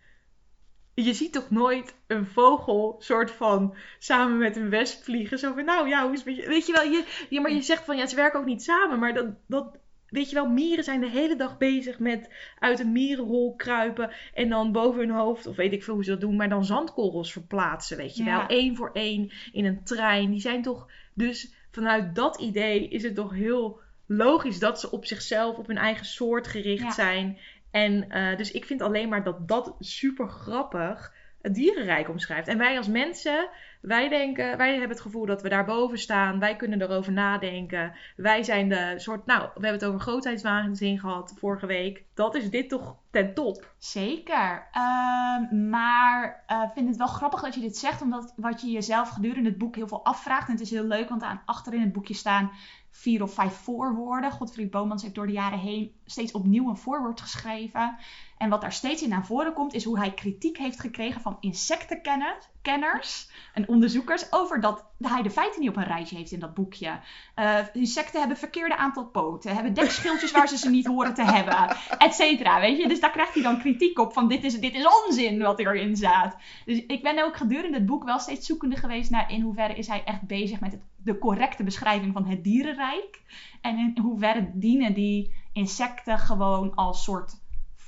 Je 0.93 1.13
ziet 1.13 1.33
toch 1.33 1.49
nooit 1.49 1.95
een 2.07 2.25
vogel 2.25 2.95
soort 2.99 3.31
van 3.31 3.75
samen 3.99 4.37
met 4.37 4.55
een 4.55 4.69
wesp 4.69 5.03
vliegen. 5.03 5.39
Zo 5.39 5.53
van, 5.53 5.65
nou 5.65 5.87
ja, 5.87 6.03
hoe 6.03 6.11
is 6.13 6.17
het 6.17 6.27
met 6.27 6.35
je? 6.35 6.47
Weet 6.47 6.65
je 6.65 6.71
wel, 6.73 6.83
je, 6.83 7.25
ja, 7.29 7.41
maar 7.41 7.51
je 7.51 7.61
zegt 7.61 7.85
van, 7.85 7.97
ja, 7.97 8.05
ze 8.05 8.15
werken 8.15 8.39
ook 8.39 8.45
niet 8.45 8.63
samen. 8.63 8.99
Maar 8.99 9.13
dat, 9.13 9.25
dat, 9.47 9.77
weet 10.11 10.29
je 10.29 10.35
wel, 10.35 10.47
mieren 10.49 10.83
zijn 10.83 10.99
de 10.99 11.09
hele 11.09 11.35
dag 11.35 11.57
bezig 11.57 11.99
met 11.99 12.29
uit 12.59 12.79
een 12.79 12.91
mierenhol 12.91 13.55
kruipen. 13.55 14.11
En 14.33 14.49
dan 14.49 14.71
boven 14.71 14.99
hun 14.99 15.09
hoofd, 15.17 15.47
of 15.47 15.55
weet 15.55 15.73
ik 15.73 15.83
veel 15.83 15.93
hoe 15.93 16.03
ze 16.03 16.09
dat 16.09 16.21
doen, 16.21 16.35
maar 16.35 16.49
dan 16.49 16.65
zandkorrels 16.65 17.31
verplaatsen, 17.31 17.97
weet 17.97 18.15
je 18.15 18.23
Ja. 18.23 18.37
wel. 18.37 18.57
Eén 18.57 18.75
voor 18.75 18.89
één 18.93 19.31
in 19.51 19.65
een 19.65 19.83
trein. 19.83 20.29
Die 20.31 20.39
zijn 20.39 20.61
toch, 20.61 20.87
dus 21.13 21.53
vanuit 21.71 22.15
dat 22.15 22.39
idee 22.39 22.87
is 22.87 23.03
het 23.03 23.15
toch 23.15 23.33
heel 23.33 23.79
logisch 24.05 24.59
dat 24.59 24.79
ze 24.79 24.91
op 24.91 25.05
zichzelf, 25.05 25.57
op 25.57 25.67
hun 25.67 25.77
eigen 25.77 26.05
soort 26.05 26.47
gericht 26.47 26.83
Ja. 26.83 26.91
zijn. 26.91 27.37
En 27.71 28.09
eh, 28.09 28.37
dus 28.37 28.51
ik 28.51 28.65
vind 28.65 28.81
alleen 28.81 29.09
maar 29.09 29.23
dat 29.23 29.47
dat 29.47 29.75
super 29.79 30.27
grappig 30.27 31.13
het 31.41 31.55
dierenrijk 31.55 32.09
omschrijft. 32.09 32.47
En 32.47 32.57
wij 32.57 32.77
als 32.77 32.87
mensen, 32.87 33.49
wij 33.81 34.09
denken, 34.09 34.57
wij 34.57 34.69
hebben 34.69 34.89
het 34.89 35.01
gevoel 35.01 35.25
dat 35.25 35.41
we 35.41 35.49
daarboven 35.49 35.97
staan. 35.97 36.39
Wij 36.39 36.55
kunnen 36.55 36.81
erover 36.81 37.11
nadenken. 37.11 37.93
Wij 38.15 38.43
zijn 38.43 38.69
de 38.69 38.93
soort, 38.97 39.25
nou, 39.25 39.41
we 39.41 39.51
hebben 39.51 39.71
het 39.71 39.85
over 39.85 39.99
grootheidswaanzin 39.99 40.99
gehad 40.99 41.33
vorige 41.37 41.65
week. 41.65 42.03
Dat 42.13 42.35
is 42.35 42.49
dit 42.49 42.69
toch 42.69 42.95
ten 43.11 43.33
top. 43.33 43.73
Zeker. 43.77 44.67
Ehm, 44.71 45.69
maar 45.69 46.43
ik 46.47 46.71
vind 46.73 46.87
het 46.87 46.97
wel 46.97 47.07
grappig 47.07 47.41
dat 47.41 47.53
je 47.53 47.61
dit 47.61 47.77
zegt, 47.77 48.01
omdat 48.01 48.33
wat 48.35 48.61
je 48.61 48.71
jezelf 48.71 49.09
gedurende 49.09 49.49
het 49.49 49.57
boek 49.57 49.75
heel 49.75 49.87
veel 49.87 50.05
afvraagt. 50.05 50.47
En 50.47 50.53
het 50.53 50.61
is 50.61 50.71
heel 50.71 50.83
leuk, 50.83 51.09
want 51.09 51.23
aan 51.23 51.41
achter 51.45 51.73
in 51.73 51.81
het 51.81 51.93
boekje 51.93 52.13
staan 52.13 52.51
vier 52.91 53.21
of 53.21 53.33
vijf 53.33 53.53
voorwoorden. 53.53 54.31
Godfried 54.31 54.71
Bomans 54.71 55.01
heeft 55.01 55.15
door 55.15 55.27
de 55.27 55.33
jaren 55.33 55.59
heen 55.59 55.91
steeds 56.05 56.31
opnieuw 56.31 56.69
een 56.69 56.77
voorwoord 56.77 57.21
geschreven. 57.21 57.97
En 58.41 58.49
wat 58.49 58.61
daar 58.61 58.73
steeds 58.73 59.01
in 59.01 59.09
naar 59.09 59.25
voren 59.25 59.53
komt, 59.53 59.73
is 59.73 59.83
hoe 59.83 59.99
hij 59.99 60.13
kritiek 60.13 60.57
heeft 60.57 60.79
gekregen 60.79 61.21
van 61.21 61.37
insectenkenners 61.39 63.29
en 63.53 63.67
onderzoekers 63.67 64.31
over 64.31 64.61
dat 64.61 64.85
hij 64.99 65.21
de 65.21 65.29
feiten 65.29 65.61
niet 65.61 65.69
op 65.69 65.75
een 65.75 65.83
rijtje 65.83 66.15
heeft 66.15 66.31
in 66.31 66.39
dat 66.39 66.53
boekje. 66.53 66.99
Eh, 67.35 67.57
insecten 67.73 68.19
hebben 68.19 68.37
verkeerde 68.37 68.77
aantal 68.77 69.05
poten, 69.05 69.53
hebben 69.53 69.73
dekschildjes 69.73 70.31
waar 70.31 70.47
ze 70.47 70.57
ze 70.57 70.69
niet 70.69 70.85
horen 70.85 71.13
te 71.13 71.23
hebben, 71.23 71.77
et 71.97 72.13
cetera, 72.13 72.59
weet 72.59 72.77
je. 72.77 72.87
Dus 72.87 72.99
daar 72.99 73.11
krijgt 73.11 73.33
hij 73.33 73.43
dan 73.43 73.59
kritiek 73.59 73.99
op 73.99 74.13
van 74.13 74.27
dit 74.27 74.43
is, 74.43 74.59
dit 74.59 74.75
is 74.75 74.85
onzin 75.05 75.41
wat 75.41 75.59
erin 75.59 75.95
staat. 75.95 76.35
Dus 76.65 76.85
ik 76.85 77.03
ben 77.03 77.23
ook 77.23 77.37
gedurende 77.37 77.77
het 77.77 77.85
boek 77.85 78.03
wel 78.03 78.19
steeds 78.19 78.45
zoekende 78.45 78.75
geweest 78.75 79.09
naar 79.09 79.31
in 79.31 79.41
hoeverre 79.41 79.75
is 79.75 79.87
hij 79.87 80.03
echt 80.03 80.21
bezig 80.21 80.59
met 80.59 80.79
de 81.03 81.17
correcte 81.17 81.63
beschrijving 81.63 82.13
van 82.13 82.25
het 82.25 82.43
dierenrijk. 82.43 83.21
En 83.61 83.77
in 83.77 83.97
hoeverre 84.01 84.51
dienen 84.53 84.93
die 84.93 85.33
insecten 85.53 86.19
gewoon 86.19 86.75
als 86.75 87.03
soort 87.03 87.40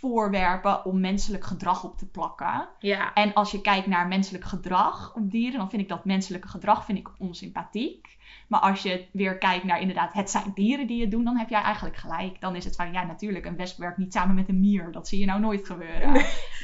voorwerpen 0.03 0.86
om 0.86 1.00
menselijk 1.00 1.43
gedrag 1.43 1.83
op 1.83 1.98
te 1.98 2.07
plakken. 2.07 2.67
Ja. 2.79 3.13
En 3.13 3.33
als 3.33 3.51
je 3.51 3.62
kijkt 3.62 3.88
naar 3.88 4.07
menselijk 4.07 4.43
gedrag 4.43 5.15
op 5.15 5.31
dieren, 5.31 5.60
dan 5.60 5.69
vind 5.69 5.81
ik 5.81 5.89
dat 5.89 6.05
menselijke 6.05 6.48
gedrag 6.48 6.86
vind 6.86 6.98
ik 6.98 7.10
onsympathiek. 7.17 8.17
Maar 8.48 8.60
als 8.60 8.81
je 8.81 9.05
weer 9.12 9.38
kijkt 9.38 9.63
naar 9.63 9.79
inderdaad, 9.79 10.13
het 10.13 10.29
zijn 10.29 10.51
dieren 10.53 10.88
die 10.88 11.01
het 11.01 11.12
doen, 11.12 11.24
dan 11.24 11.38
heb 11.38 11.50
jij 11.50 11.62
eigenlijk 11.62 11.95
gelijk. 11.95 12.41
Dan 12.41 12.55
is 12.55 12.65
het 12.65 12.75
van, 12.75 12.91
ja 12.91 13.03
natuurlijk, 13.03 13.45
een 13.45 13.55
wesp 13.55 13.77
werkt 13.77 13.98
niet 13.98 14.13
samen 14.13 14.36
met 14.36 14.50
een 14.50 14.60
mier. 14.60 14.91
Dat 14.91 15.07
zie 15.07 15.19
je 15.19 15.25
nou 15.25 15.39
nooit 15.39 15.65
gebeuren. 15.65 16.12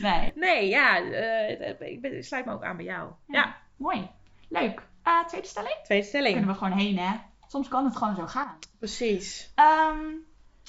Nee. 0.01 0.31
Nee, 0.36 0.67
ja, 0.67 0.98
eh, 0.98 1.89
ik, 1.91 2.01
ben, 2.01 2.17
ik 2.17 2.24
sluit 2.24 2.46
me 2.46 2.51
ook 2.51 2.63
aan 2.63 2.75
bij 2.75 2.86
jou. 2.86 3.12
Ja. 3.27 3.39
Ja, 3.39 3.55
Mooi. 3.75 4.10
Leuk. 4.49 4.88
Eh, 5.04 5.25
tweede 5.25 5.47
stelling? 5.47 5.80
tweede 5.84 6.06
stelling. 6.06 6.34
Kunnen 6.36 6.52
we 6.52 6.58
gewoon 6.58 6.78
heen, 6.78 6.97
hè? 6.97 7.15
Soms 7.47 7.67
kan 7.67 7.86
het 7.86 7.95
gewoon 7.95 8.15
zo 8.15 8.28
gaan. 8.28 8.58
Precies. 8.80 9.52
Ehm, 9.56 9.97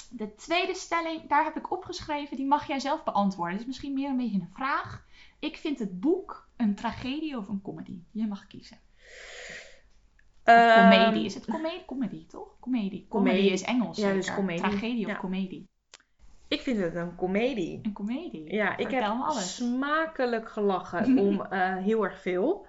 de 0.08 0.34
tweede 0.34 0.74
stelling, 0.74 1.28
daar 1.28 1.44
heb 1.44 1.56
ik 1.56 1.72
opgeschreven, 1.72 2.36
die 2.36 2.46
mag 2.46 2.66
jij 2.66 2.78
zelf 2.78 3.04
beantwoorden. 3.04 3.52
Het 3.52 3.60
is 3.60 3.66
misschien 3.66 3.94
meer 3.94 4.08
een 4.08 4.16
beetje 4.16 4.40
een 4.40 4.50
vraag. 4.54 5.04
Ik 5.38 5.56
vind 5.56 5.78
het 5.78 6.00
boek 6.00 6.48
een 6.56 6.74
tragedie 6.74 7.36
of 7.36 7.48
een 7.48 7.62
comedy. 7.62 7.98
Je 8.10 8.26
mag 8.26 8.46
kiezen. 8.46 8.78
Ehm, 10.42 10.90
comedie. 10.90 11.24
Is 11.24 11.34
het 11.34 11.44
comedie? 11.44 11.84
Comedy, 11.84 12.26
toch? 12.26 12.58
Comedie. 12.60 13.06
Comedy 13.08 13.30
Comedie. 13.30 13.50
is 13.50 13.62
Engels. 13.62 13.96
Ja, 13.98 14.12
dus 14.12 14.34
comedie. 14.34 14.60
Tragedie 14.60 15.06
of 15.06 15.16
comedie? 15.16 15.68
Ik 16.48 16.60
vind 16.60 16.78
het 16.78 16.94
een 16.94 17.14
komedie. 17.14 17.80
Een 17.82 17.92
comedie. 17.92 18.52
Ja, 18.52 18.76
ik 18.76 18.90
heb 18.90 19.02
alles. 19.02 19.54
smakelijk 19.54 20.48
gelachen 20.48 21.18
om 21.26 21.42
eh, 21.42 21.76
heel 21.76 22.04
erg 22.04 22.20
veel. 22.20 22.66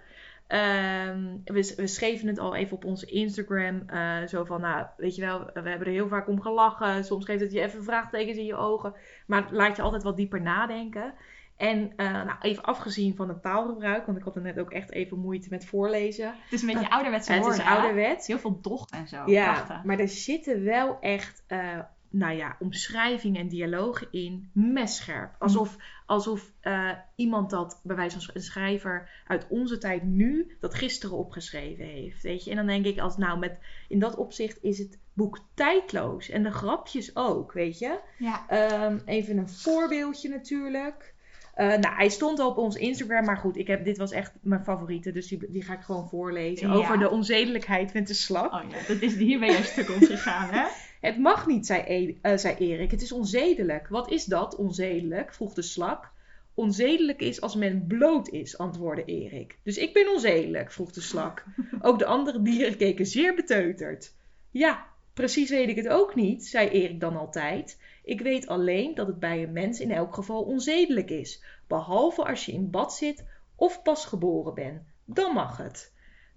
Ehm, 0.52 1.38
we, 1.44 1.74
we 1.78 1.88
schreven 1.88 2.28
het 2.28 2.40
al 2.40 2.56
even 2.56 2.76
op 2.76 2.86
onze 2.86 3.06
Instagram. 3.06 3.84
eh, 3.88 4.28
zo 4.28 4.44
van, 4.44 4.62
nou, 4.62 4.86
weet 4.98 5.16
je 5.16 5.22
wel, 5.22 5.40
we 5.40 5.70
hebben 5.70 5.88
er 5.88 5.94
heel 5.94 6.08
vaak 6.08 6.28
om 6.28 6.42
gelachen. 6.42 7.04
Soms 7.06 7.26
geeft 7.26 7.42
het 7.42 7.52
je 7.52 7.62
even 7.62 7.84
vraagtekens 7.84 8.38
in 8.38 8.46
je 8.46 8.56
ogen. 8.56 8.94
Maar 9.28 9.42
het 9.42 9.52
laat 9.52 9.76
je 9.76 9.82
altijd 9.82 10.04
wat 10.04 10.18
dieper 10.18 10.42
nadenken. 10.42 11.14
En 11.58 11.94
eh, 11.96 12.12
nou, 12.12 12.36
even 12.42 12.64
afgezien 12.64 13.16
van 13.16 13.30
het 13.30 13.42
taalgebruik, 13.42 14.06
want 14.06 14.18
ik 14.18 14.24
had 14.24 14.36
er 14.36 14.42
net 14.42 14.60
ook 14.60 14.72
echt 14.72 14.92
even 14.92 15.20
moeite 15.20 15.48
met 15.50 15.66
voorlezen. 15.66 16.28
Het 16.28 16.52
is 16.52 16.62
een 16.62 16.74
beetje 16.74 16.90
ouderwetse 16.90 17.32
het 17.32 17.42
woorden. 17.42 17.60
is 17.60 17.66
hè? 17.66 17.74
ouderwets. 17.76 18.28
Heel 18.28 18.40
veel 18.40 18.60
docht 18.62 18.92
en 18.92 19.08
zo. 19.08 19.24
Ja, 19.26 19.54
Prachtig. 19.54 19.84
maar 19.84 20.00
er 20.00 20.08
zitten 20.08 20.64
wel 20.64 20.98
echt, 21.00 21.44
eh, 21.48 21.80
nou 22.12 22.36
ja, 22.36 22.56
omschrijvingen 22.60 23.42
en 23.42 23.48
dialogen 23.48 24.08
in, 24.12 24.50
messcherp. 24.54 25.36
Alsof, 25.40 25.78
alsof 26.06 26.52
eh, 26.60 26.92
iemand 27.16 27.50
dat, 27.50 27.80
bij 27.84 27.96
wijze 27.96 28.22
van 28.22 28.30
een 28.34 28.42
schrijver 28.42 29.10
uit 29.28 29.46
onze 29.50 29.78
tijd 29.78 30.04
nu, 30.04 30.58
dat 30.60 30.74
gisteren 30.74 31.18
opgeschreven 31.18 31.86
heeft. 31.86 32.22
Weet 32.22 32.44
je? 32.44 32.50
En 32.50 32.56
dan 32.56 32.68
denk 32.68 32.86
ik, 32.86 33.00
als 33.00 33.18
nou 33.18 33.40
met, 33.40 33.58
in 33.88 34.00
dat 34.00 34.16
opzicht 34.16 34.58
is 34.62 34.78
het 34.78 35.00
boek 35.14 35.40
tijdloos. 35.54 36.30
En 36.30 36.44
de 36.44 36.52
grapjes 36.52 37.16
ook, 37.16 37.54
weet 37.54 37.80
je. 37.80 38.00
Ja. 38.18 38.46
Ehm, 38.48 39.00
even 39.06 39.38
een 39.38 39.50
voorbeeldje 39.50 40.30
natuurlijk. 40.30 41.14
Eh, 41.54 41.68
nou, 41.68 41.96
hij 41.96 42.10
stond 42.10 42.40
al 42.40 42.50
op 42.50 42.58
ons 42.58 42.76
Instagram, 42.76 43.26
maar 43.26 43.38
goed, 43.38 43.58
ik 43.58 43.68
heb, 43.68 43.86
dit 43.86 43.98
was 43.98 44.12
echt 44.12 44.32
mijn 44.42 44.64
favoriete, 44.64 45.12
dus 45.12 45.28
die, 45.28 45.52
die 45.52 45.64
ga 45.64 45.74
ik 45.74 45.82
gewoon 45.82 46.10
voorlezen. 46.10 46.68
Ja. 46.68 46.74
Over 46.74 47.00
de 47.00 47.10
onzedelijkheid 47.10 47.94
met 47.94 48.08
de 48.08 48.14
slak. 48.14 48.54
Oh 48.54 48.64
ja, 48.70 48.78
dat 48.88 49.02
is, 49.02 49.16
hier 49.16 49.40
ben 49.40 49.52
jij 49.52 49.64
stuk 49.64 49.90
omgegaan, 49.90 50.50
hè? 50.50 50.66
Het 51.02 51.18
mag 51.18 51.48
niet, 51.48 51.66
zei, 51.66 51.84
E- 51.88 52.18
eh, 52.22 52.38
zei 52.38 52.56
Erik. 52.56 52.92
Het 52.92 53.02
is 53.02 53.12
onzedelijk. 53.12 53.88
Wat 53.88 54.12
is 54.12 54.26
dat, 54.26 54.56
onzedelijk? 54.56 55.34
vroeg 55.34 55.54
de 55.54 55.62
slak. 55.62 56.12
Onzedelijk 56.54 57.22
is 57.22 57.42
als 57.42 57.56
men 57.56 57.88
bloot 57.88 58.30
is, 58.30 58.58
antwoordde 58.58 59.06
Erik. 59.06 59.58
Dus 59.64 59.78
ik 59.78 59.94
ben 59.94 60.12
onzedelijk, 60.12 60.72
vroeg 60.72 60.92
de 60.92 61.02
slak. 61.02 61.44
Ook 61.82 62.00
de 62.00 62.06
andere 62.06 62.42
dieren 62.42 62.78
keken 62.78 63.06
zeer 63.06 63.36
beteuterd. 63.36 64.14
Ja, 64.52 64.86
precies 65.14 65.50
weet 65.50 65.70
ik 65.70 65.76
het 65.76 65.88
ook 65.88 66.16
niet, 66.16 66.48
zei 66.48 66.70
Erik 66.70 67.00
dan 67.00 67.18
altijd. 67.18 67.80
Ik 68.04 68.22
weet 68.22 68.48
alleen 68.48 68.96
dat 68.96 69.08
het 69.08 69.20
bij 69.20 69.44
een 69.44 69.54
mens 69.54 69.80
in 69.80 69.92
elk 69.92 70.16
geval 70.16 70.44
onzedelijk 70.44 71.10
is. 71.10 71.44
Behalve 71.68 72.24
als 72.24 72.46
je 72.46 72.52
in 72.52 72.70
bad 72.70 72.94
zit 72.94 73.26
of 73.56 73.82
pas 73.82 74.06
geboren 74.06 74.54
bent. 74.54 74.82
Dan 75.06 75.34
mag 75.34 75.58
het. 75.58 75.91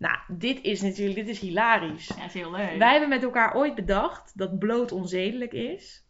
Nou, 0.05 0.19
dit 0.29 0.63
is 0.63 0.83
natuurlijk, 0.83 1.15
dit 1.15 1.29
is 1.29 1.41
hilarisch. 1.41 2.07
Ja, 2.07 2.15
dat 2.15 2.25
is 2.25 2.35
heel 2.35 2.51
leuk. 2.51 2.79
Wij 2.79 2.91
hebben 2.91 3.09
met 3.09 3.23
elkaar 3.23 3.55
ooit 3.55 3.75
bedacht 3.75 4.39
dat 4.39 4.59
bloot 4.59 4.93
onzedelijk 4.93 5.53
is. 5.53 6.07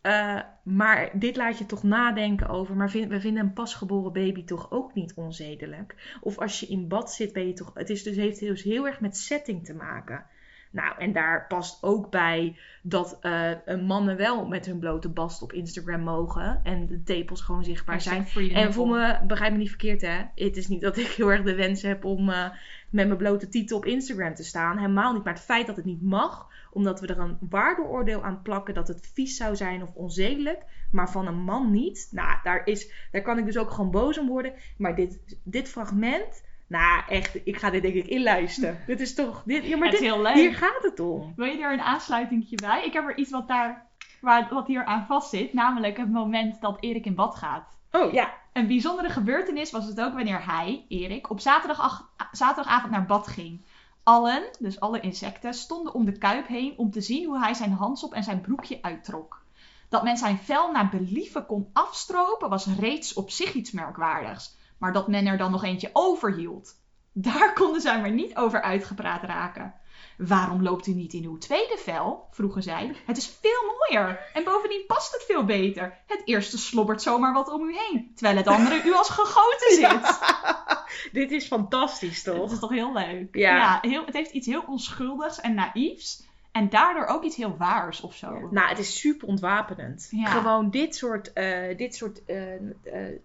Eh, 0.00 0.40
maar 0.64 1.18
dit 1.18 1.36
laat 1.36 1.58
je 1.58 1.66
toch 1.66 1.82
nadenken 1.82 2.48
over. 2.48 2.76
Maar 2.76 2.90
vind- 2.90 3.08
we 3.10 3.20
vinden 3.20 3.42
een 3.44 3.52
pasgeboren 3.52 4.12
baby 4.12 4.44
toch 4.44 4.70
ook 4.70 4.94
niet 4.94 5.14
onzedelijk. 5.14 6.18
Of 6.20 6.38
als 6.38 6.60
je 6.60 6.66
in 6.66 6.88
bad 6.88 7.12
zit, 7.12 7.32
ben 7.32 7.46
je 7.46 7.52
toch. 7.52 7.70
Het 7.74 7.90
is 7.90 8.02
dus, 8.02 8.16
heeft 8.16 8.40
dus 8.40 8.62
heel 8.62 8.86
erg 8.86 9.00
met 9.00 9.16
setting 9.16 9.64
te 9.64 9.74
maken. 9.74 10.26
Nou, 10.72 10.98
en 10.98 11.12
daar 11.12 11.46
past 11.48 11.82
ook 11.82 12.10
bij 12.10 12.56
dat 12.82 13.18
eh, 13.20 13.50
mannen 13.86 14.16
wel 14.16 14.46
met 14.46 14.66
hun 14.66 14.78
blote 14.78 15.08
bast 15.08 15.42
op 15.42 15.52
Instagram 15.52 16.00
mogen. 16.00 16.60
En 16.62 16.86
de 16.86 17.02
tepels 17.02 17.40
gewoon 17.40 17.64
zichtbaar 17.64 18.00
zijn. 18.00 18.26
En 18.52 18.72
voor 18.72 18.88
me, 18.88 19.18
begrijp 19.26 19.52
me 19.52 19.58
niet 19.58 19.68
verkeerd 19.68 20.00
hè. 20.00 20.20
Het 20.34 20.56
is 20.56 20.68
niet 20.68 20.80
dat 20.80 20.96
ik 20.96 21.06
heel 21.06 21.32
erg 21.32 21.42
de 21.42 21.54
wens 21.54 21.82
heb 21.82 22.04
om 22.04 22.28
eh, 22.28 22.50
met 22.90 23.06
mijn 23.06 23.16
blote 23.16 23.48
titel 23.48 23.76
op 23.76 23.84
Instagram 23.84 24.34
te 24.34 24.44
staan. 24.44 24.78
Helemaal 24.78 25.12
niet. 25.12 25.24
Maar 25.24 25.32
het 25.32 25.42
feit 25.42 25.66
dat 25.66 25.76
het 25.76 25.84
niet 25.84 26.02
mag, 26.02 26.48
omdat 26.70 27.00
we 27.00 27.06
er 27.06 27.18
een 27.18 27.38
waardeoordeel 27.40 28.22
aan 28.22 28.42
plakken 28.42 28.74
dat 28.74 28.88
het 28.88 29.10
vies 29.12 29.36
zou 29.36 29.56
zijn 29.56 29.82
of 29.82 29.94
onzedelijk. 29.94 30.62
Maar 30.90 31.10
van 31.10 31.26
een 31.26 31.42
man 31.42 31.70
niet. 31.70 32.08
Nou, 32.10 32.38
daar, 32.42 32.66
is, 32.66 33.08
daar 33.10 33.22
kan 33.22 33.38
ik 33.38 33.44
dus 33.44 33.58
ook 33.58 33.70
gewoon 33.70 33.90
boos 33.90 34.18
om 34.18 34.28
worden. 34.28 34.52
Maar 34.76 34.94
dit, 34.94 35.38
dit 35.42 35.68
fragment, 35.68 36.42
nou 36.72 37.02
echt, 37.08 37.38
ik 37.44 37.56
ga 37.56 37.70
dit 37.70 37.82
denk 37.82 37.94
ik 37.94 38.06
inluisteren. 38.06 38.78
dit 38.86 39.00
is 39.00 39.14
toch, 39.14 39.42
dit, 39.44 39.64
ja, 39.64 39.76
maar 39.76 39.90
dit, 39.90 40.00
heel 40.00 40.22
leuk. 40.22 40.34
hier 40.34 40.54
gaat 40.54 40.82
het 40.82 41.00
om. 41.00 41.32
Wil 41.36 41.46
je 41.46 41.62
er 41.62 41.72
een 41.72 41.80
aansluitingje 41.80 42.56
bij? 42.56 42.84
Ik 42.84 42.92
heb 42.92 43.04
er 43.04 43.16
iets 43.16 43.30
wat, 43.30 43.48
daar, 43.48 43.86
waar, 44.20 44.48
wat 44.50 44.66
hier 44.66 44.84
aan 44.84 45.06
vast 45.06 45.30
zit. 45.30 45.52
Namelijk 45.52 45.96
het 45.96 46.12
moment 46.12 46.60
dat 46.60 46.76
Erik 46.80 47.06
in 47.06 47.14
bad 47.14 47.34
gaat. 47.34 47.76
Oh 47.90 48.12
ja, 48.12 48.34
Een 48.52 48.66
bijzondere 48.66 49.08
gebeurtenis 49.08 49.70
was 49.70 49.86
het 49.86 50.00
ook 50.00 50.14
wanneer 50.14 50.46
hij, 50.46 50.84
Erik, 50.88 51.30
op 51.30 51.40
zaterdag, 51.40 52.10
zaterdagavond 52.32 52.92
naar 52.92 53.06
bad 53.06 53.26
ging. 53.26 53.64
Allen, 54.02 54.42
dus 54.58 54.80
alle 54.80 55.00
insecten, 55.00 55.54
stonden 55.54 55.94
om 55.94 56.04
de 56.04 56.18
kuip 56.18 56.46
heen 56.46 56.74
om 56.76 56.90
te 56.90 57.00
zien 57.00 57.26
hoe 57.26 57.38
hij 57.38 57.54
zijn 57.54 57.72
handsop 57.72 58.12
en 58.12 58.22
zijn 58.22 58.40
broekje 58.40 58.78
uittrok. 58.82 59.42
Dat 59.88 60.02
men 60.02 60.16
zijn 60.16 60.38
vel 60.38 60.72
naar 60.72 60.88
believen 60.88 61.46
kon 61.46 61.70
afstropen 61.72 62.48
was 62.48 62.66
reeds 62.66 63.14
op 63.14 63.30
zich 63.30 63.52
iets 63.52 63.70
merkwaardigs. 63.70 64.56
Maar 64.82 64.92
dat 64.92 65.08
men 65.08 65.26
er 65.26 65.38
dan 65.38 65.50
nog 65.50 65.64
eentje 65.64 65.90
overhield, 65.92 66.74
daar 67.12 67.52
konden 67.52 67.80
zij 67.80 68.00
maar 68.00 68.10
niet 68.10 68.36
over 68.36 68.62
uitgepraat 68.62 69.22
raken. 69.22 69.74
Waarom 70.16 70.62
loopt 70.62 70.86
u 70.86 70.92
niet 70.92 71.12
in 71.12 71.24
uw 71.24 71.38
tweede 71.38 71.76
vel? 71.78 72.28
vroegen 72.30 72.62
zij. 72.62 72.94
Het 73.06 73.16
is 73.16 73.38
veel 73.40 73.62
mooier 73.78 74.20
en 74.32 74.44
bovendien 74.44 74.84
past 74.86 75.12
het 75.12 75.22
veel 75.22 75.44
beter. 75.44 75.98
Het 76.06 76.22
eerste 76.24 76.58
slobbert 76.58 77.02
zomaar 77.02 77.32
wat 77.32 77.48
om 77.48 77.68
u 77.68 77.76
heen, 77.76 78.12
terwijl 78.14 78.36
het 78.36 78.46
andere 78.46 78.82
u 78.84 78.94
als 78.94 79.08
gegoten 79.08 79.74
zit. 79.80 80.20
Dit 81.22 81.30
is 81.30 81.46
fantastisch, 81.46 82.22
toch? 82.22 82.42
Het 82.42 82.50
is 82.50 82.58
toch 82.58 82.70
heel 82.70 82.92
leuk? 82.92 83.36
Ja. 83.36 83.78
heel, 83.82 84.04
het 84.04 84.14
heeft 84.14 84.30
iets 84.30 84.46
heel 84.46 84.64
onschuldigs 84.66 85.40
en 85.40 85.54
naïefs. 85.54 86.30
En 86.52 86.68
daardoor 86.68 87.06
ook 87.06 87.24
iets 87.24 87.36
heel 87.36 87.56
waars 87.56 88.00
of 88.00 88.14
zo. 88.14 88.48
Nou, 88.50 88.68
het 88.68 88.78
is 88.78 88.98
super 89.00 89.28
ontwapenend. 89.28 90.08
Ja. 90.10 90.26
Gewoon 90.26 90.70
dit 90.70 90.94
soort, 90.96 91.32
eh, 91.32 91.76
dit 91.76 91.94
soort 91.94 92.24
eh, 92.24 92.54
eh, 92.54 92.60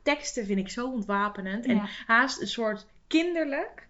teksten 0.03 0.45
vind 0.45 0.59
ik 0.59 0.69
zo 0.69 0.87
ontwapenend. 0.87 1.65
En 1.65 1.75
Ja. 1.75 1.85
haast 2.05 2.41
een 2.41 2.47
soort 2.47 2.85
kinderlijk, 3.07 3.87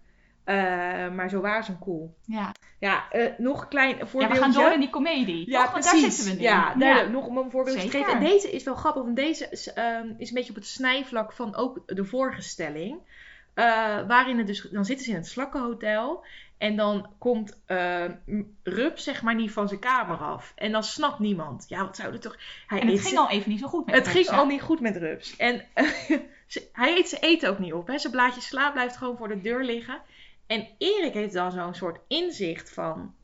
maar 1.14 1.28
zo 1.28 1.40
waar 1.40 1.66
en 1.68 1.78
cool. 1.78 2.14
Ja. 2.24 2.52
Ja, 2.78 3.04
nog 3.38 3.62
een 3.62 3.68
klein 3.68 3.96
ja, 3.96 4.06
voorbeeldje. 4.06 4.38
we 4.38 4.44
gaan 4.44 4.62
door 4.62 4.72
in 4.72 4.80
die 4.80 4.90
comedie. 4.90 5.50
Ja, 5.50 5.62
toch? 5.62 5.72
Want 5.72 5.84
precies. 5.84 6.02
daar 6.02 6.10
zitten 6.10 6.36
we. 6.36 6.42
Ja, 6.42 6.74
daar, 6.74 7.10
nog 7.10 7.26
om 7.26 7.36
een 7.38 7.50
voorbeeld 7.50 7.80
te 7.80 7.88
geven. 7.88 8.12
En 8.12 8.20
deze 8.20 8.50
is 8.50 8.64
wel 8.64 8.74
grappig, 8.74 9.02
want 9.02 9.16
deze 9.16 9.48
is, 9.50 9.72
ehm, 9.72 10.12
is 10.18 10.28
een 10.28 10.34
beetje 10.34 10.50
op 10.50 10.56
het 10.56 10.66
snijvlak 10.66 11.32
van 11.32 11.54
ook 11.54 11.82
de 11.86 12.04
vorige 12.04 12.42
stelling. 12.42 13.00
Eh, 13.58 14.06
waarin 14.06 14.38
het 14.38 14.46
dus, 14.46 14.60
dan 14.70 14.84
zitten 14.84 15.04
ze 15.04 15.10
in 15.10 15.16
het 15.16 15.26
slakkenhotel. 15.28 16.24
En 16.58 16.76
dan 16.76 17.06
komt 17.18 17.58
Rup 18.62 18.98
zeg 18.98 19.22
maar 19.22 19.34
niet 19.34 19.52
van 19.52 19.68
zijn 19.68 19.80
kamer 19.80 20.16
af. 20.16 20.52
En 20.56 20.72
dan 20.72 20.82
snapt 20.82 21.18
niemand. 21.18 21.64
Ja, 21.68 21.84
wat 21.84 21.96
zou 21.96 22.12
er 22.12 22.20
toch... 22.20 22.36
Hij 22.66 22.80
En 22.80 22.86
het 22.86 22.94
eet 22.96 23.02
ging 23.02 23.14
ze- 23.14 23.20
al 23.20 23.30
even 23.30 23.50
niet 23.50 23.60
zo 23.60 23.66
goed 23.68 23.86
met 23.86 23.94
het 23.94 24.08
ging 24.08 24.28
al 24.28 24.46
niet 24.46 24.62
goed 24.62 24.80
met 24.80 24.96
Rups. 24.96 25.36
En 25.36 25.64
ze- 26.46 26.68
hij 26.72 26.96
eet 26.96 27.08
zijn 27.08 27.22
eten 27.22 27.50
ook 27.50 27.58
niet 27.58 27.72
op. 27.72 27.86
Hè. 27.86 27.98
Zijn 27.98 28.12
blaadje 28.12 28.40
sla 28.40 28.70
blijft 28.70 28.96
gewoon 28.96 29.16
voor 29.16 29.28
de 29.28 29.40
deur 29.40 29.64
liggen. 29.64 30.00
En 30.46 30.68
Erik 30.78 31.12
heeft 31.14 31.32
dan 31.32 31.52
zo'n 31.52 31.74
soort 31.74 31.98
inzicht 32.08 32.72
van... 32.72 33.14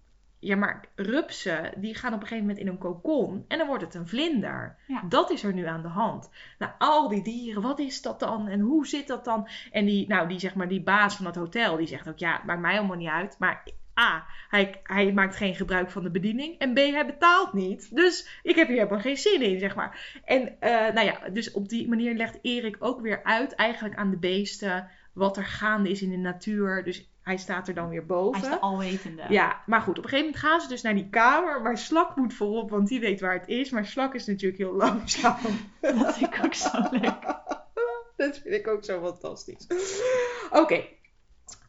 Ja, 0.44 0.56
maar 0.56 0.84
rupsen, 0.94 1.72
die 1.76 1.94
gaan 1.94 2.12
op 2.12 2.20
een 2.20 2.26
gegeven 2.26 2.46
moment 2.46 2.64
in 2.64 2.72
een 2.72 2.78
kokon. 2.78 3.44
En 3.48 3.58
dan 3.58 3.66
wordt 3.66 3.82
het 3.82 3.94
een 3.94 4.08
vlinder. 4.08 4.76
Ja. 4.86 5.02
Dat 5.08 5.30
is 5.30 5.42
er 5.42 5.52
nu 5.52 5.66
aan 5.66 5.82
de 5.82 5.88
hand. 5.88 6.30
Nou, 6.58 6.72
al 6.78 7.08
die 7.08 7.22
dieren, 7.22 7.62
wat 7.62 7.78
is 7.78 8.02
dat 8.02 8.20
dan? 8.20 8.48
En 8.48 8.60
hoe 8.60 8.86
zit 8.86 9.06
dat 9.06 9.24
dan? 9.24 9.48
En 9.72 9.84
die, 9.84 10.08
nou, 10.08 10.28
die, 10.28 10.38
zeg 10.38 10.54
maar, 10.54 10.68
die 10.68 10.82
baas 10.82 11.16
van 11.16 11.26
het 11.26 11.34
hotel, 11.34 11.76
die 11.76 11.86
zegt 11.86 12.08
ook... 12.08 12.18
Ja, 12.18 12.42
maakt 12.46 12.60
mij 12.60 12.74
helemaal 12.74 12.96
niet 12.96 13.08
uit. 13.08 13.36
Maar 13.38 13.62
A, 14.00 14.26
hij, 14.48 14.80
hij 14.82 15.12
maakt 15.12 15.36
geen 15.36 15.54
gebruik 15.54 15.90
van 15.90 16.02
de 16.02 16.10
bediening. 16.10 16.58
En 16.58 16.74
B, 16.74 16.76
hij 16.76 17.06
betaalt 17.06 17.52
niet. 17.52 17.94
Dus 17.96 18.40
ik 18.42 18.56
heb 18.56 18.66
hier 18.66 18.76
helemaal 18.76 19.00
geen 19.00 19.16
zin 19.16 19.42
in, 19.42 19.58
zeg 19.58 19.74
maar. 19.74 20.20
En 20.24 20.60
eh, 20.60 20.70
nou 20.70 21.06
ja, 21.06 21.28
dus 21.28 21.52
op 21.52 21.68
die 21.68 21.88
manier 21.88 22.14
legt 22.14 22.38
Erik 22.42 22.76
ook 22.78 23.00
weer 23.00 23.24
uit, 23.24 23.54
eigenlijk 23.54 23.96
aan 23.96 24.10
de 24.10 24.16
beesten, 24.16 24.90
wat 25.12 25.36
er 25.36 25.44
gaande 25.44 25.90
is 25.90 26.02
in 26.02 26.10
de 26.10 26.16
natuur. 26.16 26.84
Dus 26.84 27.08
hij 27.24 27.36
staat 27.36 27.68
er 27.68 27.74
dan 27.74 27.88
weer 27.88 28.06
boven. 28.06 28.40
Hij 28.40 28.50
is 28.50 28.54
de 28.54 28.60
alwetende. 28.60 29.24
Ja, 29.28 29.62
maar 29.66 29.80
goed, 29.80 29.98
op 29.98 30.04
een 30.04 30.10
gegeven 30.10 30.24
moment 30.24 30.44
gaan 30.44 30.60
ze 30.60 30.68
dus 30.68 30.82
naar 30.82 30.94
die 30.94 31.08
kamer. 31.08 31.62
Maar 31.62 31.78
Slak 31.78 32.16
moet 32.16 32.34
voorop, 32.34 32.70
want 32.70 32.88
die 32.88 33.00
weet 33.00 33.20
waar 33.20 33.38
het 33.38 33.48
is. 33.48 33.70
Maar 33.70 33.86
Slak 33.86 34.14
is 34.14 34.26
natuurlijk 34.26 34.58
heel 34.58 34.74
langzaam. 34.74 35.36
Dat 35.80 36.16
vind 36.16 36.34
ik 36.34 36.44
ook 36.44 36.54
zo 36.54 36.70
leuk. 36.90 37.22
Dat 38.16 38.38
vind 38.38 38.54
ik 38.54 38.68
ook 38.68 38.84
zo 38.84 39.02
fantastisch. 39.02 39.66
Oké. 40.50 40.84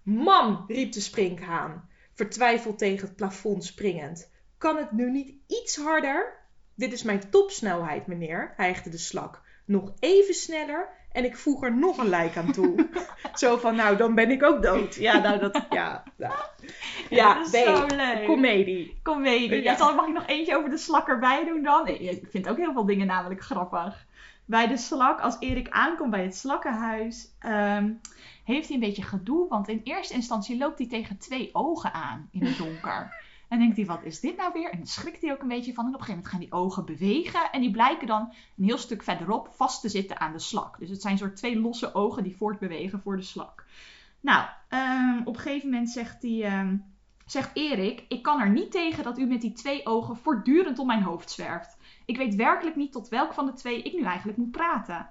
Man, 0.04 0.64
riep 0.68 0.92
de 0.92 1.02
sprinkhaan, 1.02 1.90
vertwijfeld 2.14 2.78
tegen 2.78 3.08
het 3.08 3.16
plafond 3.16 3.66
springend. 3.66 4.32
Kan 4.58 4.78
het 4.78 4.92
nu 4.92 5.12
niet 5.12 5.34
iets 5.48 5.78
harder? 5.78 6.44
Dit 6.76 6.94
is 6.94 7.04
mijn 7.04 7.30
topsnelheid, 7.30 8.08
meneer, 8.08 8.54
hijgde 8.56 8.90
de 8.90 8.98
slak. 8.98 9.42
Nog 9.66 9.94
even 10.00 10.34
sneller 10.34 10.90
en 11.16 11.26
ik 11.26 11.38
voeg 11.38 11.64
er 11.64 11.76
nog 11.76 11.98
een 11.98 12.10
lijk 12.10 12.38
aan 12.38 12.52
toe. 12.52 12.90
Zo 13.34 13.58
van, 13.58 13.76
nou, 13.76 13.98
dan 13.98 14.16
ben 14.16 14.32
ik 14.32 14.44
ook 14.44 14.62
dood. 14.62 14.96
Ja, 14.96 15.18
nou, 15.18 15.40
dat, 15.40 15.66
ja. 15.70 16.04
Nou. 16.16 16.34
Ja, 17.10 17.34
dat 17.34 17.46
is 17.46 17.52
nee, 17.52 17.64
zo 17.64 17.86
leuk. 17.86 18.26
comedie. 18.26 19.00
Comedie. 19.04 19.62
Ja. 19.62 19.72
Ja. 19.72 19.78
zal, 19.78 19.96
mag 19.96 20.08
ik 20.08 20.14
nog 20.14 20.28
eentje 20.28 20.58
over 20.58 20.70
de 20.70 20.78
slak 20.78 21.08
erbij 21.08 21.46
doen 21.46 21.64
dan? 21.64 21.88
Ik 21.88 22.00
ik 22.00 22.28
vind 22.30 22.50
ook 22.50 22.58
heel 22.58 22.74
veel 22.74 22.86
dingen 22.86 23.08
namelijk 23.08 23.42
grappig. 23.42 24.06
Bij 24.46 24.68
de 24.68 24.78
slak, 24.78 25.20
als 25.20 25.36
Erik 25.40 25.70
aankomt 25.70 26.12
bij 26.12 26.24
het 26.24 26.36
slakkenhuis, 26.36 27.28
ehm, 27.40 27.92
heeft 28.44 28.68
hij 28.68 28.76
een 28.76 28.84
beetje 28.84 29.04
gedoe. 29.04 29.48
Want 29.50 29.68
in 29.68 29.82
eerste 29.84 30.14
instantie 30.14 30.58
loopt 30.58 30.78
hij 30.78 30.88
tegen 30.88 31.18
twee 31.18 31.50
ogen 31.54 31.94
aan 31.94 32.30
in 32.32 32.46
het 32.46 32.58
donker. 32.58 33.10
En 33.48 33.60
denkt 33.60 33.76
hij, 33.76 33.86
wat 33.86 34.04
is 34.04 34.20
dit 34.20 34.38
nou 34.38 34.54
weer? 34.54 34.72
En 34.72 34.78
dan 34.78 34.88
schrikt 34.88 35.22
hij 35.22 35.32
ook 35.32 35.42
een 35.42 35.48
beetje 35.48 35.74
van. 35.74 35.86
En 35.86 35.94
op 35.94 36.00
een 36.00 36.06
gegeven 36.06 36.24
moment 36.32 36.50
gaan 36.50 36.60
die 36.60 36.66
ogen 36.66 36.86
bewegen. 36.86 37.52
En 37.52 37.62
die 37.62 37.72
blijken 37.72 38.08
dan 38.08 38.34
een 38.58 38.64
heel 38.66 38.78
stuk 38.78 39.04
verderop 39.04 39.50
vast 39.52 39.82
te 39.82 39.90
zitten 39.90 40.20
aan 40.20 40.32
de 40.32 40.40
slak. 40.40 40.80
Dus 40.80 40.90
het 40.90 41.02
zijn 41.02 41.18
soort 41.18 41.36
twee 41.36 41.60
losse 41.60 41.94
ogen 41.94 42.24
die 42.24 42.36
voortbewegen 42.36 43.02
voor 43.02 43.16
de 43.16 43.24
slak. 43.24 43.66
Nou, 44.20 44.46
ehm, 44.70 45.20
op 45.24 45.36
een 45.36 45.42
gegeven 45.42 45.70
moment 45.70 45.90
zegt 45.90 46.22
hij... 46.22 46.44
ehm, 46.44 46.76
Zegt 47.26 47.52
Erik, 47.54 48.06
ik 48.08 48.24
kan 48.24 48.40
er 48.40 48.50
niet 48.50 48.72
tegen 48.72 49.04
dat 49.04 49.18
u 49.18 49.26
met 49.26 49.42
die 49.42 49.54
twee 49.54 49.86
ogen 49.86 50.16
voortdurend 50.18 50.80
om 50.80 50.88
mijn 50.88 51.02
hoofd 51.02 51.32
zwerft. 51.32 51.78
Ik 52.06 52.18
weet 52.18 52.36
werkelijk 52.36 52.76
niet 52.76 52.92
tot 52.92 53.10
welk 53.10 53.34
van 53.34 53.46
de 53.46 53.54
twee 53.54 53.82
ik 53.82 53.94
nu 53.94 54.04
eigenlijk 54.04 54.38
moet 54.38 54.52
praten. 54.52 55.10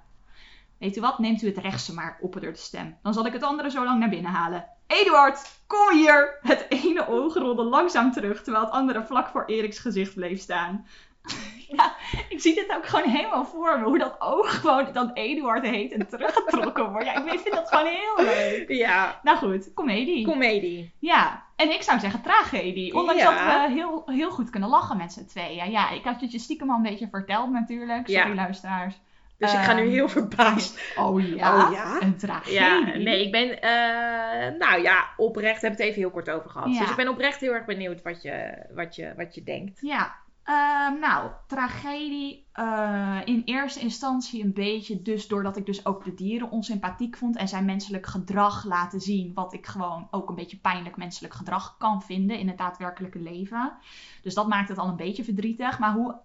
Weet 0.77 0.97
u 0.97 1.01
wat, 1.01 1.19
neemt 1.19 1.41
u 1.41 1.47
het 1.47 1.57
rechtse 1.57 1.93
maar, 1.93 2.17
opperde 2.21 2.51
de 2.51 2.57
stem. 2.57 2.97
Dan 3.01 3.13
zal 3.13 3.25
ik 3.25 3.33
het 3.33 3.43
andere 3.43 3.69
zo 3.69 3.83
lang 3.83 3.99
naar 3.99 4.09
binnen 4.09 4.31
halen. 4.31 4.65
Eduard, 4.87 5.59
kom 5.67 5.97
hier! 5.97 6.37
Het 6.41 6.65
ene 6.69 7.07
oog 7.07 7.33
rolde 7.33 7.63
langzaam 7.63 8.11
terug, 8.11 8.43
terwijl 8.43 8.65
het 8.65 8.73
andere 8.73 9.03
vlak 9.05 9.27
voor 9.27 9.43
Eriks 9.45 9.79
gezicht 9.79 10.13
bleef 10.15 10.39
staan. 10.39 10.85
ja, 11.77 11.95
ik 12.29 12.41
zie 12.41 12.55
dit 12.55 12.73
ook 12.75 12.85
gewoon 12.87 13.09
helemaal 13.09 13.45
voor 13.45 13.79
me, 13.79 13.85
hoe 13.85 13.97
dat 13.97 14.15
oog 14.19 14.59
gewoon 14.59 14.87
dan 14.93 15.11
Eduard 15.13 15.65
heet 15.65 15.91
en 15.91 16.07
teruggetrokken 16.07 16.91
wordt. 16.91 17.05
Ja, 17.05 17.31
ik 17.31 17.39
vind 17.39 17.55
dat 17.55 17.67
gewoon 17.69 17.85
heel 17.85 18.25
leuk. 18.25 18.69
Ja, 18.69 19.19
Nou 19.23 19.37
goed, 19.37 19.73
comedie. 19.73 20.25
comedie. 20.25 20.93
Ja, 20.99 21.43
en 21.55 21.71
ik 21.73 21.81
zou 21.81 21.99
zeggen 21.99 22.21
tragedie. 22.21 22.93
Ondanks 22.95 23.21
Ja. 23.21 23.31
dat 23.59 23.67
we 23.67 23.73
heel, 23.73 24.03
heel 24.05 24.31
goed 24.31 24.49
kunnen 24.49 24.69
lachen 24.69 24.97
met 24.97 25.13
z'n 25.13 25.25
tweeën. 25.25 25.71
Ja, 25.71 25.89
ik 25.89 26.03
had 26.03 26.21
het 26.21 26.31
je 26.31 26.39
stiekem 26.39 26.69
al 26.69 26.75
een 26.75 26.81
beetje 26.81 27.07
verteld 27.11 27.49
natuurlijk. 27.49 28.07
Sorry 28.09 28.27
Ja. 28.29 28.33
luisteraars. 28.35 28.95
Dus 29.37 29.53
ik 29.53 29.59
ga 29.59 29.73
nu 29.73 29.81
Ehm, 29.81 29.89
heel 29.89 30.09
verbaasd. 30.09 30.79
Oh 30.97 31.21
ja, 31.21 31.65
Oh 31.65 31.71
ja? 31.71 32.01
een 32.01 32.17
tragedie. 32.17 32.53
Ja, 32.53 32.79
nee, 32.79 33.25
ik 33.25 33.31
ben, 33.31 33.61
eh, 33.61 34.59
nou 34.59 34.81
ja, 34.81 35.05
oprecht, 35.17 35.61
heb 35.61 35.71
het 35.71 35.79
even 35.79 36.01
heel 36.01 36.11
kort 36.11 36.29
over 36.29 36.49
gehad. 36.49 36.73
Ja. 36.73 36.79
Dus 36.79 36.89
ik 36.89 36.95
ben 36.95 37.07
oprecht 37.07 37.39
heel 37.39 37.53
erg 37.53 37.65
benieuwd 37.65 38.01
wat 38.01 38.21
je, 38.21 38.65
wat 38.73 38.95
je, 38.95 39.13
wat 39.17 39.35
je 39.35 39.43
denkt. 39.43 39.81
Ja, 39.81 40.15
ehm, 40.43 40.99
nou, 40.99 41.31
tragedie 41.47 42.45
eh, 42.53 43.19
in 43.25 43.41
eerste 43.45 43.79
instantie 43.79 44.43
een 44.43 44.53
beetje 44.53 45.01
dus 45.01 45.27
doordat 45.27 45.57
ik 45.57 45.65
dus 45.65 45.85
ook 45.85 46.03
de 46.03 46.13
dieren 46.13 46.51
onsympathiek 46.51 47.17
vond 47.17 47.35
en 47.35 47.47
zijn 47.47 47.65
menselijk 47.65 48.05
gedrag 48.05 48.65
laten 48.65 48.99
zien, 48.99 49.31
wat 49.33 49.53
ik 49.53 49.65
gewoon 49.65 50.07
ook 50.11 50.29
een 50.29 50.35
beetje 50.35 50.57
pijnlijk 50.57 50.97
menselijk 50.97 51.33
gedrag 51.33 51.75
kan 51.77 52.01
vinden 52.01 52.39
in 52.39 52.47
het 52.47 52.57
daadwerkelijke 52.57 53.19
leven. 53.19 53.73
Dus 54.21 54.33
dat 54.33 54.47
maakt 54.47 54.69
het 54.69 54.77
al 54.77 54.87
een 54.87 54.95
beetje 54.95 55.23
verdrietig. 55.23 55.79
Maar 55.79 55.93
hoe, 55.93 56.15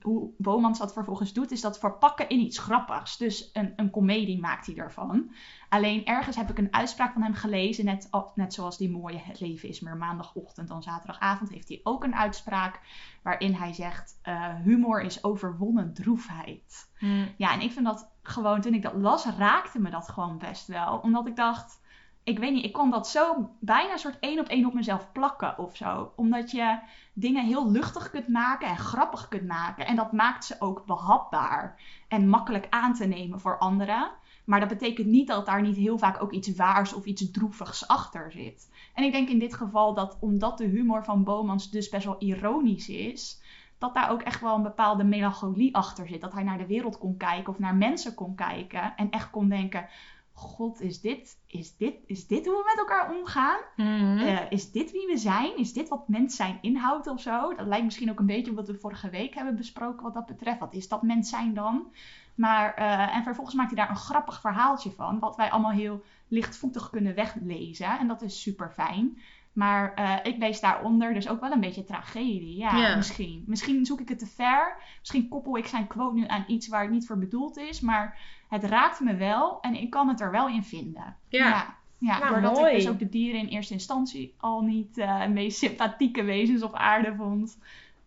hoe 0.00 0.30
Bomans 0.38 0.78
dat 0.78 0.92
vervolgens 0.92 1.32
doet, 1.32 1.50
is 1.50 1.60
dat 1.60 1.78
verpakken 1.78 2.28
in 2.28 2.38
iets 2.38 2.58
grappigs. 2.58 3.16
Dus 3.16 3.50
een, 3.52 3.72
een 3.76 3.90
komedie 3.90 4.40
maakt 4.40 4.66
hij 4.66 4.76
ervan. 4.76 5.30
Alleen 5.68 6.04
ergens 6.04 6.36
heb 6.36 6.50
ik 6.50 6.58
een 6.58 6.74
uitspraak 6.74 7.12
van 7.12 7.22
hem 7.22 7.34
gelezen, 7.34 7.84
net, 7.84 8.08
net 8.34 8.54
zoals 8.54 8.76
die 8.76 8.90
mooie 8.90 9.18
Het 9.18 9.40
leven 9.40 9.68
is 9.68 9.80
meer 9.80 9.96
maandagochtend 9.96 10.68
dan 10.68 10.82
zaterdagavond, 10.82 11.50
heeft 11.50 11.68
hij 11.68 11.80
ook 11.82 12.04
een 12.04 12.14
uitspraak 12.14 12.80
waarin 13.22 13.54
hij 13.54 13.72
zegt, 13.72 14.18
eh, 14.22 14.54
humor 14.54 15.02
is 15.02 15.24
overwonnen 15.24 15.94
droefheid. 15.94 16.90
Ja, 17.36 17.52
en 17.52 17.60
ik 17.60 17.72
vind 17.72 17.84
dat 17.84 18.10
gewoon, 18.22 18.60
toen 18.60 18.74
ik 18.74 18.82
dat 18.82 18.94
las, 18.94 19.24
raakte 19.24 19.78
me 19.78 19.90
dat 19.90 20.08
gewoon 20.08 20.38
best 20.38 20.66
wel. 20.66 20.98
Omdat 20.98 21.26
ik 21.26 21.36
dacht, 21.36 21.80
ik 22.26 22.38
weet 22.38 22.52
niet, 22.52 22.64
ik 22.64 22.72
kon 22.72 22.90
dat 22.90 23.08
zo 23.08 23.50
bijna 23.60 23.96
soort 23.96 24.18
één 24.20 24.38
op 24.38 24.46
één 24.46 24.66
op 24.66 24.74
mezelf 24.74 25.12
plakken 25.12 25.58
of 25.58 25.76
zo. 25.76 26.12
Omdat 26.16 26.50
je 26.50 26.78
dingen 27.12 27.44
heel 27.44 27.70
luchtig 27.70 28.10
kunt 28.10 28.28
maken 28.28 28.68
en 28.68 28.76
grappig 28.76 29.28
kunt 29.28 29.46
maken. 29.46 29.86
En 29.86 29.96
dat 29.96 30.12
maakt 30.12 30.44
ze 30.44 30.56
ook 30.58 30.84
behapbaar 30.86 31.80
en 32.08 32.28
makkelijk 32.28 32.66
aan 32.70 32.94
te 32.94 33.06
nemen 33.06 33.40
voor 33.40 33.58
anderen. 33.58 34.10
Maar 34.44 34.60
dat 34.60 34.68
betekent 34.68 35.06
niet 35.06 35.26
dat 35.26 35.46
daar 35.46 35.62
niet 35.62 35.76
heel 35.76 35.98
vaak 35.98 36.22
ook 36.22 36.32
iets 36.32 36.56
waars 36.56 36.92
of 36.92 37.04
iets 37.04 37.30
droevigs 37.30 37.88
achter 37.88 38.32
zit. 38.32 38.70
En 38.94 39.04
ik 39.04 39.12
denk 39.12 39.28
in 39.28 39.38
dit 39.38 39.54
geval 39.54 39.94
dat 39.94 40.16
omdat 40.20 40.58
de 40.58 40.66
humor 40.66 41.04
van 41.04 41.24
Bomans 41.24 41.70
dus 41.70 41.88
best 41.88 42.04
wel 42.04 42.16
ironisch 42.18 42.88
is, 42.88 43.40
dat 43.78 43.94
daar 43.94 44.10
ook 44.10 44.22
echt 44.22 44.40
wel 44.40 44.54
een 44.54 44.62
bepaalde 44.62 45.04
melancholie 45.04 45.76
achter 45.76 46.08
zit. 46.08 46.20
Dat 46.20 46.32
hij 46.32 46.42
naar 46.42 46.58
de 46.58 46.66
wereld 46.66 46.98
kon 46.98 47.16
kijken 47.16 47.52
of 47.52 47.58
naar 47.58 47.74
mensen 47.74 48.14
kon 48.14 48.34
kijken 48.34 48.96
en 48.96 49.10
echt 49.10 49.30
kon 49.30 49.48
denken: 49.48 49.88
God, 50.38 50.80
is 50.80 51.00
dit, 51.00 51.38
is 51.46 51.76
dit, 51.76 51.94
is 52.06 52.26
dit 52.26 52.46
hoe 52.46 52.54
we 52.56 52.62
met 52.66 52.78
elkaar 52.78 53.16
omgaan? 53.18 53.58
Eh, 53.76 54.50
is 54.50 54.70
dit 54.70 54.92
wie 54.92 55.06
we 55.06 55.16
zijn? 55.16 55.56
Is 55.58 55.72
dit 55.72 55.88
wat 55.88 56.08
mens 56.08 56.36
zijn 56.36 56.58
inhoudt 56.60 57.06
of 57.06 57.20
zo? 57.20 57.54
Dat 57.54 57.66
lijkt 57.66 57.84
misschien 57.84 58.10
ook 58.10 58.18
een 58.18 58.26
beetje 58.26 58.50
op 58.50 58.56
wat 58.56 58.66
we 58.66 58.74
vorige 58.78 59.10
week 59.10 59.34
hebben 59.34 59.56
besproken 59.56 60.02
wat 60.02 60.14
dat 60.14 60.26
betreft. 60.26 60.58
Wat 60.58 60.74
is 60.74 60.88
dat 60.88 61.02
mens 61.02 61.28
zijn 61.30 61.54
dan? 61.54 61.86
Maar, 62.34 62.74
eh, 62.74 63.16
en 63.16 63.22
vervolgens 63.22 63.56
maakt 63.56 63.70
hij 63.70 63.78
daar 63.78 63.90
een 63.90 63.96
grappig 63.96 64.40
verhaaltje 64.40 64.90
van, 64.90 65.18
wat 65.18 65.36
wij 65.36 65.50
allemaal 65.50 65.70
heel 65.70 66.02
lichtvoetig 66.28 66.90
kunnen 66.90 67.14
weglezen. 67.14 67.98
En 67.98 68.08
dat 68.08 68.22
is 68.22 68.42
super 68.42 68.70
fijn. 68.70 69.18
Maar 69.52 69.94
eh, 69.94 70.16
ik 70.22 70.38
lees 70.38 70.60
daaronder 70.60 71.14
dus 71.14 71.28
ook 71.28 71.40
wel 71.40 71.52
een 71.52 71.60
beetje 71.60 71.84
tragedie. 71.84 72.56
Ja, 72.56 72.76
Ja. 72.76 72.96
misschien. 72.96 73.44
Misschien 73.46 73.86
zoek 73.86 74.00
ik 74.00 74.08
het 74.08 74.18
te 74.18 74.26
ver. 74.26 74.76
Misschien 74.98 75.28
koppel 75.28 75.56
ik 75.56 75.66
zijn 75.66 75.86
quote 75.86 76.14
nu 76.14 76.26
aan 76.26 76.44
iets 76.46 76.68
waar 76.68 76.82
het 76.82 76.90
niet 76.90 77.06
voor 77.06 77.18
bedoeld 77.18 77.56
is. 77.56 77.80
Maar 77.80 78.18
het 78.48 78.64
raakt 78.64 79.00
me 79.00 79.16
wel 79.16 79.60
en 79.60 79.74
ik 79.74 79.90
kan 79.90 80.08
het 80.08 80.20
er 80.20 80.30
wel 80.30 80.48
in 80.48 80.64
vinden. 80.64 81.16
Ja. 81.28 81.48
ja. 81.48 81.76
Ja, 81.98 82.18
Nou, 82.18 82.32
doordat 82.32 82.52
mooi. 82.52 82.70
ik 82.70 82.76
dus 82.76 82.88
ook 82.88 82.98
de 82.98 83.08
dieren 83.08 83.40
in 83.40 83.46
eerste 83.46 83.72
instantie 83.72 84.34
al 84.38 84.60
niet 84.60 84.98
eh 84.98 85.20
de 85.20 85.28
meest 85.28 85.58
sympathieke 85.58 86.22
wezens 86.22 86.62
op 86.62 86.74
aarde 86.74 87.14
vond. 87.14 87.58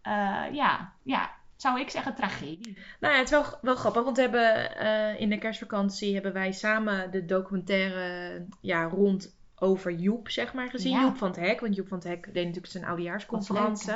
Eh, 0.01 0.45
ja, 0.51 0.93
ja, 1.03 1.31
zou 1.55 1.79
ik 1.79 1.89
zeggen 1.89 2.15
tragedie. 2.15 2.77
Nou 2.99 3.13
ja, 3.13 3.19
het 3.19 3.31
is 3.31 3.31
wel, 3.31 3.45
wel 3.61 3.75
grappig, 3.75 4.03
want 4.03 4.15
we 4.15 4.21
hebben 4.21 4.77
eh, 4.77 5.21
in 5.21 5.29
de 5.29 5.37
kerstvakantie 5.37 6.13
hebben 6.13 6.33
wij 6.33 6.51
samen 6.51 7.11
de 7.11 7.25
documentaire 7.25 8.45
ja, 8.61 8.83
rond 8.83 9.37
over 9.55 9.91
Joep, 9.91 10.29
zeg 10.29 10.53
maar, 10.53 10.69
gezien. 10.69 10.91
Ja. 10.91 11.01
Joep 11.01 11.17
van 11.17 11.27
het 11.27 11.39
Hek, 11.39 11.59
want 11.59 11.75
Joep 11.75 11.87
van 11.87 11.97
het 11.97 12.07
Hek 12.07 12.23
deed 12.23 12.45
natuurlijk 12.45 12.71
zijn 12.71 12.85
oudejaarsconferentie. 12.85 13.93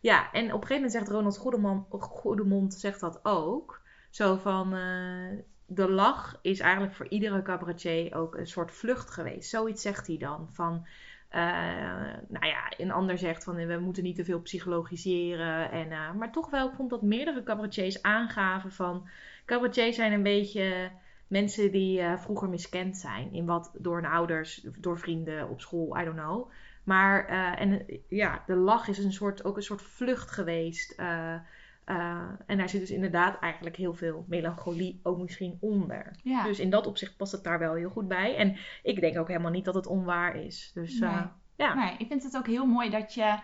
Ja, 0.00 0.32
en 0.32 0.44
op 0.44 0.60
een 0.60 0.66
gegeven 0.66 0.74
moment 0.74 0.92
zegt 0.92 1.08
Ronald 1.08 1.38
Goedemond, 1.38 1.86
Goedemond 1.90 2.74
zegt 2.74 3.00
dat 3.00 3.20
ook. 3.22 3.82
Zo 4.10 4.36
van, 4.36 4.74
de 5.74 5.90
lach 5.90 6.38
is 6.42 6.60
eigenlijk 6.60 6.94
voor 6.94 7.08
iedere 7.08 7.42
cabaretier 7.42 8.14
ook 8.14 8.34
een 8.34 8.46
soort 8.46 8.72
vlucht 8.72 9.10
geweest. 9.10 9.50
Zoiets 9.50 9.82
zegt 9.82 10.06
hij 10.06 10.16
dan. 10.16 10.48
Van, 10.52 10.86
eh, 11.28 11.40
nou 12.28 12.46
ja, 12.46 12.72
een 12.76 12.92
ander 12.92 13.18
zegt 13.18 13.44
van, 13.44 13.66
we 13.66 13.78
moeten 13.78 14.02
niet 14.02 14.16
te 14.16 14.24
veel 14.24 14.40
psychologiseren. 14.40 15.70
En, 15.70 15.92
eh, 15.92 16.12
maar 16.12 16.32
toch 16.32 16.50
wel, 16.50 16.68
ik 16.68 16.74
vond 16.74 16.90
dat 16.90 17.02
meerdere 17.02 17.42
cabaretiers 17.42 18.02
aangaven 18.02 18.72
van... 18.72 19.08
Cabaretiers 19.44 19.96
zijn 19.96 20.12
een 20.12 20.22
beetje 20.22 20.90
mensen 21.26 21.70
die 21.70 22.00
eh, 22.00 22.18
vroeger 22.18 22.48
miskend 22.48 22.96
zijn. 22.96 23.32
In 23.32 23.46
wat 23.46 23.70
door 23.78 23.96
hun 23.96 24.10
ouders, 24.10 24.66
door 24.78 24.98
vrienden 24.98 25.48
op 25.48 25.60
school, 25.60 25.98
I 26.00 26.04
don't 26.04 26.16
know. 26.16 26.50
Maar 26.84 27.26
eh, 27.26 27.60
en, 27.60 27.88
eh, 27.88 27.98
ja, 28.08 28.42
de 28.46 28.56
lach 28.56 28.88
is 28.88 28.98
een 28.98 29.12
soort, 29.12 29.44
ook 29.44 29.56
een 29.56 29.62
soort 29.62 29.82
vlucht 29.82 30.30
geweest. 30.30 30.96
Eh, 31.84 32.28
en 32.46 32.58
daar 32.58 32.68
zit 32.68 32.80
dus 32.80 32.90
inderdaad 32.90 33.38
eigenlijk 33.38 33.76
heel 33.76 33.94
veel 33.94 34.24
melancholie 34.28 35.00
ook 35.02 35.18
misschien 35.18 35.56
onder. 35.60 36.16
Ja. 36.22 36.42
Dus 36.42 36.58
in 36.58 36.70
dat 36.70 36.86
opzicht 36.86 37.16
past 37.16 37.32
het 37.32 37.44
daar 37.44 37.58
wel 37.58 37.74
heel 37.74 37.90
goed 37.90 38.08
bij. 38.08 38.36
En 38.36 38.56
ik 38.82 39.00
denk 39.00 39.18
ook 39.18 39.28
helemaal 39.28 39.50
niet 39.50 39.64
dat 39.64 39.74
het 39.74 39.86
onwaar 39.86 40.36
is. 40.36 40.70
Dus 40.74 41.00
eh, 41.00 41.24
ja. 41.56 41.74
Nee, 41.74 41.96
ik 41.98 42.06
vind 42.06 42.22
het 42.22 42.36
ook 42.36 42.46
heel 42.46 42.66
mooi 42.66 42.90
dat 42.90 43.14
je 43.14 43.38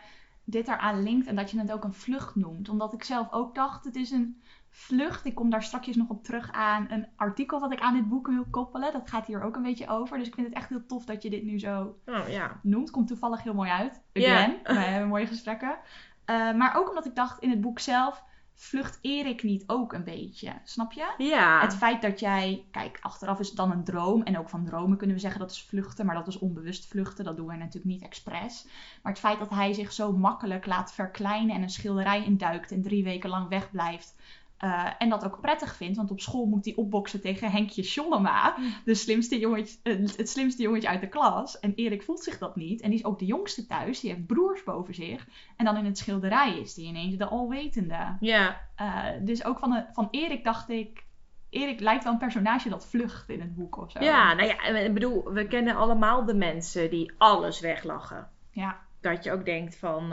dit 0.45 0.69
eraan 0.69 1.03
linkt 1.03 1.27
en 1.27 1.37
dat 1.37 1.51
je 1.51 1.59
het 1.59 1.73
ook 1.73 1.85
een 1.85 1.93
vlucht 1.93 2.35
noemt. 2.35 2.69
Omdat 2.69 2.93
ik 2.93 3.05
zelf 3.05 3.33
ook 3.33 3.55
dacht, 3.55 3.85
het 3.85 3.97
is 3.97 4.11
een 4.11 4.43
vlucht. 4.71 5.25
Ik 5.25 5.35
kom 5.35 5.51
daar 5.51 5.63
straks 5.63 5.97
nog 5.97 6.09
op 6.09 6.25
terug 6.25 6.53
aan 6.53 6.87
een 6.91 7.07
artikel 7.17 7.61
wat 7.61 7.73
ik 7.73 7.81
aan 7.81 7.95
dit 7.95 8.09
boek 8.09 8.27
wil 8.27 8.45
koppelen. 8.51 8.93
Dat 8.93 9.11
gaat 9.11 9.27
hier 9.27 9.43
ook 9.43 9.57
een 9.57 9.63
beetje 9.63 9.89
over. 9.89 10.19
Dus 10.19 10.27
ik 10.27 10.35
vind 10.35 10.47
het 10.47 10.57
echt 10.57 10.69
heel 10.69 10.87
tof 10.87 11.05
dat 11.05 11.23
je 11.23 11.31
dit 11.31 11.43
nu 11.43 11.59
zo 11.59 11.99
Oh, 12.07 12.29
ja. 12.29 12.61
noemt. 12.63 12.91
Komt 12.91 13.09
toevallig 13.09 13.43
heel 13.43 13.55
mooi 13.55 13.71
uit. 13.71 14.03
Again. 14.13 14.59
We 14.65 14.73
hebben 14.73 15.09
mooie 15.09 15.27
gesprekken. 15.27 15.79
Eh, 16.25 16.53
maar 16.53 16.77
ook 16.77 16.89
omdat 16.89 17.07
ik 17.07 17.15
dacht, 17.15 17.43
in 17.43 17.51
het 17.51 17.61
boek 17.61 17.79
zelf 17.79 18.25
vlucht 18.63 18.99
Erik 19.03 19.43
niet 19.43 19.65
ook 19.67 19.93
een 19.93 20.05
beetje. 20.05 20.53
Snap 20.65 20.93
je? 20.93 21.15
Ja. 21.19 21.61
Het 21.61 21.75
feit 21.75 22.03
dat 22.03 22.21
jij, 22.21 22.65
kijk, 22.71 22.99
achteraf 23.01 23.39
is 23.39 23.47
het 23.47 23.57
dan 23.57 23.71
een 23.71 23.85
droom. 23.85 24.23
En 24.23 24.39
ook 24.39 24.49
van 24.49 24.65
dromen 24.65 24.97
kunnen 24.97 25.17
we 25.17 25.23
zeggen 25.23 25.41
dat 25.41 25.51
is 25.51 25.63
vluchten, 25.63 26.07
maar 26.07 26.15
dat 26.15 26.27
is 26.27 26.39
onbewust 26.39 26.87
vluchten. 26.87 27.25
Dat 27.25 27.37
doen 27.37 27.47
wij 27.47 27.57
natuurlijk 27.57 27.85
niet 27.85 28.03
expres. 28.03 28.67
Maar 29.03 29.13
het 29.13 29.21
feit 29.21 29.39
dat 29.39 29.51
hij 29.51 29.73
zich 29.73 29.93
zo 29.93 30.13
makkelijk 30.13 30.67
laat 30.67 30.93
verkleinen 30.93 31.55
en 31.55 31.63
een 31.63 31.71
schilderij 31.71 32.25
induikt 32.25 32.73
en 32.73 32.83
drie 32.83 33.05
weken 33.05 33.31
lang 33.31 33.49
wegblijft. 33.49 34.15
Eh, 34.61 34.87
en 34.99 35.09
dat 35.09 35.25
ook 35.25 35.41
prettig 35.41 35.77
vindt, 35.77 35.97
want 35.97 36.11
op 36.11 36.21
school 36.21 36.47
moet 36.47 36.65
hij 36.65 36.75
opboksen 36.75 37.21
tegen 37.21 37.51
Henkje 37.51 37.83
Schollema, 37.83 38.57
de 38.85 38.95
slimste 38.95 39.39
jongetje, 39.39 39.79
eh, 39.83 39.99
het 40.17 40.29
slimste 40.29 40.63
jongetje 40.63 40.89
uit 40.89 41.01
de 41.01 41.09
klas. 41.09 41.59
En 41.59 41.75
Erik 41.75 42.03
voelt 42.03 42.23
zich 42.23 42.39
dat 42.39 42.57
niet. 42.57 42.81
En 42.81 42.91
die 42.91 42.99
is 42.99 43.05
ook 43.05 43.19
de 43.19 43.27
jongste 43.27 43.67
thuis, 43.67 44.01
die 44.01 44.11
heeft 44.11 44.27
broers 44.27 44.65
boven 44.65 44.95
zich. 44.95 45.27
En 45.57 45.65
dan 45.65 45.77
in 45.77 45.85
het 45.85 45.99
schilderij 45.99 46.59
is 46.59 46.75
die 46.75 46.87
ineens 46.87 47.17
de 47.17 47.25
alwetende. 47.25 48.17
Ja. 48.21 48.61
Eh, 48.77 49.05
dus 49.21 49.45
ook 49.45 49.59
van, 49.59 49.71
de, 49.71 49.85
van 49.93 50.09
Erik 50.11 50.45
dacht 50.45 50.69
ik. 50.69 51.05
Erik 51.51 51.81
lijkt 51.81 52.05
wel 52.05 52.13
een 52.13 52.19
personage 52.19 52.69
dat 52.69 52.87
vlucht 52.87 53.29
in 53.29 53.41
het 53.41 53.55
boek 53.55 53.77
of 53.77 53.91
zo. 53.91 54.05
ja, 54.05 54.35
nou 54.35 54.49
ja, 54.49 54.63
ik 54.63 54.95
bedoel, 54.95 55.33
we 55.33 55.47
kennen 55.47 55.77
allemaal 55.77 56.25
de 56.25 56.35
mensen 56.35 56.91
die 56.91 57.13
alles 57.19 57.61
weglachen. 57.61 58.29
Ja, 58.51 58.79
Dat 59.01 59.25
je 59.25 59.33
ook 59.33 59.45
denkt 59.45 59.77
van, 59.77 60.13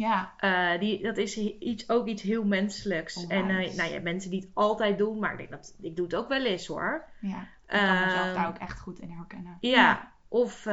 ja, 0.00 0.32
eh, 0.36 0.80
die, 0.80 1.02
dat 1.02 1.16
is 1.16 1.36
iets, 1.38 1.90
ook 1.90 2.06
iets 2.06 2.22
heel 2.22 2.44
menselijks. 2.44 3.26
En 3.26 3.48
eh, 3.48 3.74
nou 3.76 3.92
ja, 3.92 4.00
mensen 4.00 4.30
die 4.30 4.40
het 4.40 4.50
altijd 4.54 4.98
doen, 4.98 5.18
maar 5.18 5.32
ik 5.32 5.38
denk 5.38 5.50
dat 5.50 5.74
ik 5.80 5.96
doe 5.96 6.04
het 6.04 6.14
ook 6.14 6.28
wel 6.28 6.44
eens 6.44 6.66
hoor. 6.66 7.04
ja. 7.20 7.40
Ik 7.40 7.78
kan 7.78 8.04
mezelf 8.04 8.26
Ehm, 8.26 8.34
daar 8.34 8.48
ook 8.48 8.58
echt 8.58 8.80
goed 8.80 8.98
in 8.98 9.10
herkennen. 9.10 9.56
Ja, 9.60 10.12
of 10.28 10.64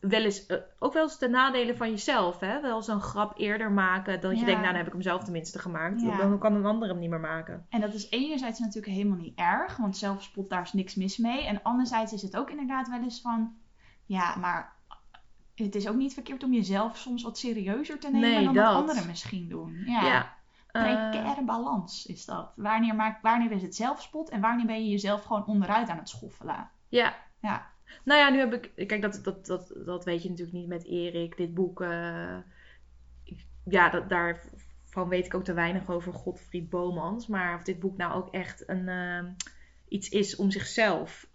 wel 0.00 0.24
eens, 0.24 0.46
ook 0.78 0.92
wel 0.92 1.02
eens 1.02 1.18
de 1.18 1.28
nadelen 1.28 1.76
van 1.76 1.90
jezelf. 1.90 2.40
Hè? 2.40 2.60
Wel 2.60 2.76
eens 2.76 2.88
een 2.88 3.00
grap 3.00 3.38
eerder 3.38 3.70
maken. 3.70 4.20
Dat 4.20 4.38
je 4.38 4.44
denkt, 4.44 4.60
nou 4.60 4.66
dan 4.66 4.76
heb 4.76 4.86
ik 4.86 4.92
hem 4.92 5.02
zelf 5.02 5.24
tenminste 5.24 5.58
gemaakt. 5.58 6.00
Ja. 6.00 6.16
Dan 6.16 6.38
kan 6.38 6.54
een 6.54 6.66
ander 6.66 6.88
hem 6.88 6.98
niet 6.98 7.10
meer 7.10 7.20
maken. 7.20 7.66
En 7.68 7.80
dat 7.80 7.94
is 7.94 8.10
enerzijds 8.10 8.58
natuurlijk 8.58 8.92
helemaal 8.92 9.18
niet 9.18 9.38
erg, 9.38 9.76
want 9.76 9.96
zelfspot 9.96 10.50
daar 10.50 10.62
is 10.62 10.72
niks 10.72 10.94
mis 10.94 11.16
mee. 11.16 11.46
En 11.46 11.62
anderzijds 11.62 12.12
is 12.12 12.22
het 12.22 12.36
ook 12.36 12.50
inderdaad 12.50 12.88
wel 12.88 13.02
eens 13.02 13.20
van, 13.20 13.54
ja, 14.06 14.36
maar 14.36 14.72
het 15.64 15.74
is 15.74 15.88
ook 15.88 15.96
niet 15.96 16.14
verkeerd 16.14 16.42
om 16.42 16.52
jezelf 16.52 16.96
soms 16.96 17.22
wat 17.22 17.38
serieuzer 17.38 17.98
te 17.98 18.10
nemen 18.10 18.30
Nee, 18.30 18.44
dan 18.44 18.54
dat. 18.54 18.64
dat 18.64 18.74
anderen 18.74 19.06
misschien 19.06 19.48
doen. 19.48 19.82
Ja. 19.86 20.06
Ja. 20.06 20.38
Precaire 20.72 21.44
balans 21.44 22.06
is 22.06 22.24
dat. 22.24 22.52
Wanneer, 22.56 22.94
maak, 22.94 23.22
wanneer 23.22 23.50
is 23.50 23.62
het 23.62 23.74
zelfspot 23.74 24.28
en 24.28 24.40
wanneer 24.40 24.66
ben 24.66 24.84
je 24.84 24.90
jezelf 24.90 25.22
gewoon 25.24 25.46
onderuit 25.46 25.88
aan 25.88 25.98
het 25.98 26.08
schoffelen? 26.08 26.70
ja. 26.88 27.14
Ja. 27.40 27.66
Nou 28.04 28.20
ja, 28.20 28.30
nu 28.30 28.38
heb 28.38 28.52
ik... 28.54 28.86
Kijk, 28.86 29.02
dat, 29.02 29.20
dat, 29.22 29.46
dat, 29.46 29.72
dat 29.84 30.04
weet 30.04 30.22
je 30.22 30.28
natuurlijk 30.28 30.56
niet 30.56 30.68
met 30.68 30.84
Erik. 30.84 31.36
Dit 31.36 31.54
boek... 31.54 31.80
eh, 31.80 32.36
ja, 33.64 33.88
dat, 33.88 34.08
daarvan 34.08 35.08
weet 35.08 35.26
ik 35.26 35.34
ook 35.34 35.44
te 35.44 35.52
weinig 35.52 35.90
over 35.90 36.12
Godfried 36.12 36.70
Bomans. 36.70 37.26
Maar 37.26 37.54
of 37.54 37.62
dit 37.62 37.80
boek 37.80 37.96
nou 37.96 38.14
ook 38.14 38.34
echt 38.34 38.68
een, 38.68 38.88
eh, 38.88 39.24
iets 39.88 40.08
is 40.08 40.36
om 40.36 40.50
zichzelf 40.50 41.26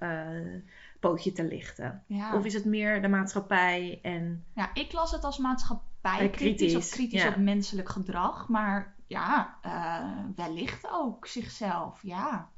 pootje 1.10 1.32
te 1.32 1.44
lichten. 1.44 2.04
Ja. 2.08 2.36
Of 2.36 2.46
is 2.46 2.54
het 2.54 2.66
meer 2.66 3.02
de 3.02 3.08
maatschappij 3.08 4.00
en... 4.02 4.46
Ja, 4.56 4.70
ik 4.74 4.92
las 4.94 5.12
het 5.12 5.24
als 5.24 5.38
maatschappij 5.38 6.12
Eh, 6.12 6.18
kritisch, 6.18 6.38
kritisch, 6.38 6.76
of 6.76 6.90
kritisch 6.90 7.22
ja. 7.22 7.30
op 7.30 7.36
menselijk 7.36 7.90
gedrag. 7.90 8.48
Maar 8.48 8.96
ja, 9.08 9.58
eh, 9.62 10.10
wellicht 10.36 10.88
ook 10.92 11.28
zichzelf. 11.28 12.00
Ja, 12.02 12.50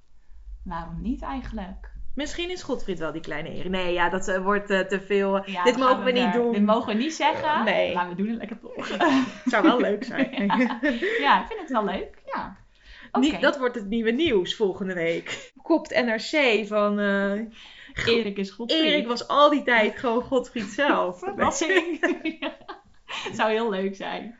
waarom 0.63 1.01
niet 1.01 1.21
eigenlijk? 1.21 1.91
Misschien 2.15 2.49
is 2.49 2.63
Godfried 2.63 2.99
wel 2.99 3.11
die 3.11 3.21
kleine 3.21 3.49
Erik. 3.49 3.69
Nee, 3.69 3.93
ja, 3.93 4.09
dat 4.09 4.27
eh, 4.27 4.43
wordt 4.43 4.67
te 4.67 5.01
veel. 5.05 5.49
Ja, 5.49 5.63
Dit 5.63 5.77
mogen 5.77 6.03
we 6.03 6.11
niet 6.11 6.33
doen. 6.33 6.51
Dit 6.51 6.65
mogen 6.65 6.93
we 6.93 7.03
niet 7.03 7.13
zeggen. 7.13 7.63
Nee. 7.63 7.95
Maar 7.95 8.09
we 8.09 8.15
doen 8.15 8.27
het 8.27 8.37
lekker 8.37 8.59
toch. 8.59 8.87
Zou 9.45 9.63
wel 9.63 9.79
leuk 9.79 10.03
zijn. 10.03 10.29
Ja. 10.57 10.79
ja, 11.19 11.41
ik 11.41 11.47
vind 11.47 11.59
het 11.59 11.69
wel 11.69 11.85
leuk. 11.85 12.21
Ja. 12.25 12.57
Oké, 13.11 13.19
Niet, 13.19 13.41
dat 13.41 13.57
wordt 13.57 13.75
het 13.75 13.87
nieuwe 13.87 14.11
nieuws 14.11 14.55
volgende 14.55 14.93
week. 14.93 15.51
Kopt 15.61 15.89
NRC 16.05 16.65
van... 16.67 16.99
Erik 18.05 18.37
is 18.37 18.49
goed. 18.49 18.71
Erik 18.71 19.07
was 19.07 19.27
al 19.27 19.49
die 19.49 19.63
tijd 19.63 19.97
gewoon 19.97 20.21
Godfried 20.23 20.65
zelf. 20.65 21.19
Verrassing. 21.23 21.99
Het 23.05 23.35
zou 23.35 23.51
heel 23.51 23.69
leuk 23.69 23.95
zijn. 23.95 24.35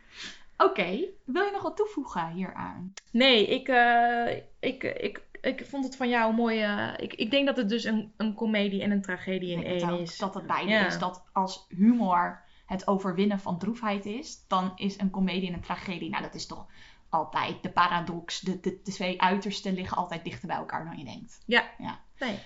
Oké, 0.58 1.00
wil 1.26 1.43
je 1.46 1.52
nog 1.52 1.62
wat 1.62 1.78
toevoegen 1.78 2.30
hieraan? 2.32 2.93
Nee, 3.12 3.48
ik, 3.48 3.67
eh, 3.67 4.36
ik, 4.60 4.84
ik, 4.84 5.22
ik 5.41 5.65
vond 5.65 5.86
het 5.86 5.96
van 5.96 6.10
jou 6.10 6.34
mooi. 6.34 6.62
eh, 6.62 6.93
ik, 6.98 7.13
ik 7.13 7.32
denk 7.32 7.46
dat 7.46 7.58
het 7.58 7.70
dus 7.70 7.84
een, 7.84 8.13
een 8.17 8.34
komedie 8.34 8.82
en 8.82 8.91
een 8.91 9.02
tragedie 9.02 9.52
in 9.52 9.63
één 9.65 9.89
ook 9.89 10.00
is. 10.00 10.17
Dat 10.17 10.34
het 10.34 10.48
beide 10.48 10.72
Ja. 10.72 10.86
is. 10.86 11.00
Dat 11.00 11.24
als 11.34 11.65
humor 11.70 12.43
het 12.65 12.88
overwinnen 12.88 13.39
van 13.39 13.60
droefheid 13.60 14.06
is, 14.06 14.46
dan 14.48 14.72
is 14.76 15.00
een 15.00 15.10
komedie 15.10 15.48
en 15.48 15.54
een 15.54 15.62
tragedie. 15.62 16.10
Nou, 16.10 16.24
dat 16.24 16.36
is 16.36 16.46
toch 16.46 16.65
altijd 17.10 17.63
de 17.63 17.70
paradox. 17.70 18.39
De, 18.39 18.60
de, 18.60 18.80
de 18.84 18.91
twee 18.91 19.22
uitersten 19.22 19.74
liggen 19.74 19.98
altijd 19.98 20.24
dichter 20.24 20.48
bij 20.48 20.58
elkaar 20.58 20.86
dan 20.86 20.98
je 20.98 21.04
denkt. 21.06 21.39
Ja. 21.46 21.63
Ja. 21.78 22.00
Nee. 22.20 22.39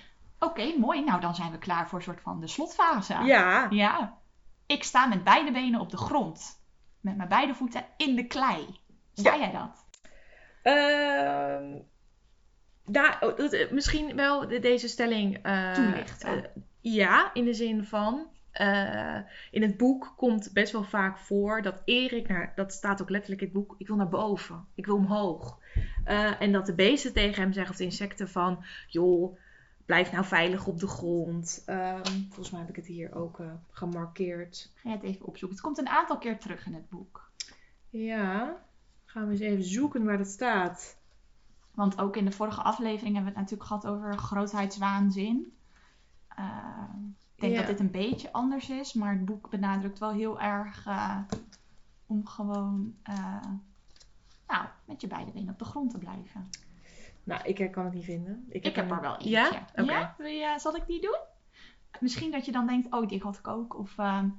Oké, 0.44 0.74
mooi. 0.80 1.04
Nou, 1.04 1.22
dan 1.22 1.36
zijn 1.36 1.52
we 1.52 1.58
klaar 1.58 1.90
voor 1.90 1.98
een 1.98 2.04
soort 2.04 2.22
van 2.22 2.40
de 2.40 2.48
slotfase. 2.48 3.14
Ja. 3.14 3.68
Ja. 3.70 4.18
Ik 4.66 4.84
sta 4.84 5.06
met 5.08 5.24
beide 5.24 5.52
benen 5.52 5.80
op 5.80 5.90
de 5.90 5.98
grond. 5.98 6.64
Met 7.02 7.18
mijn 7.18 7.30
beide 7.30 7.54
voeten 7.56 7.86
in 7.98 8.16
de 8.16 8.28
klei. 8.28 8.80
Sta 9.14 9.34
Ja. 9.36 9.40
jij 9.40 9.52
dat? 9.52 9.86
Ehm, 10.64 11.80
daar, 12.86 13.18
oh, 13.22 13.54
eh, 13.54 13.72
misschien 13.72 14.16
wel 14.16 14.48
de- 14.48 14.60
deze 14.60 14.88
stelling. 14.88 15.38
eh, 15.44 15.72
Toelichten. 15.74 16.44
eh, 16.44 16.50
ja, 16.82 17.34
in 17.34 17.46
de 17.46 17.54
zin 17.54 17.84
van. 17.86 18.30
in 19.52 19.62
het 19.62 19.78
boek 19.78 20.14
komt 20.18 20.50
best 20.54 20.72
wel 20.72 20.84
vaak 20.84 21.18
voor 21.18 21.62
dat 21.62 21.82
Erik, 21.86 22.28
naar, 22.28 22.52
dat 22.56 22.74
staat 22.74 23.02
ook 23.02 23.10
letterlijk 23.10 23.42
in 23.42 23.48
het 23.48 23.56
boek, 23.56 23.76
ik 23.78 23.88
wil 23.88 23.96
naar 23.96 24.10
boven, 24.10 24.66
ik 24.76 24.86
wil 24.86 24.96
omhoog. 24.96 25.60
En 26.40 26.52
dat 26.52 26.66
de 26.66 26.74
beesten 26.76 27.14
tegen 27.14 27.42
hem 27.44 27.54
zeggen, 27.54 27.72
of 27.72 27.78
de 27.78 27.84
insecten 27.84 28.30
van, 28.30 28.64
joh, 28.88 29.38
blijf 29.92 30.12
nou 30.12 30.26
veilig 30.26 30.68
op 30.68 30.80
de 30.80 30.88
grond. 30.88 31.64
Ehm, 31.66 32.20
volgens 32.28 32.50
mij 32.50 32.60
heb 32.60 32.70
ik 32.70 32.76
het 32.76 32.86
hier 32.86 33.16
ook 33.16 33.40
eh, 33.40 33.48
gemarkeerd. 33.72 34.72
Ga 34.76 34.90
je 34.90 34.96
het 34.96 35.06
even 35.06 35.26
opzoeken. 35.26 35.58
Het 35.58 35.66
komt 35.66 35.78
een 35.78 35.90
aantal 35.90 36.18
keer 36.18 36.40
terug 36.40 36.66
in 36.66 36.74
het 36.74 36.90
boek. 36.90 37.32
Ja, 37.90 38.62
gaan 39.06 39.26
we 39.26 39.32
eens 39.32 39.40
even 39.42 39.64
zoeken 39.64 40.06
waar 40.06 40.18
dat 40.18 40.28
staat. 40.28 40.98
Want 41.74 41.98
ook 42.00 42.16
in 42.16 42.26
de 42.26 42.32
vorige 42.32 42.62
aflevering 42.62 43.16
hebben 43.16 43.34
we 43.34 43.40
het 43.40 43.50
natuurlijk 43.50 43.70
gehad 43.70 43.88
over 43.88 44.18
grootheidswaanzin. 44.18 45.54
Eh, 46.28 46.84
denk 47.36 47.54
Ja. 47.54 47.58
dat 47.58 47.68
dit 47.68 47.80
een 47.80 47.92
beetje 47.92 48.32
anders 48.32 48.70
is, 48.70 48.94
maar 48.94 49.12
het 49.14 49.26
boek 49.26 49.50
benadrukt 49.50 50.00
wel 50.00 50.12
heel 50.12 50.42
erg 50.42 50.86
eh, 50.86 51.18
om 52.06 52.28
gewoon 52.28 52.96
nou, 54.48 54.66
met 54.86 55.02
je 55.02 55.08
beide 55.08 55.32
benen 55.32 55.54
op 55.54 55.60
de 55.60 55.66
grond 55.66 55.92
te 55.92 55.98
blijven. 55.98 56.50
Nou, 57.24 57.42
ik 57.44 57.72
kan 57.72 57.86
het 57.86 57.94
niet 57.94 58.04
vinden. 58.06 58.46
Ik, 58.50 58.64
heb 58.64 58.76
hem- 58.76 58.92
er 58.92 59.02
wel 59.02 59.14
eentje. 59.14 59.30
Ja? 59.30 59.66
Oké. 59.76 59.92
Ja? 59.92 60.16
Wil 60.18 60.28
je- 60.28 60.56
zal 60.60 60.76
ik 60.76 60.88
die 60.88 61.02
doen? 61.02 61.20
Misschien 62.00 62.32
dat 62.32 62.46
je 62.46 62.52
dan 62.52 62.68
denkt, 62.68 62.94
oh, 62.94 63.08
die 63.08 63.22
had 63.22 63.38
ik 63.38 63.48
ook. 63.48 63.78
Of 63.80 63.98
ehm, 63.98 64.30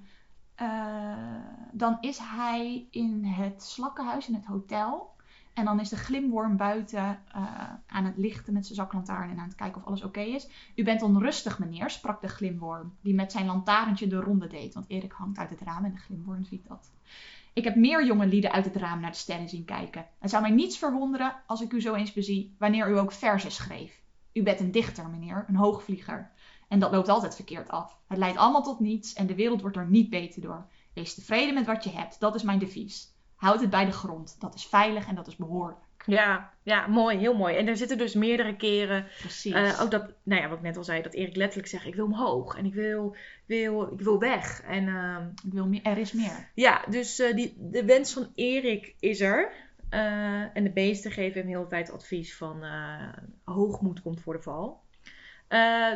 eh, 0.55 1.37
dan 1.73 1.97
is 2.01 2.19
hij 2.19 2.87
in 2.91 3.25
het 3.25 3.63
slakkenhuis, 3.63 4.29
in 4.29 4.35
het 4.35 4.47
hotel. 4.47 5.11
En 5.55 5.65
dan 5.65 5.81
is 5.81 5.89
de 5.89 5.97
glimworm 5.97 6.57
buiten 6.57 7.19
eh, 7.33 7.43
aan 7.87 8.05
het 8.05 8.17
lichten 8.17 8.53
met 8.53 8.65
zijn 8.67 8.79
zaklantaarn 8.79 9.31
en 9.31 9.39
aan 9.39 9.47
het 9.47 9.55
kijken 9.55 9.81
of 9.81 9.87
alles 9.87 10.03
oké 10.03 10.21
is. 10.21 10.49
U 10.75 10.85
bent 10.85 11.03
onrustig, 11.03 11.59
meneer, 11.59 11.91
sprak 11.91 12.21
de 12.21 12.29
glimworm, 12.29 12.95
die 13.01 13.15
met 13.15 13.33
zijn 13.33 13.47
lantaarntje 13.47 14.07
de 14.07 14.21
ronde 14.21 14.47
deed. 14.47 14.75
Want 14.75 14.89
Erik 14.89 15.13
hangt 15.13 15.39
uit 15.39 15.51
het 15.51 15.61
raam 15.61 15.85
en 15.85 15.91
de 15.93 15.99
glimworm 16.01 16.45
ziet 16.45 16.69
dat. 16.69 16.91
Ik 17.55 17.65
heb 17.65 17.77
meer 17.77 18.07
jonge 18.07 18.27
lieden 18.27 18.53
uit 18.53 18.65
het 18.65 18.77
raam 18.77 19.01
naar 19.01 19.11
de 19.11 19.17
sterren 19.17 19.49
zien 19.49 19.65
kijken. 19.65 20.07
Het 20.19 20.31
zou 20.31 20.43
mij 20.43 20.51
niets 20.51 20.79
verwonderen 20.79 21.43
als 21.47 21.61
ik 21.61 21.73
u 21.73 21.81
zo 21.81 21.95
eens 21.95 22.13
bezie 22.13 22.55
wanneer 22.59 22.91
u 22.91 22.99
ook 22.99 23.13
verzen 23.13 23.53
schreef. 23.53 24.03
U 24.33 24.43
bent 24.43 24.61
een 24.61 24.71
dichter, 24.71 25.11
meneer, 25.11 25.45
een 25.49 25.57
hoogvlieger. 25.57 26.31
En 26.69 26.79
dat 26.79 26.93
loopt 26.93 27.09
altijd 27.09 27.35
verkeerd 27.35 27.69
af. 27.69 27.99
Het 28.07 28.19
leidt 28.19 28.39
allemaal 28.39 28.63
tot 28.63 28.81
niets 28.81 29.13
en 29.13 29.27
de 29.27 29.35
wereld 29.35 29.61
wordt 29.61 29.77
er 29.77 29.87
niet 29.87 30.11
beter 30.11 30.43
door. 30.43 30.67
Wees 30.95 31.15
tevreden 31.15 31.55
met 31.55 31.67
wat 31.67 31.85
je 31.85 31.91
hebt, 31.91 32.21
dat 32.21 32.35
is 32.35 32.43
mijn 32.43 32.59
devies. 32.59 33.15
Houd 33.35 33.61
het 33.61 33.71
bij 33.71 33.85
de 33.85 33.93
grond, 33.93 34.37
dat 34.39 34.55
is 34.55 34.67
veilig 34.67 35.07
en 35.07 35.15
dat 35.15 35.27
is 35.27 35.37
behoorlijk. 35.37 35.81
Ja, 36.07 36.53
ja, 36.63 36.87
mooi, 36.87 37.19
heel 37.19 37.35
mooi. 37.35 37.57
En 37.57 37.67
er 37.67 37.77
zitten 37.77 37.99
dus 37.99 38.15
meerdere 38.15 38.57
keren 38.57 39.07
Precies. 39.19 39.53
Eh, 39.53 39.81
ook 39.83 39.91
dat, 39.91 40.13
nou 40.23 40.43
ja, 40.43 40.49
wat 40.49 40.59
ik 40.59 40.65
net 40.65 40.77
al 40.77 40.85
zei, 40.85 41.03
dat 41.03 41.15
Erik 41.15 41.37
letterlijk 41.37 41.69
zegt: 41.69 41.87
Ik 41.87 41.95
wil 41.95 42.05
omhoog 42.05 42.57
en 42.57 42.65
ik 42.65 42.75
wil, 42.75 43.17
wil, 43.47 43.93
ik 43.93 44.01
wil 44.01 44.19
weg. 44.19 44.63
En 44.63 44.89
ehm, 44.89 45.27
Ik 45.47 45.53
wil 45.53 45.67
meer, 45.67 45.83
er 45.83 45.99
is 45.99 46.13
meer. 46.13 46.51
ja, 46.55 46.85
dus 46.89 47.19
eh, 47.19 47.35
die, 47.35 47.57
de 47.59 47.85
wens 47.85 48.13
van 48.13 48.33
Erik 48.35 48.95
is 49.01 49.21
er. 49.21 49.53
Eh, 49.89 50.57
en 50.57 50.65
de 50.65 50.71
beesten 50.71 51.11
geven 51.11 51.41
hem 51.41 51.49
heel 51.49 51.63
de 51.63 51.69
tijd 51.69 51.93
advies 51.93 52.37
van 52.37 52.65
hoogmoed 53.45 54.03
komt 54.03 54.21
voor 54.21 54.33
de 54.33 54.43
val. 54.43 54.81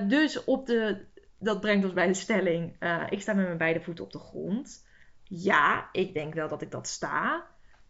Dus 0.09 0.45
op 0.45 0.67
de, 0.67 1.05
dat 1.39 1.61
brengt 1.61 1.85
ons 1.85 1.95
bij 1.95 2.07
de 2.07 2.15
stelling: 2.15 2.77
ik 3.09 3.21
sta 3.21 3.33
met 3.33 3.47
mijn 3.47 3.59
beide 3.59 3.81
voeten 3.81 4.05
op 4.05 4.13
de 4.13 4.19
grond. 4.19 4.87
Ja, 5.23 5.89
ik 5.93 6.15
denk 6.15 6.35
wel 6.35 6.49
dat 6.49 6.63
ik 6.63 6.71
dat 6.71 6.89
sta. 6.89 7.47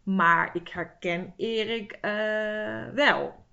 Maar 0.07 0.49
ik 0.53 0.67
herken 0.67 1.33
Erik 1.37 1.91
eh, 1.91 2.93
wel. 2.93 3.45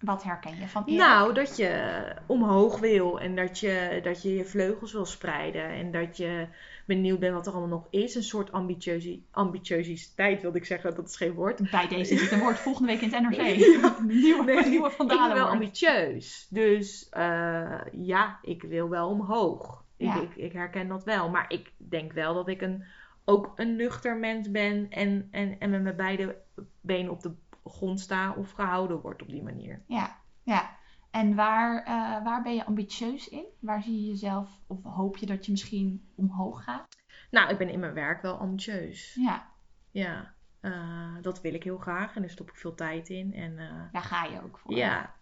Wat 0.00 0.22
herken 0.22 0.56
je 0.58 0.68
van 0.68 0.82
Erik? 0.86 0.98
Nou, 0.98 1.34
dat 1.34 1.56
je 1.56 2.04
omhoog 2.26 2.78
wil 2.78 3.20
en 3.20 3.36
dat 3.36 3.58
je, 3.58 4.00
dat 4.02 4.22
je 4.22 4.34
je 4.34 4.44
vleugels 4.44 4.92
wil 4.92 5.06
spreiden 5.06 5.68
en 5.68 5.90
dat 5.90 6.16
je 6.16 6.46
benieuwd 6.86 7.18
bent 7.18 7.34
wat 7.34 7.46
er 7.46 7.52
allemaal 7.52 7.78
nog 7.78 7.86
is. 7.90 8.14
Een 8.14 8.22
soort 8.22 8.52
ambitieuze, 8.52 9.20
ambitieusiteit 9.30 10.42
wilde 10.42 10.58
ik 10.58 10.64
zeggen, 10.64 10.94
dat 10.94 11.08
is 11.08 11.16
geen 11.16 11.32
woord. 11.32 11.70
Bij 11.70 11.88
deze 11.88 12.14
is 12.14 12.20
het 12.20 12.30
een 12.30 12.40
woord 12.40 12.58
volgende 12.58 12.92
week 12.92 13.00
in 13.00 13.12
het 13.12 13.22
NRC. 13.22 13.36
nieuwe, 14.06 14.44
Nee, 14.44 14.68
nieuwe 14.68 14.90
Ik 14.90 15.06
ben 15.06 15.34
wel 15.34 15.48
ambitieus, 15.48 16.46
dus 16.50 17.08
eh, 17.08 17.80
ja, 17.92 18.38
ik 18.42 18.62
wil 18.62 18.88
wel 18.88 19.08
omhoog. 19.08 19.84
Ja. 19.96 20.20
Ik, 20.20 20.22
ik, 20.22 20.36
ik 20.36 20.52
herken 20.52 20.88
dat 20.88 21.04
wel, 21.04 21.30
maar 21.30 21.44
ik 21.48 21.72
denk 21.76 22.12
wel 22.12 22.34
dat 22.34 22.48
ik 22.48 22.62
een, 22.62 22.84
ook 23.24 23.52
een 23.54 23.76
nuchter 23.76 24.16
mens 24.16 24.50
ben 24.50 24.90
en, 24.90 25.28
en, 25.30 25.58
en 25.60 25.70
met 25.70 25.82
mijn 25.82 25.96
beide 25.96 26.42
benen 26.80 27.12
op 27.12 27.22
de 27.22 27.34
grond 27.64 28.00
sta 28.00 28.34
of 28.34 28.50
gehouden 28.50 29.00
word 29.00 29.22
op 29.22 29.28
die 29.28 29.42
manier. 29.42 29.82
Ja, 29.86 30.16
ja. 30.42 30.76
En 31.10 31.34
waar, 31.34 31.82
eh, 31.82 32.24
waar 32.24 32.42
ben 32.42 32.54
je 32.54 32.64
ambitieus 32.64 33.28
in? 33.28 33.44
Waar 33.60 33.82
zie 33.82 34.00
je 34.00 34.08
jezelf, 34.08 34.60
of 34.66 34.82
hoop 34.82 35.16
je 35.16 35.26
dat 35.26 35.44
je 35.44 35.50
misschien 35.50 36.08
omhoog 36.14 36.64
gaat? 36.64 36.88
Nou, 37.30 37.50
ik 37.50 37.58
ben 37.58 37.68
in 37.68 37.80
mijn 37.80 37.94
werk 37.94 38.22
wel 38.22 38.36
ambitieus. 38.36 39.14
Ja, 39.14 39.52
Ja, 39.90 40.34
eh, 40.60 41.16
dat 41.20 41.40
wil 41.40 41.54
ik 41.54 41.64
heel 41.64 41.78
graag 41.78 42.14
en 42.14 42.20
daar 42.20 42.30
stop 42.30 42.48
ik 42.48 42.56
veel 42.56 42.74
tijd 42.74 43.08
in. 43.08 43.34
En 43.34 43.58
eh, 43.58 43.92
daar 43.92 44.02
ga 44.02 44.24
je 44.24 44.42
ook 44.42 44.58
voor. 44.58 44.74
ja, 44.74 45.14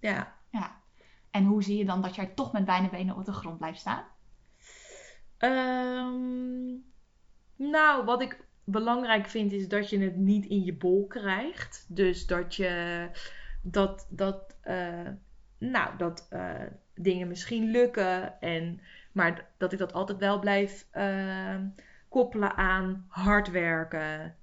ja. 0.00 0.36
ja. 0.50 0.82
En 1.30 1.44
hoe 1.44 1.62
zie 1.62 1.78
je 1.78 1.84
dan 1.84 2.02
dat 2.02 2.14
jij 2.14 2.26
toch 2.26 2.52
met 2.52 2.64
beide 2.64 2.88
benen 2.88 3.16
op 3.16 3.24
de 3.24 3.32
grond 3.32 3.58
blijft 3.58 3.80
staan? 3.80 4.04
Ehm, 5.38 6.76
nou, 7.58 8.04
wat 8.04 8.22
ik 8.22 8.46
belangrijk 8.64 9.26
vind 9.26 9.52
is 9.52 9.68
dat 9.68 9.90
je 9.90 9.98
het 9.98 10.16
niet 10.16 10.46
in 10.46 10.64
je 10.64 10.74
bol 10.74 11.06
krijgt. 11.06 11.86
Dus 11.88 12.26
dat 12.26 12.54
je 12.54 13.08
dat, 13.62 14.06
dat, 14.10 14.56
eh, 14.60 15.08
nou, 15.58 15.96
dat 15.96 16.26
eh, 16.30 16.54
dingen 16.94 17.28
misschien 17.28 17.70
lukken. 17.70 18.40
En, 18.40 18.80
maar 19.12 19.46
dat 19.56 19.72
ik 19.72 19.78
dat 19.78 19.92
altijd 19.92 20.18
wel 20.18 20.38
blijf 20.38 20.86
eh, 20.90 21.56
koppelen 22.08 22.54
aan 22.56 23.06
hard 23.08 23.50
werken. 23.50 24.34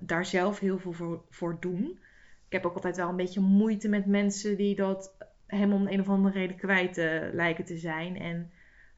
daar 0.00 0.24
zelf 0.24 0.58
heel 0.58 0.78
veel 0.78 0.92
voor, 0.92 1.22
voor 1.30 1.56
doen. 1.60 1.98
Ik 2.46 2.52
heb 2.52 2.66
ook 2.66 2.74
altijd 2.74 2.96
wel 2.96 3.08
een 3.08 3.16
beetje 3.16 3.40
moeite 3.40 3.88
met 3.88 4.06
mensen 4.06 4.56
die 4.56 4.74
dat 4.74 5.14
hem 5.46 5.72
om 5.72 5.86
een 5.86 6.00
of 6.00 6.08
andere 6.08 6.38
reden 6.38 6.56
kwijt 6.56 6.96
lijken 7.32 7.64
te 7.64 7.76
zijn. 7.76 8.20
En 8.20 8.50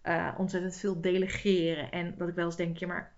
eh, 0.02 0.34
ontzettend 0.38 0.76
veel 0.76 1.00
delegeren. 1.00 1.90
En 1.90 2.14
dat 2.16 2.28
ik 2.28 2.34
wel 2.34 2.44
eens 2.44 2.56
denk, 2.56 2.76
ja, 2.76 2.86
maar 2.86 3.12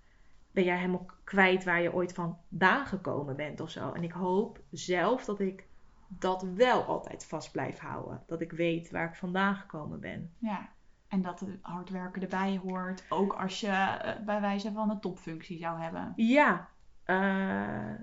ben 0.51 0.65
jij 0.65 0.77
helemaal 0.77 1.07
kwijt 1.25 1.65
waar 1.65 1.83
je 1.83 1.93
ooit 1.93 2.13
vandaan 2.13 2.87
gekomen 2.87 3.37
bent 3.37 3.61
of 3.61 3.71
zo? 3.71 3.93
En 3.93 4.03
ik 4.03 4.13
hoop 4.13 4.61
zelf 4.71 5.25
dat 5.25 5.41
ik 5.41 5.67
dat 6.09 6.43
wel 6.43 6.85
altijd 6.85 7.25
vast 7.25 7.53
blijf 7.53 7.79
houden. 7.79 8.23
Dat 8.27 8.41
ik 8.41 8.53
weet 8.53 8.91
waar 8.91 9.09
ik 9.09 9.15
vandaan 9.15 9.55
gekomen 9.55 10.01
ben. 10.01 10.33
Ja. 10.39 10.69
En 11.09 11.23
dat 11.23 11.41
het 11.41 11.59
hard 11.61 11.91
werken 11.91 12.23
erbij 12.23 12.61
hoort. 12.63 13.05
Ook 13.09 13.33
als 13.33 13.61
je 13.61 13.67
eh, 13.67 14.25
bij 14.25 14.41
wijze 14.41 14.73
van 14.73 14.91
een 14.91 15.01
topfunctie 15.01 15.59
zou 15.59 15.81
hebben. 15.81 16.13
Ja, 16.17 16.69
eh, 17.05 17.95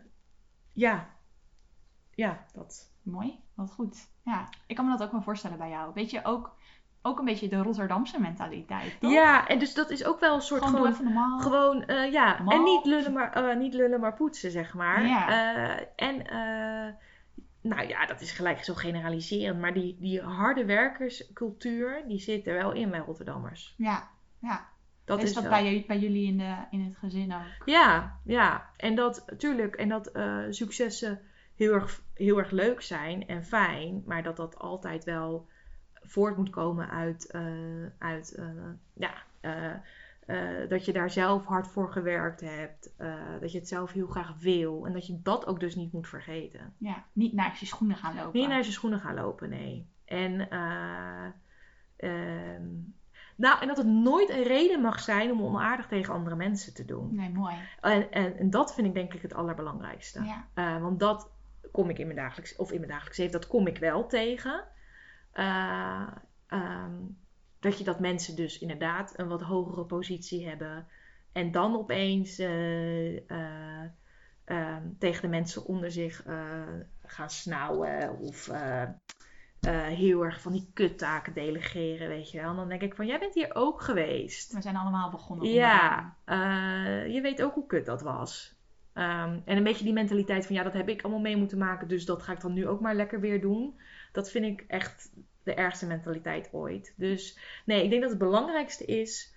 ja, 0.74 1.10
ja, 2.12 2.46
dat. 2.54 2.92
Mooi, 3.02 3.40
wat 3.54 3.72
goed. 3.72 4.10
Ja, 4.24 4.50
ik 4.68 4.76
kan 4.76 4.86
me 4.86 4.92
dat 4.92 5.04
ook 5.04 5.12
wel 5.12 5.22
voorstellen 5.22 5.58
bij 5.58 5.70
jou. 5.70 5.94
Weet 5.94 6.10
je, 6.10 6.24
ook, 6.24 6.56
ook 7.02 7.20
een 7.20 7.26
beetje 7.26 7.48
de 7.48 7.62
Rotterdamse 7.62 8.20
mentaliteit, 8.20 9.00
toch? 9.00 9.12
Ja, 9.12 9.48
en 9.48 9.60
dus 9.60 9.74
dat 9.74 9.90
is 9.90 10.06
ook 10.06 10.20
wel 10.20 10.36
een 10.36 10.42
soort 10.42 10.64
Gewoon, 10.66 10.94
gewoon 10.94 11.14
normaal. 11.14 11.40
Gewoon, 11.40 11.86
eh, 11.86 12.12
ja. 12.12 12.36
Normaal. 12.38 12.58
En 12.58 12.64
niet 12.64 12.86
lullen, 12.86 13.14
maar, 13.14 13.34
eh, 13.34 13.58
niet 13.58 13.74
lullen, 13.74 14.00
maar 14.00 14.14
poetsen, 14.14 14.52
zeg 14.52 14.74
maar. 14.74 15.08
Ja. 15.08 15.30
Eh, 15.30 15.86
en, 15.96 16.24
nou 17.62 17.88
ja, 17.88 18.06
dat 18.06 18.22
is 18.22 18.32
gelijk 18.32 18.64
zo 18.64 18.74
generaliserend. 18.74 19.60
Maar 19.60 19.74
die, 19.74 19.98
die 20.00 20.22
harde 20.22 20.66
werkerscultuur, 20.66 22.04
die 22.08 22.20
zit 22.20 22.48
er 22.48 22.54
wel 22.54 22.72
in 22.72 22.90
bij 22.90 23.00
Rotterdammers. 23.00 23.74
Ja, 23.78 24.08
ja. 24.40 24.68
Dat 25.06 25.18
is, 25.18 25.24
is 25.24 25.34
dat 25.34 25.44
wel- 25.44 25.52
bij, 25.52 26.00
jullie 26.00 26.28
in, 26.28 26.38
de, 26.38 26.56
in 26.72 26.84
het 26.84 26.98
gezin 26.98 27.34
ook? 27.34 27.66
Ja, 27.66 28.20
ja. 28.24 28.70
En 28.78 28.96
dat, 28.96 29.24
natuurlijk, 29.28 29.76
en 29.76 29.90
dat 29.90 30.12
successen 30.50 31.22
heel 31.56 31.74
erg, 31.74 32.02
heel 32.14 32.38
erg 32.38 32.52
leuk 32.52 32.82
zijn 32.82 33.28
en 33.28 33.46
fijn. 33.46 34.04
Maar 34.06 34.24
dat 34.24 34.38
dat 34.38 34.58
altijd 34.58 35.04
wel 35.04 35.48
voort 36.02 36.38
moet 36.38 36.50
komen 36.50 36.90
uit, 36.90 37.32
eh, 37.32 37.44
uit 37.98 38.36
eh, 38.36 38.46
ja, 38.94 39.14
eh, 39.40 40.70
dat 40.70 40.86
je 40.86 40.94
daar 40.94 41.10
zelf 41.10 41.46
hard 41.46 41.68
voor 41.68 41.92
gewerkt 41.92 42.42
hebt. 42.42 42.94
dat 43.40 43.52
je 43.52 43.58
het 43.58 43.68
zelf 43.68 43.92
heel 43.92 44.08
graag 44.08 44.34
wil. 44.40 44.86
En 44.86 44.94
dat 44.94 45.08
je 45.08 45.22
dat 45.22 45.48
ook 45.48 45.60
dus 45.60 45.76
niet 45.76 45.94
moet 45.94 46.08
vergeten. 46.08 46.74
Ja, 46.78 47.04
niet 47.14 47.34
naar 47.34 47.58
je 47.60 47.66
schoenen 47.66 47.98
gaan 47.98 48.16
lopen. 48.16 48.40
Niet 48.40 48.50
naar 48.50 48.62
zijn 48.64 48.74
schoenen 48.74 49.00
gaan 49.00 49.16
lopen, 49.16 49.50
nee. 49.50 49.88
En, 50.10 50.50
eh, 50.50 51.26
ehm, 51.96 52.68
nou, 53.36 53.62
en 53.62 53.68
dat 53.68 53.78
het 53.78 53.88
nooit 53.88 54.30
een 54.30 54.44
reden 54.44 54.82
mag 54.82 55.00
zijn 55.00 55.32
om 55.32 55.42
onaardig 55.42 55.88
tegen 55.88 56.14
andere 56.14 56.36
mensen 56.36 56.74
te 56.74 56.86
doen. 56.86 57.16
Nee, 57.16 57.30
mooi. 57.30 57.56
En, 57.82 58.12
en, 58.12 58.38
en 58.38 58.50
dat 58.50 58.74
vind 58.74 58.88
ik 58.88 58.94
denk 58.94 59.14
ik 59.14 59.22
het 59.22 59.34
allerbelangrijkste. 59.34 60.24
Ja. 60.54 60.80
Want 60.80 61.00
dat 61.00 61.32
kom 61.72 61.90
ik 61.90 62.00
in 62.00 62.06
mijn 62.06 62.18
dagelijks, 62.18 62.56
of 62.56 62.72
in 62.72 62.78
mijn 62.78 62.92
dagelijks 62.92 63.18
leven, 63.18 63.40
dat 63.40 63.48
kom 63.48 63.68
ik 63.68 63.78
wel 63.78 64.08
tegen. 64.08 64.64
Eh, 65.40 66.08
ehm, 66.48 66.96
dat 67.60 67.78
je 67.78 67.84
dat 67.84 68.00
mensen 68.00 68.36
dus 68.36 68.60
inderdaad 68.60 69.14
een 69.16 69.28
wat 69.28 69.42
hogere 69.42 69.86
positie 69.86 70.48
hebben. 70.48 70.88
En 71.32 71.52
dan 71.52 71.76
opeens 71.76 72.40
eh, 72.40 73.32
eh, 73.32 73.90
ehm, 74.46 74.84
tegen 74.98 75.22
de 75.22 75.28
mensen 75.28 75.66
onder 75.66 75.92
zich 75.92 76.24
gaan 77.04 77.30
snauwen. 77.30 78.20
Of 78.20 78.52
heel 79.70 80.26
erg 80.26 80.42
van 80.42 80.52
die 80.52 80.70
kuttaken 80.74 81.34
delegeren, 81.34 82.08
weet 82.08 82.32
je 82.32 82.42
wel. 82.42 82.50
En 82.50 82.56
dan 82.56 82.70
denk 82.70 82.82
ik 82.82 82.96
van, 82.96 83.08
jij 83.08 83.20
bent 83.20 83.34
hier 83.34 83.56
ook 83.56 83.82
geweest. 83.82 84.54
We 84.54 84.62
zijn 84.62 84.76
allemaal 84.76 85.10
begonnen 85.10 85.50
Ja, 85.50 86.16
je 87.08 87.20
weet 87.22 87.42
ook 87.42 87.54
hoe 87.54 87.66
kut 87.66 87.86
dat 87.86 88.02
was. 88.02 88.58
Ehm, 88.94 89.40
en 89.46 89.58
een 89.58 89.64
beetje 89.64 89.84
die 89.84 89.94
mentaliteit 89.94 90.46
van 90.46 90.56
ja, 90.56 90.64
dat 90.64 90.74
heb 90.74 90.90
ik 90.90 91.02
allemaal 91.02 91.22
mee 91.22 91.38
moeten 91.38 91.58
maken, 91.58 91.88
dus 91.88 92.06
dat 92.06 92.24
ga 92.24 92.32
ik 92.32 92.42
dan 92.42 92.54
nu 92.54 92.68
ook 92.68 92.80
maar 92.80 92.96
lekker 92.96 93.20
weer 93.20 93.42
doen. 93.42 93.80
Dat 94.12 94.32
vind 94.32 94.46
ik 94.46 94.66
echt 94.68 95.12
de 95.44 95.54
ergste 95.54 95.86
mentaliteit 95.88 96.50
ooit. 96.52 96.94
Dus 96.98 97.40
nee, 97.66 97.84
ik 97.84 97.90
denk 97.90 98.02
dat 98.02 98.10
het 98.10 98.20
belangrijkste 98.20 98.86
is 98.86 99.34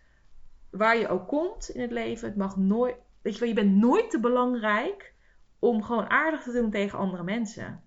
waar 0.70 0.96
je 0.98 1.08
ook 1.08 1.28
komt 1.28 1.68
in 1.68 1.80
het 1.80 1.90
leven. 1.92 2.28
Het 2.28 2.36
mag 2.36 2.56
nooit, 2.56 2.94
weet 3.22 3.32
je 3.34 3.40
wel, 3.40 3.48
je 3.48 3.54
bent 3.54 3.74
nooit 3.76 4.10
te 4.10 4.20
belangrijk 4.20 5.14
om 5.58 5.82
gewoon 5.82 6.10
aardig 6.10 6.42
te 6.42 6.52
doen 6.52 6.70
tegen 6.70 6.98
andere 6.98 7.22
mensen. 7.22 7.82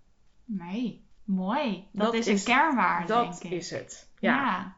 Nee, 0.46 1.06
mooi. 1.24 1.88
Dat, 1.92 2.06
Dat 2.06 2.14
is, 2.14 2.28
is- 2.28 2.40
een 2.48 2.54
kernwaarde, 2.54 3.08
dat 3.08 3.24
denk 3.42 3.44
ik. 3.44 3.52
is 3.60 3.72
het. 3.72 4.10
Ja. 4.20 4.36
Ja. 4.36 4.76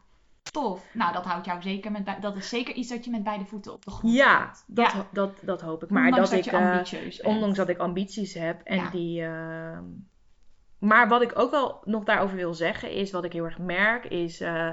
Tof. 0.52 0.86
Nou, 0.94 1.14
dat 1.14 1.26
houdt 1.26 1.46
jou 1.46 1.62
zeker 1.62 1.92
met 1.92 2.10
dat 2.22 2.36
is 2.36 2.50
zeker 2.50 2.74
iets 2.74 2.90
dat 2.90 3.06
je 3.06 3.12
met 3.12 3.24
beide 3.24 3.46
voeten 3.46 3.74
op 3.74 3.86
de 3.86 3.92
grond 3.92 4.14
Ja, 4.14 4.54
dat, 4.68 4.92
Ja. 4.92 5.08
dat, 5.12 5.40
dat 5.42 5.62
hoop 5.62 5.84
ik. 5.84 5.90
Maar 5.90 6.04
Ondanks 6.06 6.30
dat, 6.30 6.38
dat 6.44 6.48
ik, 6.48 6.54
je 6.54 6.58
eh, 6.60 6.72
ambitieus 6.72 7.22
ondanks 7.22 7.58
dat 7.58 7.70
ik 7.70 7.78
ambities 7.78 8.34
heb 8.34 8.62
en 8.64 8.76
Ja. 8.78 8.90
die. 8.90 9.24
eh, 9.24 9.80
maar 10.80 11.08
wat 11.08 11.22
ik 11.22 11.40
ook 11.40 11.52
wel 11.52 11.82
nog 11.86 12.04
daarover 12.04 12.36
wil 12.36 12.54
zeggen 12.54 12.92
is, 12.92 13.12
wat 13.12 13.24
ik 13.24 13.34
heel 13.34 13.46
erg 13.46 13.58
merk, 13.60 14.06
is. 14.06 14.42
eh, 14.42 14.70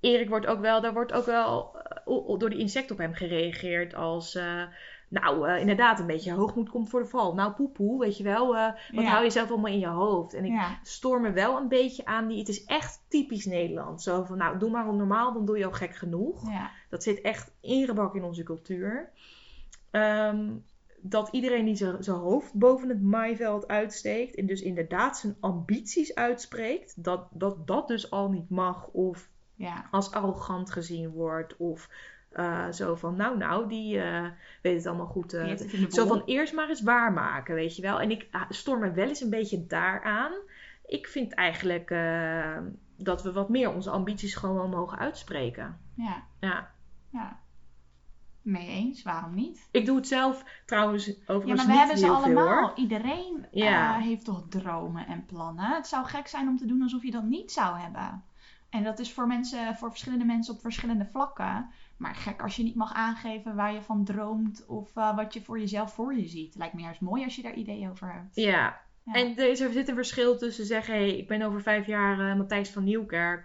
Erik 0.00 0.28
wordt 0.28 0.46
ook 0.46 0.60
wel, 0.60 0.80
daar 0.80 0.92
wordt 0.92 1.12
ook 1.12 1.26
wel 1.26 1.76
eh, 2.06 2.38
door 2.38 2.50
die 2.50 2.58
insect 2.58 2.90
op 2.90 2.98
hem 2.98 3.14
gereageerd 3.14 3.94
als. 3.94 4.34
eh, 4.34 4.62
nou, 5.08 5.50
inderdaad, 5.58 6.00
een 6.00 6.06
beetje 6.06 6.32
hoogmoed 6.32 6.68
komt 6.70 6.88
voor 6.90 7.00
de 7.00 7.08
val. 7.08 7.34
Nou, 7.34 7.52
poepoe, 7.52 7.98
weet 8.00 8.16
je 8.16 8.22
wel. 8.24 8.46
wat 8.54 8.74
Ja. 8.90 9.02
hou 9.02 9.24
je 9.24 9.30
zelf 9.30 9.48
allemaal 9.50 9.72
in 9.72 9.78
je 9.78 9.86
hoofd? 9.86 10.34
En 10.34 10.44
ik 10.44 10.52
Ja. 10.52 10.78
stoor 10.82 11.20
me 11.20 11.30
wel 11.32 11.56
een 11.56 11.68
beetje 11.68 12.04
aan 12.04 12.26
die. 12.28 12.38
Het 12.38 12.48
is 12.48 12.64
echt 12.64 13.04
typisch 13.08 13.44
Nederland. 13.46 14.02
Zo 14.02 14.24
van, 14.24 14.36
nou, 14.38 14.58
doe 14.58 14.70
maar 14.70 14.94
normaal, 14.94 15.32
dan 15.32 15.44
doe 15.44 15.58
je 15.58 15.64
al 15.64 15.72
gek 15.72 15.94
genoeg. 15.96 16.50
Ja. 16.50 16.70
Dat 16.88 17.02
zit 17.02 17.20
echt 17.20 17.52
ingebakken 17.60 18.20
in 18.20 18.26
onze 18.26 18.42
cultuur. 18.42 19.10
Ehm, 19.90 20.48
dat 21.08 21.28
iedereen 21.32 21.64
die 21.64 21.76
zijn 21.76 22.16
hoofd 22.16 22.52
boven 22.54 22.88
het 22.88 23.02
maaiveld 23.02 23.68
uitsteekt. 23.68 24.34
En 24.34 24.46
dus 24.46 24.62
inderdaad 24.62 25.18
zijn 25.18 25.36
ambities 25.40 26.14
uitspreekt. 26.14 27.04
Dat 27.04 27.28
dat, 27.30 27.66
dat 27.66 27.88
dus 27.88 28.10
al 28.10 28.30
niet 28.30 28.50
mag. 28.50 28.86
Of 28.86 29.28
Ja. 29.54 29.86
als 29.90 30.10
arrogant 30.12 30.70
gezien 30.70 31.10
wordt. 31.10 31.56
Of 31.56 31.88
eh, 32.30 32.70
zo 32.70 32.94
van, 32.94 33.16
nou 33.16 33.36
nou, 33.36 33.68
die 33.68 34.00
eh, 34.00 34.26
weet 34.62 34.76
het 34.76 34.86
allemaal 34.86 35.06
goed. 35.06 35.32
eh, 35.32 35.48
het 35.48 35.94
zo 35.94 36.06
van, 36.06 36.22
eerst 36.24 36.54
maar 36.54 36.68
eens 36.68 36.82
waarmaken, 36.82 37.54
weet 37.54 37.76
je 37.76 37.82
wel. 37.82 38.00
En 38.00 38.10
ik 38.10 38.28
ah, 38.30 38.42
stoor 38.48 38.78
me 38.78 38.90
wel 38.90 39.08
eens 39.08 39.20
een 39.20 39.30
beetje 39.30 39.66
daaraan. 39.66 40.32
Ik 40.86 41.06
vind 41.06 41.34
eigenlijk 41.34 41.88
dat 42.96 43.22
we 43.22 43.32
wat 43.32 43.48
meer 43.48 43.74
onze 43.74 43.90
ambities 43.90 44.34
gewoon 44.34 44.54
wel 44.54 44.68
mogen 44.68 44.98
uitspreken. 44.98 45.78
Ja. 45.94 46.22
Ja. 46.40 46.70
Ja. 47.10 47.40
Mee 48.46 48.66
eens, 48.68 49.02
waarom 49.02 49.34
niet? 49.34 49.68
Ik 49.70 49.86
doe 49.86 49.96
het 49.96 50.08
zelf 50.08 50.44
trouwens 50.66 51.06
Ja, 51.06 51.12
overigens 51.26 51.56
maar 51.56 51.66
we 51.66 51.70
niet 51.70 51.80
hebben 51.80 51.98
ze 51.98 52.06
veel 52.06 52.14
allemaal. 52.14 52.72
Iedereen 52.76 53.46
Ja. 53.50 53.96
eh, 53.96 54.02
heeft 54.02 54.24
toch 54.24 54.44
dromen 54.48 55.06
en 55.06 55.24
plannen. 55.26 55.64
Het 55.74 55.86
zou 55.86 56.04
gek 56.06 56.26
zijn 56.28 56.48
om 56.48 56.56
te 56.56 56.66
doen 56.66 56.82
alsof 56.82 57.02
je 57.02 57.10
dat 57.10 57.24
niet 57.24 57.52
zou 57.52 57.78
hebben. 57.78 58.24
En 58.70 58.84
dat 58.84 58.98
is 58.98 59.12
voor 59.12 59.26
mensen, 59.26 59.76
voor 59.76 59.88
verschillende 59.90 60.24
mensen 60.24 60.54
op 60.54 60.60
verschillende 60.60 61.06
vlakken. 61.12 61.68
Maar 61.96 62.14
gek 62.14 62.42
als 62.42 62.56
je 62.56 62.62
niet 62.62 62.74
mag 62.74 62.92
aangeven 62.94 63.54
waar 63.54 63.72
je 63.72 63.82
van 63.82 64.04
droomt 64.04 64.64
of 64.66 64.96
eh, 64.96 65.16
wat 65.16 65.34
je 65.34 65.42
voor 65.42 65.58
jezelf 65.58 65.94
voor 65.94 66.14
je 66.14 66.26
ziet. 66.28 66.54
Lijkt 66.56 66.74
me 66.74 66.80
juist 66.82 67.00
mooi 67.00 67.24
als 67.24 67.36
je 67.36 67.42
daar 67.42 67.54
ideeën 67.54 67.90
over 67.90 68.12
hebt. 68.12 68.36
Ja. 68.36 68.84
Ja. 69.04 69.12
En 69.12 69.36
er 69.36 69.50
is- 69.50 69.60
er 69.60 69.72
zit 69.72 69.88
een 69.88 69.94
verschil 69.94 70.38
tussen 70.38 70.66
zeggen, 70.66 70.94
hé, 70.94 71.00
hey, 71.00 71.16
ik 71.16 71.28
ben 71.28 71.42
over 71.42 71.62
vijf 71.62 71.86
jaar 71.86 72.30
eh, 72.30 72.36
Matthijs 72.36 72.70
van 72.70 72.84
Nieuwkerk. 72.84 73.44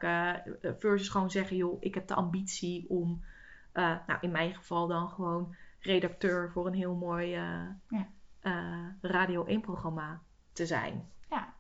versus 0.79 1.09
gewoon 1.09 1.31
zeggen, 1.31 1.55
joh, 1.57 1.77
ik 1.79 1.93
heb 1.93 2.07
de 2.07 2.13
ambitie 2.15 2.85
om, 2.89 3.21
eh, 3.71 3.95
nou 4.07 4.19
in 4.21 4.31
mijn 4.31 4.53
geval 4.53 4.87
dan 4.87 5.09
gewoon 5.09 5.55
redacteur 5.79 6.51
voor 6.51 6.67
een 6.67 6.73
heel 6.73 6.95
mooi 6.95 7.35
eh, 7.35 7.65
Ja. 7.87 8.07
eh, 8.39 8.85
Radio 9.01 9.45
1 9.45 9.61
programma 9.61 10.21
te 10.53 10.65
zijn. 10.65 11.09
Ja, 11.29 11.53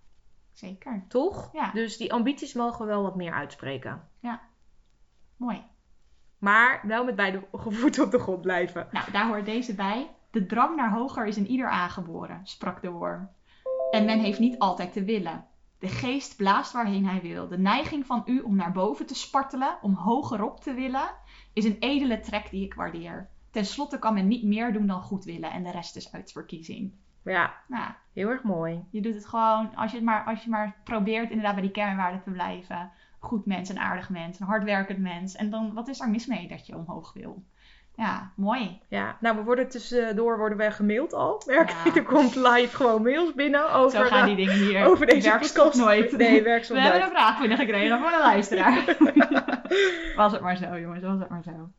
zeker. 0.51 1.05
Toch? 1.07 1.49
Ja. 1.53 1.71
Dus 1.71 1.97
die 1.97 2.13
ambities 2.13 2.53
mogen 2.53 2.79
we 2.79 2.85
wel 2.91 3.01
wat 3.03 3.15
meer 3.15 3.33
uitspreken. 3.33 4.09
Mooi. 5.37 5.63
Maar 6.37 6.81
wel 6.87 7.03
met 7.05 7.15
beide 7.15 7.47
voeten 7.51 8.03
op 8.03 8.11
de 8.11 8.19
grond 8.19 8.41
blijven. 8.41 8.87
Nou, 8.91 9.11
daar 9.11 9.27
hoort 9.27 9.45
deze 9.45 9.75
bij. 9.75 10.15
De 10.31 10.45
drang 10.45 10.75
naar 10.75 10.91
hoger 10.91 11.25
is 11.27 11.37
in 11.37 11.47
ieder 11.47 11.69
aangeboren, 11.69 12.39
sprak 12.43 12.81
de 12.81 12.89
worm. 12.89 13.29
En 13.91 14.05
men 14.05 14.19
heeft 14.19 14.39
niet 14.39 14.59
altijd 14.59 14.93
te 14.93 15.03
willen. 15.03 15.45
De 15.79 15.87
geest 15.87 16.35
blaast 16.35 16.71
waarheen 16.71 17.05
hij 17.05 17.21
wil. 17.21 17.47
De 17.47 17.57
neiging 17.57 18.05
van 18.05 18.21
u 18.25 18.39
om 18.39 18.55
naar 18.55 18.71
boven 18.71 19.05
te 19.05 19.15
spartelen, 19.15 19.77
om 19.81 19.93
hogerop 19.93 20.59
te 20.59 20.73
willen, 20.73 21.09
is 21.53 21.65
een 21.65 21.77
edele 21.79 22.19
trek 22.19 22.49
die 22.49 22.65
ik 22.65 22.73
waardeer. 22.73 23.29
Ten 23.51 23.65
slotte 23.65 23.99
kan 23.99 24.13
men 24.13 24.27
niet 24.27 24.43
meer 24.43 24.73
doen 24.73 24.87
dan 24.87 25.01
goed 25.01 25.23
willen 25.23 25.51
en 25.51 25.63
de 25.63 25.71
rest 25.71 25.95
is 25.95 26.13
uit 26.13 26.31
verkiezing. 26.31 26.91
Ja, 27.23 27.53
Nou, 27.67 27.91
heel 28.13 28.29
erg 28.29 28.43
mooi. 28.43 28.83
je 28.89 29.01
doet 29.01 29.13
het 29.13 29.25
gewoon, 29.25 29.75
als 29.75 29.91
je, 29.91 29.97
het 29.97 30.05
maar, 30.05 30.23
als 30.25 30.43
je 30.43 30.49
maar 30.49 30.75
probeert 30.83 31.29
inderdaad 31.29 31.53
bij 31.53 31.63
die 31.63 31.71
kernwaarden 31.71 32.23
te 32.23 32.31
blijven. 32.31 32.91
Goed 33.19 33.45
mens, 33.45 33.69
een 33.69 33.79
aardig 33.79 34.09
mens, 34.09 34.39
een 34.39 34.47
hardwerkend 34.47 34.99
mens. 34.99 35.35
En 35.35 35.49
dan, 35.49 35.73
wat 35.73 35.87
is 35.87 35.97
daar 35.97 36.09
mis 36.09 36.25
mee 36.25 36.47
dat 36.47 36.65
je 36.65 36.75
omhoog 36.75 37.13
wil? 37.13 37.43
Ja, 37.95 38.31
mooi. 38.35 38.81
Ja, 38.87 39.17
nou, 39.19 39.35
we 39.37 39.43
worden 39.43 39.69
tussendoor 39.69 40.37
worden 40.37 40.57
we 40.57 40.71
gemaild 40.71 41.13
al. 41.13 41.41
Merk 41.45 41.69
Ja. 41.69 41.75
ik, 41.85 41.95
er 41.95 42.03
komt 42.03 42.35
live 42.35 42.75
gewoon 42.75 43.01
mails 43.01 43.33
binnen 43.33 43.73
over, 43.73 43.99
Zo 43.99 44.05
gaan 44.05 44.25
die 44.25 44.35
dingen 44.35 44.53
hier. 44.53 44.85
over 44.85 45.05
deze 45.05 45.29
podcast. 45.29 45.75
nooit. 45.77 46.11
Nee, 46.17 46.43
We 46.43 46.49
hebben 46.79 47.01
een 47.03 47.09
vraag 47.09 47.39
binnengekregen 47.39 47.99
van 47.99 48.13
een 48.13 48.19
luisteraar. 48.19 48.97
was 50.15 50.31
het 50.31 50.41
maar 50.41 50.57
zo, 50.57 50.79
jongens. 50.79 51.03
Was 51.03 51.19
het 51.19 51.29
maar 51.29 51.43
zo. 51.43 51.69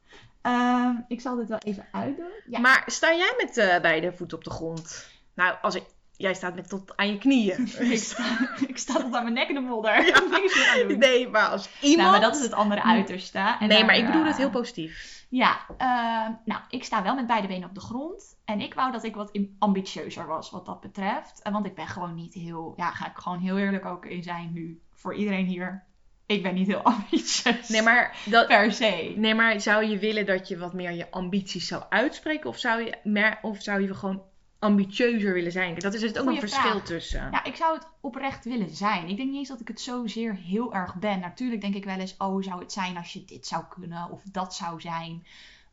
Ehm, 0.43 0.95
ik 1.09 1.21
zal 1.21 1.37
dit 1.37 1.49
wel 1.49 1.59
even 1.59 1.87
uitdoen. 1.93 2.31
Ja. 2.47 2.61
Maar 2.61 2.83
sta 2.87 3.15
jij 3.15 3.35
met 3.39 3.57
eh, 3.57 3.81
beide 3.81 4.13
voeten 4.13 4.37
op 4.37 4.45
de 4.45 4.51
grond? 4.51 5.09
Nou, 5.35 5.55
als 5.63 5.75
ik, 5.75 5.85
jij 6.17 6.35
staat 6.35 6.55
met 6.55 6.69
tot 6.69 6.97
aan 6.97 7.09
je 7.09 7.19
knieën. 7.19 7.69
ik, 7.93 7.99
sta, 7.99 8.57
ik 8.67 8.79
sta 8.79 8.93
tot 8.95 9.15
aan 9.15 9.23
mijn 9.23 9.33
nek 9.35 9.49
in 9.49 9.55
de 9.55 9.61
modder. 9.61 10.05
Niks 10.31 10.69
aan 10.69 10.89
doen. 10.89 10.99
nee, 10.99 11.29
maar 11.29 11.49
als 11.49 11.69
iemand... 11.81 12.01
Nou, 12.01 12.11
maar 12.11 12.31
dat 12.31 12.37
is 12.37 12.43
het 12.43 12.53
andere 12.53 12.83
uiterste. 12.83 13.39
En 13.39 13.69
nee, 13.69 13.69
daar, 13.69 13.87
maar 13.87 13.97
ik 13.97 14.07
bedoel 14.07 14.25
het 14.25 14.33
eh, 14.33 14.39
heel 14.39 14.51
positief. 14.51 15.27
Ja, 15.29 15.67
ehm, 15.79 16.33
nou, 16.45 16.61
ik 16.69 16.85
sta 16.85 17.03
wel 17.03 17.15
met 17.15 17.27
beide 17.27 17.47
benen 17.47 17.69
op 17.69 17.75
de 17.75 17.81
grond. 17.81 18.37
En 18.45 18.61
ik 18.61 18.75
wou 18.75 18.93
dat 18.93 19.05
ik 19.05 19.15
wat 19.15 19.39
ambitieuzer 19.59 20.27
was 20.27 20.51
wat 20.51 20.67
dat 20.67 20.81
betreft. 20.81 21.43
En 21.43 21.53
Want 21.53 21.67
ik 21.67 21.75
ben 21.75 21.87
gewoon 21.87 22.15
niet 22.15 22.35
heel, 22.35 22.73
ja, 22.77 22.91
ga 22.91 23.07
ik 23.07 23.17
gewoon 23.17 23.39
heel 23.39 23.59
eerlijk 23.59 23.85
ook 23.85 24.07
in 24.07 24.23
zijn 24.23 24.53
nu. 24.53 24.81
Voor 24.95 25.15
iedereen 25.15 25.47
hier. 25.47 25.85
Ik 26.27 26.43
ben 26.43 26.55
niet 26.55 26.67
heel 26.67 26.83
ambitieus. 26.93 27.69
Nee, 27.69 27.83
maar, 27.83 28.17
dat, 28.25 28.47
Per 28.47 28.73
se. 28.73 29.15
nee, 29.17 29.35
maar 29.35 29.61
zou 29.61 29.85
je 29.85 29.99
willen 29.99 30.27
dat 30.27 30.49
je 30.49 30.59
wat 30.59 30.73
meer 30.73 30.93
je 30.93 31.11
ambities 31.11 31.67
zou 31.67 31.83
uitspreken? 31.89 32.51
Of 32.51 32.59
zou 32.59 32.83
je, 32.83 32.99
meer, 33.03 33.39
of 33.43 33.63
zou 33.63 33.83
je 33.83 33.95
gewoon 33.95 34.23
ambitieuzer 34.63 35.33
willen 35.33 35.53
zijn? 35.53 35.79
Dat 35.79 35.95
is 35.95 36.01
dus 36.01 36.17
ook 36.17 36.27
een 36.27 36.39
verschil 36.39 36.71
vraag. 36.71 36.85
tussen. 36.85 37.31
Ja, 37.31 37.45
ik 37.45 37.57
zou 37.57 37.75
het 37.75 37.87
oprecht 38.01 38.45
willen 38.45 38.71
zijn. 38.71 39.09
Ik 39.09 39.17
denk 39.17 39.29
niet 39.29 39.39
eens 39.39 39.49
dat 39.49 39.61
ik 39.61 39.69
het 39.69 39.81
zozeer 39.81 40.35
heel 40.35 40.75
erg 40.75 40.95
ben. 40.95 41.21
Natuurlijk 41.21 41.61
denk 41.61 41.75
ik 41.75 41.85
wel 41.85 41.99
eens, 41.99 42.17
oh, 42.19 42.43
zou 42.43 42.61
het 42.61 42.73
zijn 42.73 42.97
als 42.97 43.13
je 43.13 43.25
dit 43.25 43.47
zou 43.47 43.65
kunnen 43.69 44.11
of 44.11 44.23
dat 44.33 44.55
zou 44.55 44.81
zijn. 44.81 45.27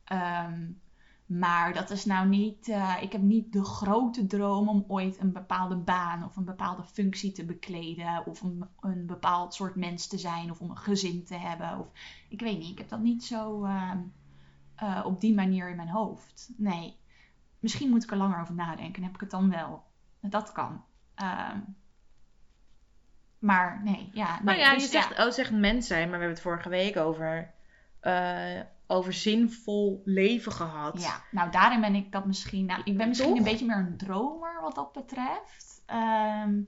Ehm, 0.04 0.72
maar 1.26 1.74
dat 1.74 1.90
is 1.90 2.06
nou 2.06 2.28
niet, 2.28 2.68
eh, 2.68 2.96
ik 3.02 3.12
heb 3.12 3.22
niet 3.22 3.54
de 3.54 3.64
grote 3.64 4.28
droom 4.28 4.70
om 4.70 4.86
ooit 4.88 5.20
een 5.20 5.32
bepaalde 5.32 5.78
baan 5.78 6.24
of 6.24 6.36
een 6.36 6.46
bepaalde 6.46 6.84
functie 6.84 7.32
te 7.32 7.46
bekleden. 7.46 8.26
Of 8.26 8.42
een, 8.42 8.66
een 8.80 9.06
bepaald 9.06 9.54
soort 9.54 9.76
mens 9.76 10.08
te 10.08 10.18
zijn 10.18 10.52
of 10.52 10.60
om 10.60 10.70
een 10.70 10.78
gezin 10.78 11.24
te 11.24 11.36
hebben. 11.36 11.80
Of, 11.80 11.88
ik 12.30 12.40
weet 12.42 12.58
niet, 12.58 12.72
ik 12.72 12.78
heb 12.78 12.90
dat 12.90 13.00
niet 13.00 13.24
zo 13.24 13.64
ehm, 13.64 14.00
eh, 14.76 15.02
op 15.06 15.22
die 15.22 15.34
manier 15.34 15.70
in 15.70 15.76
mijn 15.76 15.90
hoofd. 15.90 16.50
Nee, 16.58 16.99
misschien 17.60 17.90
moet 17.90 18.04
ik 18.04 18.12
er 18.12 18.18
langer 18.18 18.42
over 18.42 18.54
nadenken 18.56 18.96
en 18.96 19.04
heb 19.04 19.14
ik 19.14 19.22
het 19.22 19.32
dan 19.32 19.50
wel. 19.50 19.84
Dat 20.22 20.52
kan. 20.52 20.84
Ehm, 21.16 21.60
maar 23.40 23.82
nee, 23.84 24.10
ja. 24.14 24.34
Nee, 24.34 24.44
Nou 24.44 24.58
ja, 24.58 24.74
dus 24.74 24.84
je 24.84 24.90
zegt, 24.90 25.20
oh, 25.20 25.32
zegt 25.32 25.52
mens 25.52 25.88
zijn, 25.88 26.10
maar 26.10 26.20
we 26.20 26.26
hebben 26.26 26.34
het 26.36 26.42
vorige 26.42 26.70
week 26.70 26.98
over, 26.98 27.54
eh, 28.00 28.62
over 28.88 29.14
zinvol 29.14 30.02
leven 30.06 30.52
gehad. 30.52 31.02
Ja, 31.02 31.22
nou 31.32 31.52
daarin 31.52 31.82
ben 31.82 31.96
ik 31.96 32.12
dat 32.12 32.26
misschien. 32.26 32.66
Nou, 32.66 32.82
ik 32.84 32.98
ben 32.98 33.08
misschien 33.08 33.30
Toch? 33.30 33.38
een 33.38 33.52
beetje 33.52 33.66
meer 33.66 33.78
een 33.78 33.98
dromer 33.98 34.62
wat 34.62 34.76
dat 34.76 34.94
betreft. 34.94 35.84
Ehm, 35.86 36.62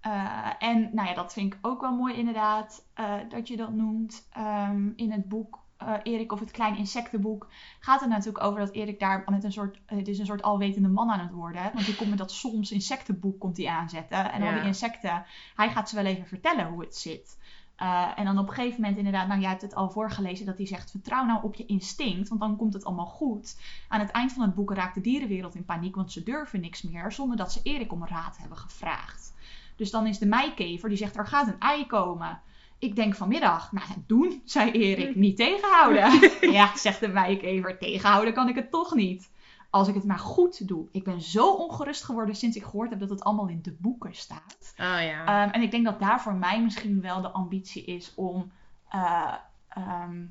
eh, 0.00 0.50
en 0.58 0.90
nou 0.94 1.08
ja, 1.08 1.14
dat 1.14 1.32
vind 1.32 1.54
ik 1.54 1.58
ook 1.62 1.80
wel 1.80 1.96
mooi 1.96 2.14
inderdaad 2.14 2.86
eh, 2.94 3.14
dat 3.28 3.48
je 3.48 3.56
dat 3.56 3.72
noemt. 3.72 4.28
Ehm, 4.32 4.88
in 4.96 5.12
het 5.12 5.28
boek 5.28 5.58
eh, 5.80 5.94
Erik 6.02 6.32
of 6.32 6.40
het 6.40 6.50
Klein 6.50 6.76
Insectenboek 6.76 7.48
gaat 7.80 8.00
het 8.00 8.08
natuurlijk 8.08 8.44
over 8.44 8.60
dat 8.60 8.70
Erik 8.70 9.00
daar 9.00 9.22
met 9.26 9.44
een 9.44 9.52
soort, 9.52 9.80
het 9.86 10.08
is 10.08 10.18
een 10.18 10.26
soort 10.26 10.42
alwetende 10.42 10.88
man 10.88 11.10
aan 11.10 11.20
het 11.20 11.32
worden. 11.32 11.62
hè. 11.62 11.70
Want 11.72 11.86
die 11.86 11.96
komt 11.96 12.08
met 12.08 12.18
dat 12.18 12.32
soms 12.32 12.70
insectenboek 12.70 13.40
komt 13.40 13.56
hij 13.56 13.66
aanzetten. 13.66 14.32
En 14.32 14.42
al 14.42 14.52
die 14.52 14.62
insecten, 14.62 15.24
hij 15.54 15.70
gaat 15.70 15.88
ze 15.88 15.94
wel 15.94 16.04
even 16.04 16.26
vertellen 16.26 16.66
hoe 16.66 16.80
het 16.80 16.96
zit. 16.96 17.38
Eh, 17.76 18.06
en 18.16 18.24
dan 18.24 18.38
op 18.38 18.48
een 18.48 18.54
gegeven 18.54 18.80
moment 18.80 18.98
inderdaad, 18.98 19.28
nou 19.28 19.40
jij 19.40 19.48
hebt 19.48 19.62
het 19.62 19.74
al 19.74 19.90
voorgelezen, 19.90 20.46
dat 20.46 20.56
hij 20.56 20.66
zegt 20.66 20.90
vertrouw 20.90 21.24
nou 21.24 21.42
op 21.42 21.54
je 21.54 21.66
instinct, 21.66 22.28
want 22.28 22.40
dan 22.40 22.56
komt 22.56 22.72
het 22.72 22.84
allemaal 22.84 23.06
goed. 23.06 23.60
Aan 23.88 24.00
het 24.00 24.10
eind 24.10 24.32
van 24.32 24.42
het 24.42 24.54
boek 24.54 24.72
raakt 24.74 24.94
de 24.94 25.00
dierenwereld 25.00 25.54
in 25.54 25.64
paniek, 25.64 25.94
want 25.94 26.12
ze 26.12 26.22
durven 26.22 26.60
niks 26.60 26.82
meer, 26.82 27.12
zonder 27.12 27.36
dat 27.36 27.52
ze 27.52 27.60
Erik 27.62 27.92
om 27.92 28.06
raad 28.06 28.38
hebben 28.38 28.58
gevraagd. 28.58 29.34
Dus 29.76 29.90
dan 29.90 30.06
is 30.06 30.18
de 30.18 30.26
meikever 30.26 30.88
die 30.88 30.98
zegt 30.98 31.16
er 31.16 31.26
gaat 31.26 31.46
een 31.46 31.58
ei 31.58 31.86
komen. 31.86 32.40
Ik 32.80 32.96
denk 32.96 33.14
vanmiddag, 33.14 33.72
nou 33.72 33.86
doen, 34.06 34.42
zei 34.44 34.70
Erik, 34.70 35.16
niet 35.16 35.36
tegenhouden. 35.36 36.30
ja, 36.58 36.76
zegt 36.76 37.00
de 37.00 37.08
meikever, 37.08 37.78
tegenhouden 37.78 38.34
kan 38.34 38.48
ik 38.48 38.54
het 38.54 38.70
toch 38.70 38.94
niet. 38.94 39.30
Als 39.70 39.88
ik 39.88 39.94
het 39.94 40.04
maar 40.04 40.18
goed 40.18 40.68
doe. 40.68 40.88
Ik 40.92 41.04
ben 41.04 41.20
zo 41.20 41.52
ongerust 41.52 42.04
geworden 42.04 42.34
sinds 42.34 42.56
ik 42.56 42.62
gehoord 42.62 42.90
heb 42.90 43.00
dat 43.00 43.10
het 43.10 43.24
allemaal 43.24 43.48
in 43.48 43.62
de 43.62 43.76
boeken 43.78 44.14
staat. 44.14 44.74
Oh 44.76 45.02
ja. 45.02 45.24
Ehm, 45.26 45.52
en 45.54 45.62
ik 45.62 45.70
denk 45.70 45.84
dat 45.84 46.00
daar 46.00 46.20
voor 46.20 46.34
mij 46.34 46.62
misschien 46.62 47.00
wel 47.00 47.20
de 47.20 47.30
ambitie 47.30 47.84
is 47.84 48.12
om 48.14 48.52
eh, 48.88 49.34
ehm, 49.68 50.24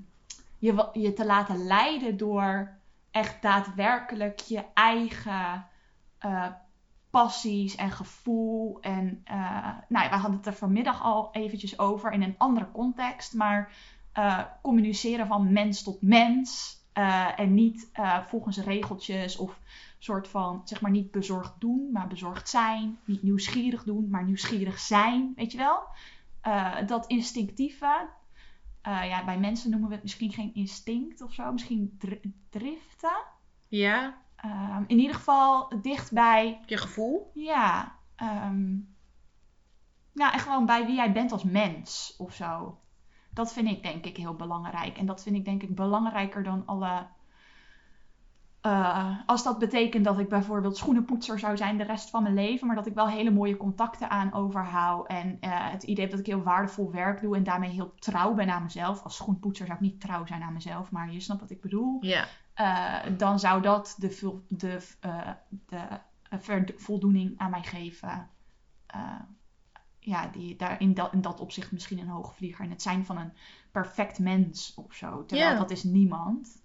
je, 0.57 0.89
je 0.93 1.13
te 1.13 1.25
laten 1.25 1.65
leiden 1.65 2.17
door 2.17 2.77
echt 3.11 3.41
daadwerkelijk 3.41 4.39
je 4.39 4.63
eigen 4.73 5.65
eh, 6.17 6.45
passies 7.09 7.75
en 7.75 7.91
gevoel. 7.91 8.77
En 8.81 9.21
eh, 9.23 9.67
nou, 9.87 10.05
ja, 10.05 10.09
we 10.09 10.15
hadden 10.15 10.37
het 10.37 10.45
er 10.45 10.53
vanmiddag 10.53 11.03
al 11.03 11.29
eventjes 11.31 11.79
over 11.79 12.11
in 12.11 12.21
een 12.21 12.35
andere 12.37 12.71
context. 12.71 13.33
Maar 13.33 13.71
eh, 14.13 14.43
communiceren 14.61 15.27
van 15.27 15.51
mens 15.53 15.83
tot 15.83 16.01
mens. 16.01 16.77
eh, 16.93 17.39
en 17.39 17.53
niet 17.53 17.89
volgens 18.27 18.57
regeltjes 18.57 19.37
of 19.37 19.59
soort 19.99 20.27
van, 20.27 20.61
zeg 20.63 20.81
maar, 20.81 20.91
niet 20.91 21.11
bezorgd 21.11 21.53
doen, 21.59 21.89
maar 21.91 22.07
bezorgd 22.07 22.49
zijn. 22.49 22.99
Niet 23.05 23.23
nieuwsgierig 23.23 23.83
doen, 23.83 24.09
maar 24.09 24.23
nieuwsgierig 24.23 24.79
zijn. 24.79 25.33
Weet 25.35 25.51
je 25.51 25.57
wel? 25.57 25.79
Dat 26.85 27.07
instinctieve. 27.07 28.07
ja, 28.83 29.25
bij 29.25 29.39
mensen 29.39 29.69
noemen 29.69 29.87
we 29.89 29.93
het 29.95 30.03
misschien 30.03 30.31
geen 30.31 30.53
instinct 30.53 31.21
of 31.21 31.33
zo. 31.33 31.51
Misschien 31.51 31.95
dr- 31.99 32.27
driften. 32.49 33.23
Ja, 33.67 34.17
Ehm, 34.41 34.83
in 34.87 34.99
ieder 34.99 35.15
geval 35.15 35.81
dicht 35.81 36.11
bij 36.13 36.61
je 36.65 36.77
gevoel. 36.77 37.31
ja, 37.33 37.95
ehm, 38.15 38.77
ja, 40.13 40.33
en 40.33 40.39
gewoon 40.39 40.65
bij 40.65 40.85
wie 40.85 40.95
jij 40.95 41.11
bent 41.11 41.31
als 41.31 41.43
mens 41.43 42.15
of 42.17 42.33
zo. 42.33 42.79
Dat 43.29 43.53
vind 43.53 43.67
ik 43.69 43.83
denk 43.83 44.05
ik 44.05 44.17
heel 44.17 44.35
belangrijk. 44.35 44.97
En 44.97 45.05
dat 45.05 45.23
vind 45.23 45.35
ik 45.35 45.45
denk 45.45 45.63
ik 45.63 45.75
belangrijker 45.75 46.43
dan 46.43 46.65
alle. 46.65 47.07
eh, 48.61 49.17
als 49.25 49.43
dat 49.43 49.59
betekent 49.59 50.05
dat 50.05 50.19
ik 50.19 50.29
bijvoorbeeld 50.29 50.77
schoenenpoetser 50.77 51.39
zou 51.39 51.57
zijn 51.57 51.77
de 51.77 51.83
rest 51.83 52.09
van 52.09 52.23
mijn 52.23 52.33
leven, 52.35 52.67
maar 52.67 52.75
dat 52.75 52.85
ik 52.87 52.93
wel 52.93 53.07
hele 53.09 53.31
mooie 53.31 53.57
contacten 53.57 54.09
aan 54.09 54.33
overhoud. 54.33 55.07
En 55.07 55.37
eh, 55.39 55.71
het 55.71 55.83
idee 55.83 56.07
dat 56.07 56.19
ik 56.19 56.25
heel 56.25 56.43
waardevol 56.43 56.91
werk 56.91 57.21
doe 57.21 57.35
en 57.35 57.43
daarmee 57.43 57.69
heel 57.69 57.93
trouw 57.95 58.33
ben 58.33 58.49
aan 58.49 58.63
mezelf. 58.63 59.03
Als 59.03 59.15
schoenpoetser 59.15 59.65
zou 59.65 59.77
ik 59.77 59.83
niet 59.83 60.01
trouw 60.01 60.25
zijn 60.25 60.41
aan 60.41 60.53
mezelf, 60.53 60.91
maar 60.91 61.11
je 61.11 61.19
snapt 61.19 61.41
wat 61.41 61.49
ik 61.51 61.61
bedoel. 61.61 61.97
Ja. 62.03 62.27
Eh, 62.59 62.99
dan 63.17 63.39
zou 63.39 63.61
dat 63.61 63.95
de, 63.97 64.39
de, 64.47 64.87
eh, 64.99 65.31
de 65.65 65.77
eh, 66.29 66.39
ver- 66.39 66.73
voldoening 66.77 67.37
aan 67.37 67.49
mij 67.49 67.63
geven. 67.63 68.29
Ja, 69.99 70.27
die 70.27 70.55
daar 70.55 70.81
in 70.81 70.93
dat, 70.93 71.13
in 71.13 71.21
dat 71.21 71.39
opzicht 71.39 71.71
misschien 71.71 71.99
een 71.99 72.07
hoogvlieger. 72.07 72.65
En 72.65 72.69
het 72.71 72.81
zijn 72.81 73.05
van 73.05 73.17
een 73.17 73.33
perfect 73.71 74.19
mens 74.19 74.73
of 74.75 74.93
zo. 74.93 75.25
Terwijl 75.25 75.57
dat 75.57 75.71
is 75.71 75.83
niemand. 75.83 76.61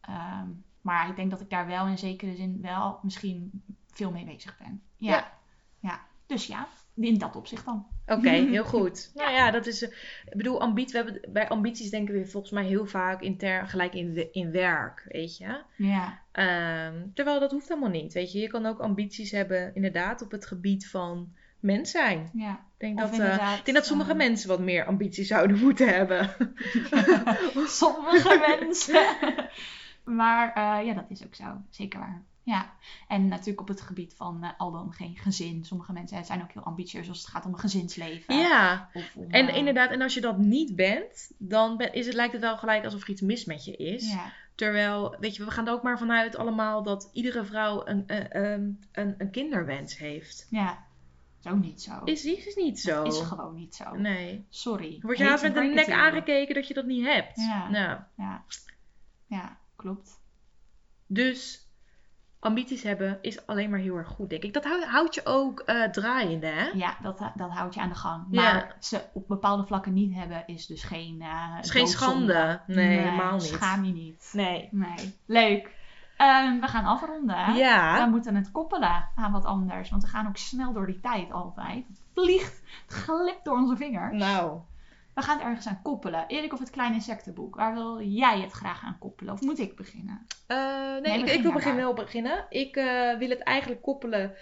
Ehm, 0.00 0.48
maar 0.80 1.08
ik 1.08 1.16
denk 1.16 1.30
dat 1.30 1.40
ik 1.40 1.50
daar 1.50 1.66
wel 1.66 1.86
in 1.86 1.98
zekere 1.98 2.36
zin 2.36 2.60
wel 2.60 2.98
misschien 3.02 3.62
veel 3.92 4.10
mee 4.10 4.24
bezig 4.24 4.58
ben. 4.58 4.82
Ja. 4.96 5.10
Ja. 5.10 5.32
ja. 5.78 6.00
Dus 6.26 6.46
ja, 6.46 6.68
in 6.96 7.18
dat 7.18 7.36
opzicht 7.36 7.64
dan. 7.64 7.86
Oké, 8.06 8.28
heel 8.54 8.64
goed. 8.64 9.10
Nou 9.14 9.30
ja, 9.32 9.50
dat 9.50 9.66
is. 9.66 9.82
eh, 9.82 9.90
Ik 10.30 10.36
bedoel, 10.36 10.60
ambitie, 10.60 11.00
we 11.00 11.04
hebben, 11.10 11.32
bij 11.32 11.48
ambities 11.48 11.90
denken 11.90 12.14
we 12.14 12.26
volgens 12.26 12.52
mij 12.52 12.64
heel 12.64 12.86
vaak 12.86 13.20
in 13.20 13.36
ter, 13.36 13.66
gelijk 13.68 13.94
in, 13.94 14.28
in 14.32 14.50
werk, 14.50 15.04
weet 15.08 15.36
je. 15.36 15.60
Ja, 15.76 16.18
Ehm, 16.32 16.94
terwijl 17.14 17.40
dat 17.40 17.50
hoeft 17.50 17.68
helemaal 17.68 17.90
niet, 17.90 18.12
weet 18.12 18.32
je. 18.32 18.38
Je 18.38 18.48
kan 18.48 18.66
ook 18.66 18.78
ambities 18.78 19.30
hebben, 19.30 19.74
inderdaad, 19.74 20.22
op 20.22 20.30
het 20.30 20.46
gebied 20.46 20.88
van 20.88 21.32
mens 21.60 21.90
zijn. 21.90 22.30
ja. 22.34 22.52
Ik 22.52 22.80
denk, 22.80 22.98
Of 22.98 23.10
dat, 23.10 23.18
eh, 23.20 23.24
inderdaad, 23.24 23.58
ik 23.58 23.64
denk 23.64 23.76
dat 23.76 23.86
sommige 23.86 24.08
ehm, 24.10 24.18
mensen 24.18 24.48
wat 24.48 24.60
meer 24.60 24.84
ambities 24.84 25.28
zouden 25.28 25.58
moeten 25.64 25.88
hebben. 25.94 26.30
Sommige 27.66 28.56
mensen. 28.58 29.06
maar 30.04 30.48
eh, 30.54 30.86
ja, 30.86 30.94
dat 30.94 31.04
is 31.08 31.24
ook 31.24 31.34
zo. 31.34 31.44
Zeker 31.70 31.98
waar. 31.98 32.22
Ja. 32.44 32.72
En 33.08 33.28
natuurlijk 33.28 33.60
op 33.60 33.68
het 33.68 33.80
gebied 33.80 34.14
van 34.14 34.42
eh, 34.44 34.50
al 34.58 34.72
dan 34.72 34.92
geen 34.92 35.16
gezin. 35.16 35.64
Sommige 35.64 35.92
mensen 35.92 36.24
zijn 36.24 36.42
ook 36.42 36.52
heel 36.52 36.62
ambitieus 36.62 37.08
als 37.08 37.18
het 37.18 37.26
gaat 37.28 37.44
om 37.46 37.52
een 37.52 37.58
gezinsleven. 37.58 38.36
ja, 38.36 38.90
om, 39.14 39.30
en 39.30 39.48
eh, 39.48 39.56
inderdaad, 39.56 39.90
en 39.90 40.02
als 40.02 40.14
je 40.14 40.20
dat 40.20 40.38
niet 40.38 40.76
bent, 40.76 41.30
dan 41.38 41.76
ben- 41.76 41.92
is 41.92 42.06
het, 42.06 42.14
lijkt 42.14 42.32
het 42.32 42.42
wel 42.42 42.56
gelijk 42.58 42.84
alsof 42.84 43.02
er 43.02 43.10
iets 43.10 43.20
mis 43.20 43.44
met 43.44 43.64
je 43.64 43.76
is. 43.76 44.12
Ja. 44.12 44.32
Terwijl, 44.54 45.16
weet 45.20 45.36
je, 45.36 45.44
we 45.44 45.50
gaan 45.50 45.66
er 45.66 45.72
ook 45.72 45.82
maar 45.82 45.98
vanuit 45.98 46.36
allemaal 46.36 46.82
dat 46.82 47.10
iedere 47.12 47.44
vrouw 47.44 47.86
een, 47.86 48.04
een, 48.06 48.36
een, 48.44 48.84
een, 48.92 49.14
een 49.18 49.30
kinderwens 49.30 49.98
heeft. 49.98 50.46
ja. 50.50 50.84
Zo 51.40 51.54
niet 51.56 51.82
zo. 51.82 52.00
Is, 52.04 52.24
is 52.24 52.54
niet 52.54 52.80
zo. 52.80 53.04
Dat 53.04 53.12
is 53.12 53.20
gewoon 53.20 53.54
niet 53.54 53.74
zo. 53.74 53.94
Nee. 53.96 54.46
Sorry. 54.48 54.98
Word 55.02 55.18
je 55.18 55.24
haast 55.24 55.42
met 55.42 55.52
break 55.52 55.74
nek 55.74 55.90
aangekeken 55.90 56.54
dat 56.54 56.68
je 56.68 56.74
dat 56.74 56.84
niet 56.86 57.04
hebt. 57.04 57.36
Ja. 57.36 57.68
Nou, 57.68 57.98
Ja. 58.16 58.44
Ja, 59.26 59.58
klopt. 59.76 60.20
dus 61.06 61.63
ambities 62.44 62.82
hebben 62.82 63.18
is 63.20 63.46
alleen 63.46 63.70
maar 63.70 63.78
heel 63.78 63.96
erg 63.96 64.08
goed, 64.08 64.30
denk 64.30 64.42
ik. 64.42 64.52
Dat 64.52 64.64
houdt, 64.64 64.84
houdt 64.84 65.14
je 65.14 65.20
ook 65.24 65.60
eh, 65.60 65.82
draaiende, 65.82 66.46
hè? 66.46 66.64
Ja, 66.74 66.96
dat, 67.02 67.18
dat 67.34 67.50
houdt 67.50 67.74
je 67.74 67.80
aan 67.80 67.88
de 67.88 67.94
gang. 67.94 68.26
Ja. 68.30 68.42
Maar 68.42 68.76
ze 68.80 69.00
op 69.12 69.28
bepaalde 69.28 69.66
vlakken 69.66 69.92
niet 69.92 70.14
hebben 70.14 70.42
is 70.46 70.66
dus 70.66 70.82
geen 70.82 71.20
uh, 71.20 71.58
is 71.60 71.70
geen 71.70 71.86
schande. 71.86 72.60
Nee, 72.66 72.98
helemaal 72.98 73.32
niet. 73.32 73.42
Schaam 73.42 73.84
je 73.84 73.92
niet. 73.92 74.30
Nee. 74.32 74.68
Nee. 74.70 75.14
Leuk. 75.26 75.70
Ehm, 76.16 76.60
we 76.60 76.66
gaan 76.66 76.84
afronden. 76.84 77.54
Ja. 77.54 78.04
We 78.04 78.10
moeten 78.10 78.34
het 78.34 78.52
koppelen 78.52 79.08
aan 79.14 79.32
wat 79.32 79.44
anders. 79.44 79.90
Want 79.90 80.02
we 80.02 80.08
gaan 80.08 80.26
ook 80.26 80.36
snel 80.36 80.72
door 80.72 80.86
die 80.86 81.00
tijd 81.00 81.32
altijd. 81.32 81.84
Het 81.88 82.00
vliegt, 82.14 82.62
het 82.86 82.94
glipt 82.94 83.44
door 83.44 83.56
onze 83.56 83.76
vingers. 83.76 84.18
Nou. 84.18 84.60
We 85.14 85.22
gaan 85.22 85.38
het 85.38 85.46
ergens 85.46 85.66
aan 85.66 85.82
koppelen. 85.82 86.24
Erik 86.26 86.52
of 86.52 86.58
het 86.58 86.70
kleine 86.70 86.94
insectenboek. 86.94 87.56
Waar 87.56 87.74
wil 87.74 88.02
jij 88.02 88.40
het 88.40 88.52
graag 88.52 88.82
aan 88.84 88.98
koppelen? 88.98 89.32
Of 89.34 89.40
moet 89.40 89.58
ik 89.58 89.76
beginnen? 89.76 90.26
Eh, 90.46 90.56
nee, 90.92 91.00
Nee, 91.00 91.18
ik, 91.18 91.20
begin 91.20 91.36
ik 91.36 91.42
wil 91.42 91.52
maar 91.52 91.60
begin 91.60 91.74
maar. 91.74 91.84
wel 91.84 91.94
beginnen. 91.94 92.46
Ik 92.48 92.76
eh, 92.76 93.18
wil 93.18 93.28
het 93.28 93.42
eigenlijk 93.42 93.82
koppelen 93.82 94.34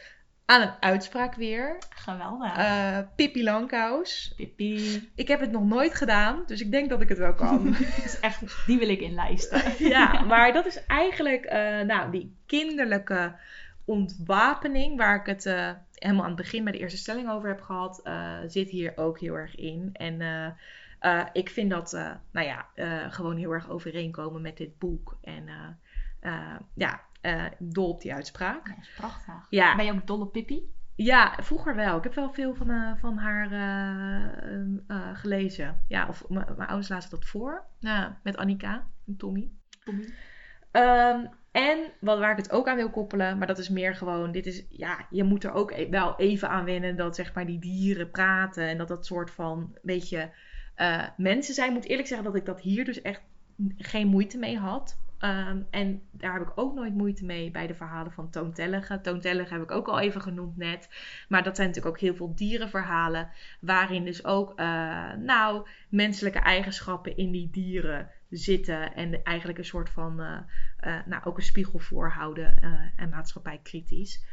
aan 0.47 0.61
een 0.63 0.75
uitspraak 0.81 1.35
weer. 1.35 1.79
Geweldig. 1.91 2.57
Eh 2.57 2.99
Pippi 3.17 3.43
Langkous. 3.43 4.33
Pippi. 4.37 5.11
Ik 5.15 5.29
heb 5.29 5.41
het 5.41 5.51
nog 5.51 5.65
nooit 5.65 5.95
gedaan, 5.95 6.43
dus 6.47 6.61
ik 6.61 6.71
denk 6.71 6.89
dat 6.89 7.01
ik 7.01 7.09
het 7.09 7.19
wel 7.19 7.35
kan. 7.35 7.77
Is 8.05 8.21
echt, 8.21 8.67
die 8.67 8.79
wil 8.79 8.89
ik 8.89 9.01
inlijsten. 9.01 9.63
ja, 9.89 10.21
maar 10.21 10.53
dat 10.53 10.67
is 10.67 10.87
eigenlijk 10.87 11.51
nou, 11.87 12.11
die 12.11 12.37
kinderlijke 12.47 13.35
ontwapening, 13.93 14.97
waar 14.97 15.21
ik 15.21 15.27
het 15.27 15.47
eh, 15.47 15.71
helemaal 15.95 16.23
aan 16.23 16.31
het 16.31 16.41
begin 16.41 16.65
bij 16.65 16.73
de 16.73 16.79
eerste 16.79 16.99
stelling 16.99 17.31
over 17.31 17.49
heb 17.49 17.61
gehad, 17.61 18.01
eh, 18.03 18.39
zit 18.47 18.71
hier 18.71 18.93
ook 18.97 19.21
heel 19.21 19.35
erg 19.35 19.55
in. 19.55 19.91
En 19.93 20.21
eh, 20.99 21.27
ik 21.33 21.51
vind 21.51 21.71
dat, 21.71 21.93
nou 22.31 22.47
ja, 22.47 22.67
gewoon 23.11 23.37
heel 23.37 23.51
erg 23.51 23.71
overeenkomen 23.71 24.43
met 24.43 24.57
dit 24.57 24.79
boek. 24.79 25.19
En 25.21 25.49
ja, 26.75 27.01
dol 27.59 27.89
op 27.89 28.01
die 28.01 28.15
uitspraak. 28.15 28.67
Ja, 28.67 28.75
dat 28.75 28.85
is 28.85 28.95
prachtig. 28.97 29.47
Ja. 29.51 29.77
Ben 29.77 29.85
je 29.85 29.93
ook 29.93 30.07
dol 30.07 30.21
op 30.21 30.33
Pippi? 30.33 30.73
Ja, 30.95 31.39
vroeger 31.41 31.75
wel. 31.75 31.97
Ik 31.97 32.03
heb 32.03 32.15
wel 32.15 32.33
veel 32.33 32.55
van, 32.55 32.99
van 32.99 33.17
haar 33.17 33.53
eh, 34.87 35.09
gelezen. 35.15 35.83
Ja, 35.89 36.09
of 36.09 36.29
mijn 36.29 36.47
ouders 36.47 36.89
lazen 36.89 37.11
dat 37.11 37.25
voor. 37.25 37.65
Met 38.23 38.37
Annika 38.37 38.87
en 39.07 39.17
Tommy. 39.17 39.51
Ehm, 40.73 41.27
en 41.53 41.79
wat, 42.01 42.19
waar 42.19 42.31
ik 42.31 42.37
het 42.37 42.51
ook 42.51 42.69
aan 42.69 42.77
wil 42.77 42.91
koppelen, 42.91 43.39
maar 43.39 43.47
dat 43.47 43.59
is 43.59 43.69
meer 43.69 43.95
gewoon, 43.95 44.33
dit 44.33 44.47
is, 44.47 44.65
ja, 44.71 45.07
je 45.11 45.25
moet 45.25 45.45
er 45.45 45.53
ook 45.53 45.71
e- 45.71 45.89
wel 45.91 46.15
even 46.17 46.49
aan 46.49 46.65
wennen 46.65 46.97
dat 46.97 47.15
zeg 47.15 47.35
maar 47.35 47.47
die 47.47 47.59
dieren 47.59 48.11
praten 48.11 48.69
en 48.69 48.79
dat 48.79 48.89
dat 48.89 49.07
soort 49.07 49.31
van, 49.31 49.77
weet 49.83 50.09
je, 50.09 50.29
eh, 50.75 51.03
mensen 51.17 51.55
zijn. 51.55 51.69
Ik 51.69 51.75
moet 51.75 51.89
eerlijk 51.89 52.09
zeggen 52.09 52.27
dat 52.27 52.37
ik 52.37 52.47
dat 52.47 52.61
hier 52.61 52.85
dus 52.85 53.03
echt 53.03 53.23
geen 53.77 54.07
moeite 54.07 54.39
mee 54.39 54.59
had. 54.59 55.01
Ehm, 55.19 55.63
en 55.71 56.03
daar 56.11 56.33
heb 56.33 56.43
ik 56.43 56.53
ook 56.55 56.75
nooit 56.75 56.95
moeite 56.95 57.25
mee 57.25 57.51
bij 57.51 57.67
de 57.67 57.75
verhalen 57.75 58.13
van 58.13 58.31
Toontellige. 58.31 59.01
Toontellige 59.01 59.53
heb 59.53 59.63
ik 59.63 59.71
ook 59.71 59.89
al 59.89 60.01
even 60.01 60.21
genoemd 60.21 60.57
net. 60.57 60.89
Maar 61.29 61.43
dat 61.43 61.57
zijn 61.57 61.69
natuurlijk 61.69 61.95
ook 61.95 62.01
heel 62.01 62.15
veel 62.15 62.35
dierenverhalen. 62.35 63.31
Waarin 63.61 64.05
dus 64.05 64.25
ook, 64.25 64.53
eh, 64.57 65.13
nou, 65.13 65.69
menselijke 65.89 66.39
eigenschappen 66.39 67.17
in 67.17 67.31
die 67.31 67.51
dieren 67.51 68.11
zitten. 68.33 68.95
En 68.95 69.23
eigenlijk 69.23 69.59
een 69.59 69.65
soort 69.65 69.91
van, 69.91 70.21
eh, 70.21 70.39
eh, 70.77 71.07
nou, 71.07 71.25
ook 71.25 71.37
een 71.37 71.43
spiegel 71.43 71.79
voorhouden. 71.79 72.63
eh, 72.63 72.73
en 72.97 73.09
maatschappij 73.09 73.61
kritisch. 73.63 74.25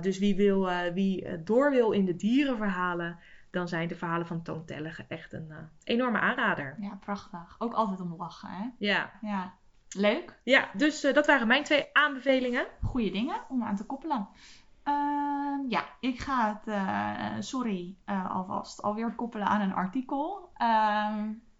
Dus 0.00 0.18
wie, 0.18 0.36
wil, 0.36 0.70
wie 0.92 1.42
door 1.44 1.70
wil 1.70 1.90
in 1.90 2.04
de 2.04 2.16
dierenverhalen, 2.16 3.18
dan 3.50 3.68
zijn 3.68 3.88
de 3.88 3.94
verhalen 3.96 4.26
van 4.26 4.42
Toontellige 4.42 5.04
echt 5.08 5.32
een 5.32 5.52
enorme 5.84 6.18
aanrader. 6.18 6.76
Ja, 6.80 6.98
prachtig. 7.00 7.54
Ook 7.58 7.72
altijd 7.72 8.00
om 8.00 8.14
lachen, 8.16 8.48
hè? 8.48 8.68
Ja, 8.78 9.10
Ja. 9.20 9.54
Leuk. 9.96 10.40
ja 10.44 10.68
dus 10.72 11.00
dat 11.00 11.26
waren 11.26 11.46
mijn 11.46 11.64
twee 11.64 11.86
aanbevelingen. 11.92 12.66
Goede 12.82 13.10
dingen 13.10 13.36
om 13.48 13.62
aan 13.64 13.76
te 13.76 13.86
koppelen. 13.86 14.28
Ehm, 14.82 15.68
ja, 15.68 15.84
ik 16.00 16.20
ga 16.20 16.60
het, 16.64 17.44
sorry 17.44 17.96
eh, 18.04 18.30
alvast, 18.30 18.82
alweer 18.82 19.14
koppelen 19.14 19.46
aan 19.46 19.60
een 19.60 19.74
artikel. 19.74 20.50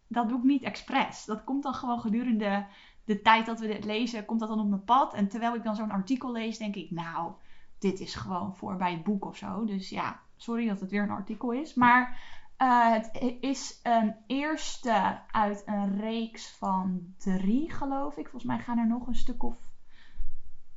Dat 0.06 0.28
doe 0.28 0.38
ik 0.38 0.44
niet 0.44 0.62
expres. 0.62 1.24
Dat 1.24 1.44
komt 1.44 1.62
dan 1.62 1.74
gewoon 1.74 2.00
gedurende 2.00 2.66
de 3.04 3.22
tijd 3.22 3.46
dat 3.46 3.60
we 3.60 3.66
dit 3.66 3.84
lezen, 3.84 4.24
komt 4.24 4.40
dat 4.40 4.48
dan 4.48 4.60
op 4.60 4.68
mijn 4.68 4.84
pad. 4.84 5.14
En 5.14 5.28
terwijl 5.28 5.54
ik 5.54 5.62
dan 5.62 5.76
zo'n 5.76 5.90
artikel 5.90 6.32
lees, 6.32 6.58
denk 6.58 6.74
ik, 6.74 6.90
nou, 6.90 7.32
dit 7.78 8.00
is 8.00 8.14
gewoon 8.14 8.56
voor 8.56 8.76
bij 8.76 8.92
het 8.92 9.04
boek 9.04 9.24
of 9.24 9.36
zo. 9.36 9.64
Dus 9.64 9.88
ja, 9.88 10.20
sorry 10.36 10.68
dat 10.68 10.80
het 10.80 10.90
weer 10.90 11.02
een 11.02 11.10
artikel 11.10 11.52
is. 11.52 11.74
Maar 11.74 12.20
eh, 12.56 12.92
het 12.92 13.36
is 13.40 13.80
een 13.82 14.14
eerste 14.26 15.20
uit 15.30 15.62
een 15.66 16.00
reeks 16.00 16.50
van 16.50 17.14
drie, 17.18 17.70
geloof 17.70 18.16
ik. 18.16 18.28
Volgens 18.28 18.52
mij 18.52 18.58
gaan 18.58 18.78
er 18.78 18.86
nog 18.86 19.06
een 19.06 19.14
stuk 19.14 19.42
of 19.42 19.56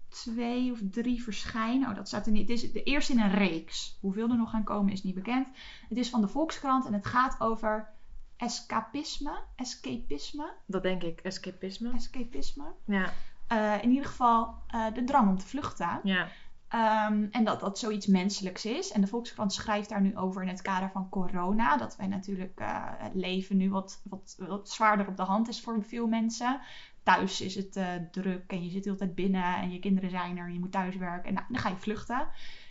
twee 0.10 0.72
of 0.72 0.80
drie 0.92 1.24
verschijnen. 1.24 1.90
Oh, 1.90 1.96
dat 1.96 2.08
staat 2.08 2.26
er 2.26 2.32
niet. 2.32 2.50
Het 2.50 2.64
is 2.64 2.72
de 2.72 2.84
eerste 2.84 3.14
in 3.14 3.20
een 3.20 3.32
reeks. 3.32 3.98
Hoeveel 4.02 4.30
er 4.30 4.38
nog 4.38 4.50
gaan 4.50 4.64
komen 4.64 4.92
is 4.92 5.04
niet 5.04 5.16
bekend. 5.16 5.48
Het 5.90 5.98
is 5.98 6.10
van 6.10 6.22
de 6.22 6.28
Volkskrant 6.28 6.86
en 6.86 6.94
het 6.94 7.06
gaat 7.06 7.40
over 7.40 7.90
escapisme. 8.38 9.40
Escapisme. 9.56 10.54
Dat 10.66 10.84
denk 10.84 11.04
ik, 11.04 11.20
escapisme. 11.20 11.92
Escapisme. 11.94 12.64
Ja, 12.86 13.14
Eh, 13.48 13.84
in 13.84 13.90
ieder 13.90 14.06
geval 14.06 14.56
eh, 14.68 14.86
de 14.94 15.04
drang 15.04 15.30
om 15.30 15.38
te 15.38 15.46
vluchten. 15.48 16.00
ja, 16.04 16.28
Ehm, 16.68 17.28
en 17.32 17.44
dat 17.44 17.60
dat 17.60 17.80
zoiets 17.80 18.06
menselijks 18.06 18.66
is. 18.66 18.92
En 18.92 19.02
de 19.02 19.08
Volkskrant 19.08 19.54
schrijft 19.54 19.90
daar 19.90 20.02
nu 20.02 20.18
over 20.18 20.42
in 20.42 20.48
het 20.48 20.62
kader 20.62 20.90
van 20.90 21.10
corona. 21.10 21.78
Dat 21.78 21.96
wij 21.96 22.08
natuurlijk 22.08 22.60
uh, 22.62 22.84
het 22.84 23.14
leven 23.14 23.58
nu 23.58 23.70
wat, 23.70 24.02
wat, 24.04 24.36
wat 24.40 24.70
zwaarder 24.70 25.08
op 25.08 25.18
de 25.18 25.24
hand 25.24 25.48
is 25.48 25.62
voor 25.62 25.84
veel 25.84 26.08
mensen. 26.08 26.60
Thuis 27.04 27.42
is 27.42 27.56
het 27.56 27.80
druk 28.12 28.52
en 28.52 28.64
je 28.64 28.70
zit 28.70 28.84
de 28.84 28.90
hele 28.90 29.02
tijd 29.02 29.16
binnen 29.16 29.56
en 29.56 29.72
je 29.72 29.80
kinderen 29.80 30.10
zijn 30.10 30.38
er 30.38 30.46
en 30.46 30.54
je 30.54 30.60
moet 30.60 30.72
thuiswerken. 30.72 31.28
En 31.28 31.34
nou, 31.34 31.46
dan 31.50 31.62
ga 31.62 31.70
je 31.70 31.76
vluchten. 31.76 32.28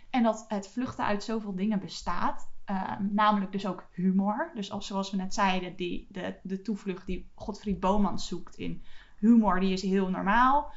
En 0.09 0.23
dat 0.23 0.45
het 0.47 0.67
vluchten 0.67 1.05
uit 1.05 1.23
zoveel 1.23 1.55
dingen 1.55 1.79
bestaat. 1.79 2.47
Um, 2.69 3.09
namelijk 3.13 3.51
dus 3.51 3.67
ook 3.67 3.87
humor. 3.91 4.51
Dus 4.53 4.71
als, 4.71 4.87
zoals 4.87 5.11
we 5.11 5.17
net 5.17 5.33
zeiden, 5.33 5.75
die, 5.75 6.07
de, 6.09 6.35
de 6.43 6.61
toevlucht 6.61 7.05
die 7.05 7.29
Godfried 7.35 7.79
Bomans 7.79 8.27
zoekt 8.27 8.55
in 8.55 8.83
humor, 9.17 9.59
die 9.59 9.73
is 9.73 9.81
heel 9.81 10.09
normaal. 10.09 10.71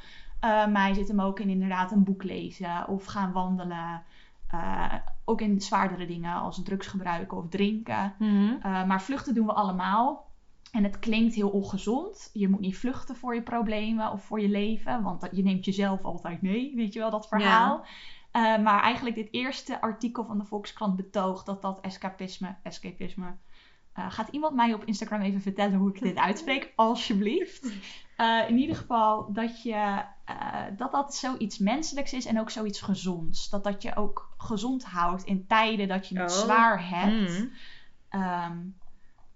Uh, 0.45 0.67
maar 0.67 0.95
zit 0.95 1.07
hem 1.07 1.21
ook 1.21 1.39
in 1.39 1.49
inderdaad 1.49 1.91
een 1.91 2.03
boek 2.03 2.23
lezen 2.23 2.87
of 2.87 3.05
gaan 3.05 3.31
wandelen. 3.31 4.03
Uh, 4.53 4.93
ook 5.25 5.41
in 5.41 5.61
zwaardere 5.61 6.05
dingen 6.05 6.33
als 6.33 6.63
drugs 6.63 6.87
gebruiken 6.87 7.37
of 7.37 7.49
drinken. 7.49 8.13
Mhm. 8.19 8.43
Uh, 8.43 8.85
maar 8.85 9.01
vluchten 9.01 9.33
doen 9.33 9.45
we 9.45 9.53
allemaal. 9.53 10.29
En 10.71 10.83
het 10.83 10.99
klinkt 10.99 11.35
heel 11.35 11.49
ongezond. 11.49 12.29
Je 12.33 12.49
moet 12.49 12.59
niet 12.59 12.77
vluchten 12.77 13.15
voor 13.15 13.35
je 13.35 13.41
problemen 13.41 14.11
of 14.11 14.23
voor 14.23 14.41
je 14.41 14.49
leven. 14.49 15.03
Want 15.03 15.27
je 15.31 15.43
neemt 15.43 15.65
jezelf 15.65 16.03
altijd 16.03 16.41
mee. 16.41 16.73
Weet 16.75 16.93
je 16.93 16.99
wel, 16.99 17.09
dat 17.09 17.27
verhaal. 17.27 17.77
Ja. 17.77 17.83
Uh, 18.33 18.57
maar 18.57 18.81
eigenlijk 18.81 19.15
dit 19.15 19.27
eerste 19.31 19.81
artikel 19.81 20.25
van 20.25 20.37
de 20.37 20.45
Volkskrant 20.45 20.95
betoogt 20.95 21.45
dat 21.45 21.61
dat 21.61 21.79
escapisme... 21.81 22.55
Escapisme... 22.63 23.35
Uh, 23.99 24.11
gaat 24.11 24.27
iemand 24.29 24.55
mij 24.55 24.73
op 24.73 24.83
Instagram 24.83 25.21
even 25.21 25.41
vertellen 25.41 25.77
hoe 25.77 25.89
ik 25.89 26.01
dit 26.01 26.17
uitspreek? 26.17 26.73
Alsjeblieft. 26.75 27.73
Uh, 28.17 28.49
in 28.49 28.57
ieder 28.57 28.75
geval 28.75 29.33
dat, 29.33 29.63
je, 29.63 30.03
dat 30.77 30.91
dat 30.91 31.15
zoiets 31.15 31.57
menselijks 31.57 32.13
is 32.13 32.25
en 32.25 32.39
ook 32.39 32.49
zoiets 32.49 32.81
gezonds. 32.81 33.49
Dat 33.49 33.63
dat 33.63 33.81
je 33.81 33.95
ook 33.95 34.33
gezond 34.37 34.83
houdt 34.83 35.23
in 35.23 35.47
tijden 35.47 35.87
dat 35.87 36.07
je 36.07 36.19
het 36.19 36.31
Oh. 36.31 36.37
zwaar 36.37 36.89
hebt. 36.89 37.39
Mm. 37.39 37.51
Um, 38.21 38.75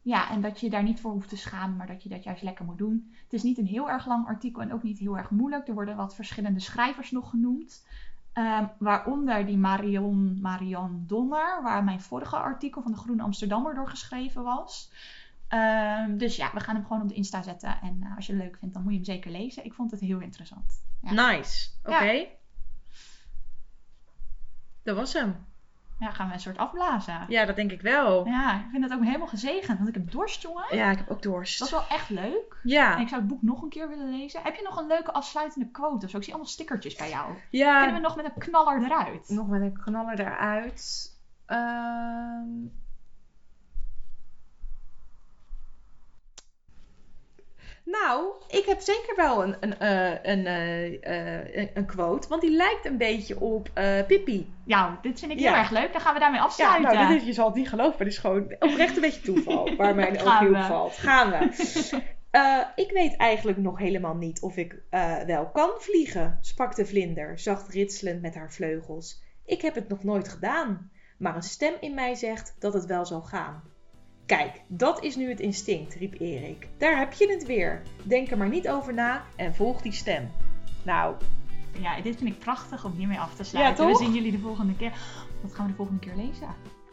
ja, 0.01 0.29
en 0.29 0.41
dat 0.41 0.59
je 0.59 0.69
daar 0.69 0.83
niet 0.83 0.99
voor 0.99 1.11
hoeft 1.11 1.29
te 1.29 1.37
schamen, 1.37 1.75
maar 1.75 1.87
dat 1.87 2.03
je 2.03 2.09
dat 2.09 2.23
juist 2.23 2.43
lekker 2.43 2.65
moet 2.65 2.77
doen. 2.77 3.13
Het 3.23 3.33
is 3.33 3.43
niet 3.43 3.57
een 3.57 3.65
heel 3.65 3.89
erg 3.89 4.05
lang 4.07 4.27
artikel 4.27 4.61
en 4.61 4.73
ook 4.73 4.83
niet 4.83 4.99
heel 4.99 5.17
erg 5.17 5.29
moeilijk. 5.29 5.67
Er 5.67 5.73
worden 5.73 5.95
wat 5.95 6.15
verschillende 6.15 6.59
schrijvers 6.59 7.11
nog 7.11 7.29
genoemd. 7.29 7.85
Um, 8.37 8.71
waaronder 8.79 9.45
die 9.45 9.57
Marion, 9.57 10.41
Marion 10.41 11.03
Donner, 11.07 11.63
waar 11.63 11.83
mijn 11.83 12.01
vorige 12.01 12.35
artikel 12.35 12.81
van 12.81 12.91
de 12.91 12.97
Groene 12.97 13.23
Amsterdammer 13.23 13.75
door 13.75 13.89
geschreven 13.89 14.43
was. 14.43 14.91
Um, 15.49 16.17
dus 16.17 16.35
ja, 16.35 16.51
we 16.53 16.59
gaan 16.59 16.75
hem 16.75 16.85
gewoon 16.85 17.01
op 17.01 17.07
de 17.07 17.13
Insta 17.13 17.41
zetten. 17.41 17.81
En 17.81 18.01
uh, 18.03 18.15
als 18.15 18.25
je 18.25 18.33
het 18.33 18.41
leuk 18.41 18.57
vindt, 18.57 18.73
dan 18.73 18.83
moet 18.83 18.91
je 18.91 18.97
hem 18.97 19.07
zeker 19.07 19.31
lezen. 19.31 19.65
Ik 19.65 19.73
vond 19.73 19.91
het 19.91 19.99
heel 19.99 20.19
interessant. 20.19 20.83
Ja. 21.01 21.11
Nice. 21.11 21.69
Oké. 21.79 21.89
Okay. 21.89 22.17
Ja. 22.17 22.27
Dat 24.83 24.95
was 24.95 25.13
hem. 25.13 25.45
Ja, 25.99 26.11
gaan 26.11 26.27
we 26.27 26.33
een 26.33 26.39
soort 26.39 26.57
afblazen. 26.57 27.25
Ja, 27.27 27.45
dat 27.45 27.55
denk 27.55 27.71
ik 27.71 27.81
wel. 27.81 28.27
Ja, 28.27 28.55
ik 28.55 28.65
vind 28.71 28.83
het 28.83 28.93
ook 28.93 29.03
helemaal 29.03 29.27
gezegend, 29.27 29.77
want 29.77 29.89
ik 29.89 29.95
heb 29.95 30.11
dorst, 30.11 30.41
jongen. 30.41 30.75
Ja, 30.75 30.91
ik 30.91 30.97
heb 30.97 31.09
ook 31.09 31.21
dorst. 31.21 31.59
Dat 31.59 31.67
is 31.67 31.73
wel 31.73 31.87
echt 31.89 32.09
leuk. 32.09 32.57
Ja. 32.63 32.95
En 32.95 33.01
ik 33.01 33.07
zou 33.07 33.21
het 33.21 33.29
boek 33.29 33.41
nog 33.41 33.61
een 33.61 33.69
keer 33.69 33.89
willen 33.89 34.09
lezen. 34.09 34.41
Heb 34.43 34.55
je 34.55 34.63
nog 34.63 34.77
een 34.77 34.87
leuke 34.87 35.13
afsluitende 35.13 35.69
quote 35.71 36.05
of 36.05 36.11
zo? 36.11 36.17
Ik 36.17 36.23
zie 36.23 36.33
allemaal 36.33 36.51
stickertjes 36.51 36.95
bij 36.95 37.09
jou. 37.09 37.33
Ja. 37.49 37.77
Kunnen 37.77 37.95
we 37.95 38.07
nog 38.07 38.15
met 38.15 38.25
een 38.25 38.37
knaller 38.37 38.83
eruit? 38.83 39.29
Nog 39.29 39.47
met 39.47 39.61
een 39.61 39.79
knaller 39.83 40.19
eruit. 40.19 41.13
Um... 41.47 42.83
Nou, 47.85 48.31
ik 48.47 48.65
heb 48.65 48.79
zeker 48.79 49.15
wel 49.15 49.43
een, 49.43 49.55
een, 49.59 49.75
uh, 49.81 50.23
een, 50.23 50.45
uh, 50.45 50.91
uh, 51.57 51.67
een 51.73 51.85
quote. 51.85 52.27
Want 52.27 52.41
die 52.41 52.51
lijkt 52.51 52.85
een 52.85 52.97
beetje 52.97 53.39
op 53.39 53.69
Pippi. 54.07 54.53
Ja, 54.63 54.99
dit 55.01 55.19
vind 55.19 55.31
ik 55.31 55.39
heel 55.39 55.53
erg 55.53 55.71
leuk. 55.71 55.91
Dan 55.91 56.01
gaan 56.01 56.13
we 56.13 56.19
daarmee 56.19 56.39
afsluiten. 56.39 56.91
Ja, 56.91 56.97
nou, 56.97 57.07
dit 57.07 57.21
is, 57.21 57.27
je 57.27 57.33
zal 57.33 57.45
het 57.45 57.55
niet 57.55 57.69
geloven. 57.69 57.95
Maar 57.97 58.07
dit 58.07 58.13
is 58.13 58.17
gewoon 58.17 58.55
oprecht 58.59 58.95
een 58.95 59.01
beetje 59.01 59.21
toeval. 59.21 59.69
waar 59.77 59.95
mijn 59.95 60.21
oog 60.21 60.41
op 60.41 60.55
valt. 60.55 60.97
Gaan 60.97 61.29
we. 61.29 62.01
ik 62.75 62.91
weet 62.91 63.17
eigenlijk 63.17 63.57
nog 63.57 63.77
helemaal 63.79 64.15
niet 64.15 64.41
of 64.41 64.57
ik 64.57 64.81
wel 65.25 65.49
kan 65.53 65.71
vliegen, 65.77 66.37
sprak 66.41 66.75
de 66.75 66.85
vlinder, 66.85 67.39
zacht 67.39 67.73
ritselend 67.73 68.21
met 68.21 68.35
haar 68.35 68.53
vleugels. 68.53 69.23
Ik 69.45 69.61
heb 69.61 69.75
het 69.75 69.89
nog 69.89 70.03
nooit 70.03 70.27
gedaan. 70.27 70.89
Maar 71.17 71.35
een 71.35 71.43
stem 71.43 71.73
in 71.79 71.93
mij 71.93 72.15
zegt 72.15 72.55
dat 72.59 72.73
het 72.73 72.85
wel 72.85 73.05
zal 73.05 73.21
gaan. 73.21 73.63
Kijk, 74.25 74.61
dat 74.67 75.03
is 75.03 75.15
nu 75.15 75.29
het 75.29 75.39
instinct, 75.39 75.93
riep 75.93 76.19
Erik. 76.19 76.67
Daar 76.77 76.97
heb 76.97 77.13
je 77.13 77.31
het 77.31 77.45
weer. 77.45 77.81
Denk 78.03 78.31
er 78.31 78.37
maar 78.37 78.49
niet 78.49 78.69
over 78.69 78.93
na 78.93 79.23
en 79.35 79.55
volg 79.55 79.81
die 79.81 79.91
stem. 79.91 80.31
Nou. 80.83 81.15
Ja, 81.81 82.01
dit 82.01 82.17
vind 82.17 82.29
ik 82.29 82.39
prachtig 82.39 82.85
om 82.85 82.91
hiermee 82.91 83.19
af 83.19 83.35
te 83.35 83.43
sluiten. 83.43 83.85
Ja, 83.85 83.91
we 83.91 83.97
zien 83.97 84.13
jullie 84.13 84.31
de 84.31 84.39
volgende 84.39 84.75
keer. 84.75 84.93
Wat 85.41 85.53
gaan 85.53 85.65
we 85.65 85.71
de 85.71 85.77
volgende 85.77 85.99
keer 85.99 86.15
lezen? 86.15 86.47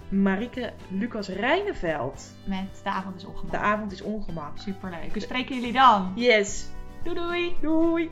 Marike 0.08 0.72
Lucas 0.88 1.28
Rijneveld. 1.28 2.32
Met 2.44 2.80
De 2.82 2.90
avond 2.90 3.16
is 3.16 3.24
ongemak. 3.24 3.50
De 3.50 3.58
avond 3.58 3.92
is 3.92 4.02
ongemak. 4.02 4.58
Superleuk. 4.58 5.14
We 5.14 5.20
spreken 5.20 5.54
jullie 5.54 5.72
dan. 5.72 6.12
Yes. 6.14 6.66
Doei 7.02 7.16
doei. 7.16 7.56
Doei. 7.60 8.10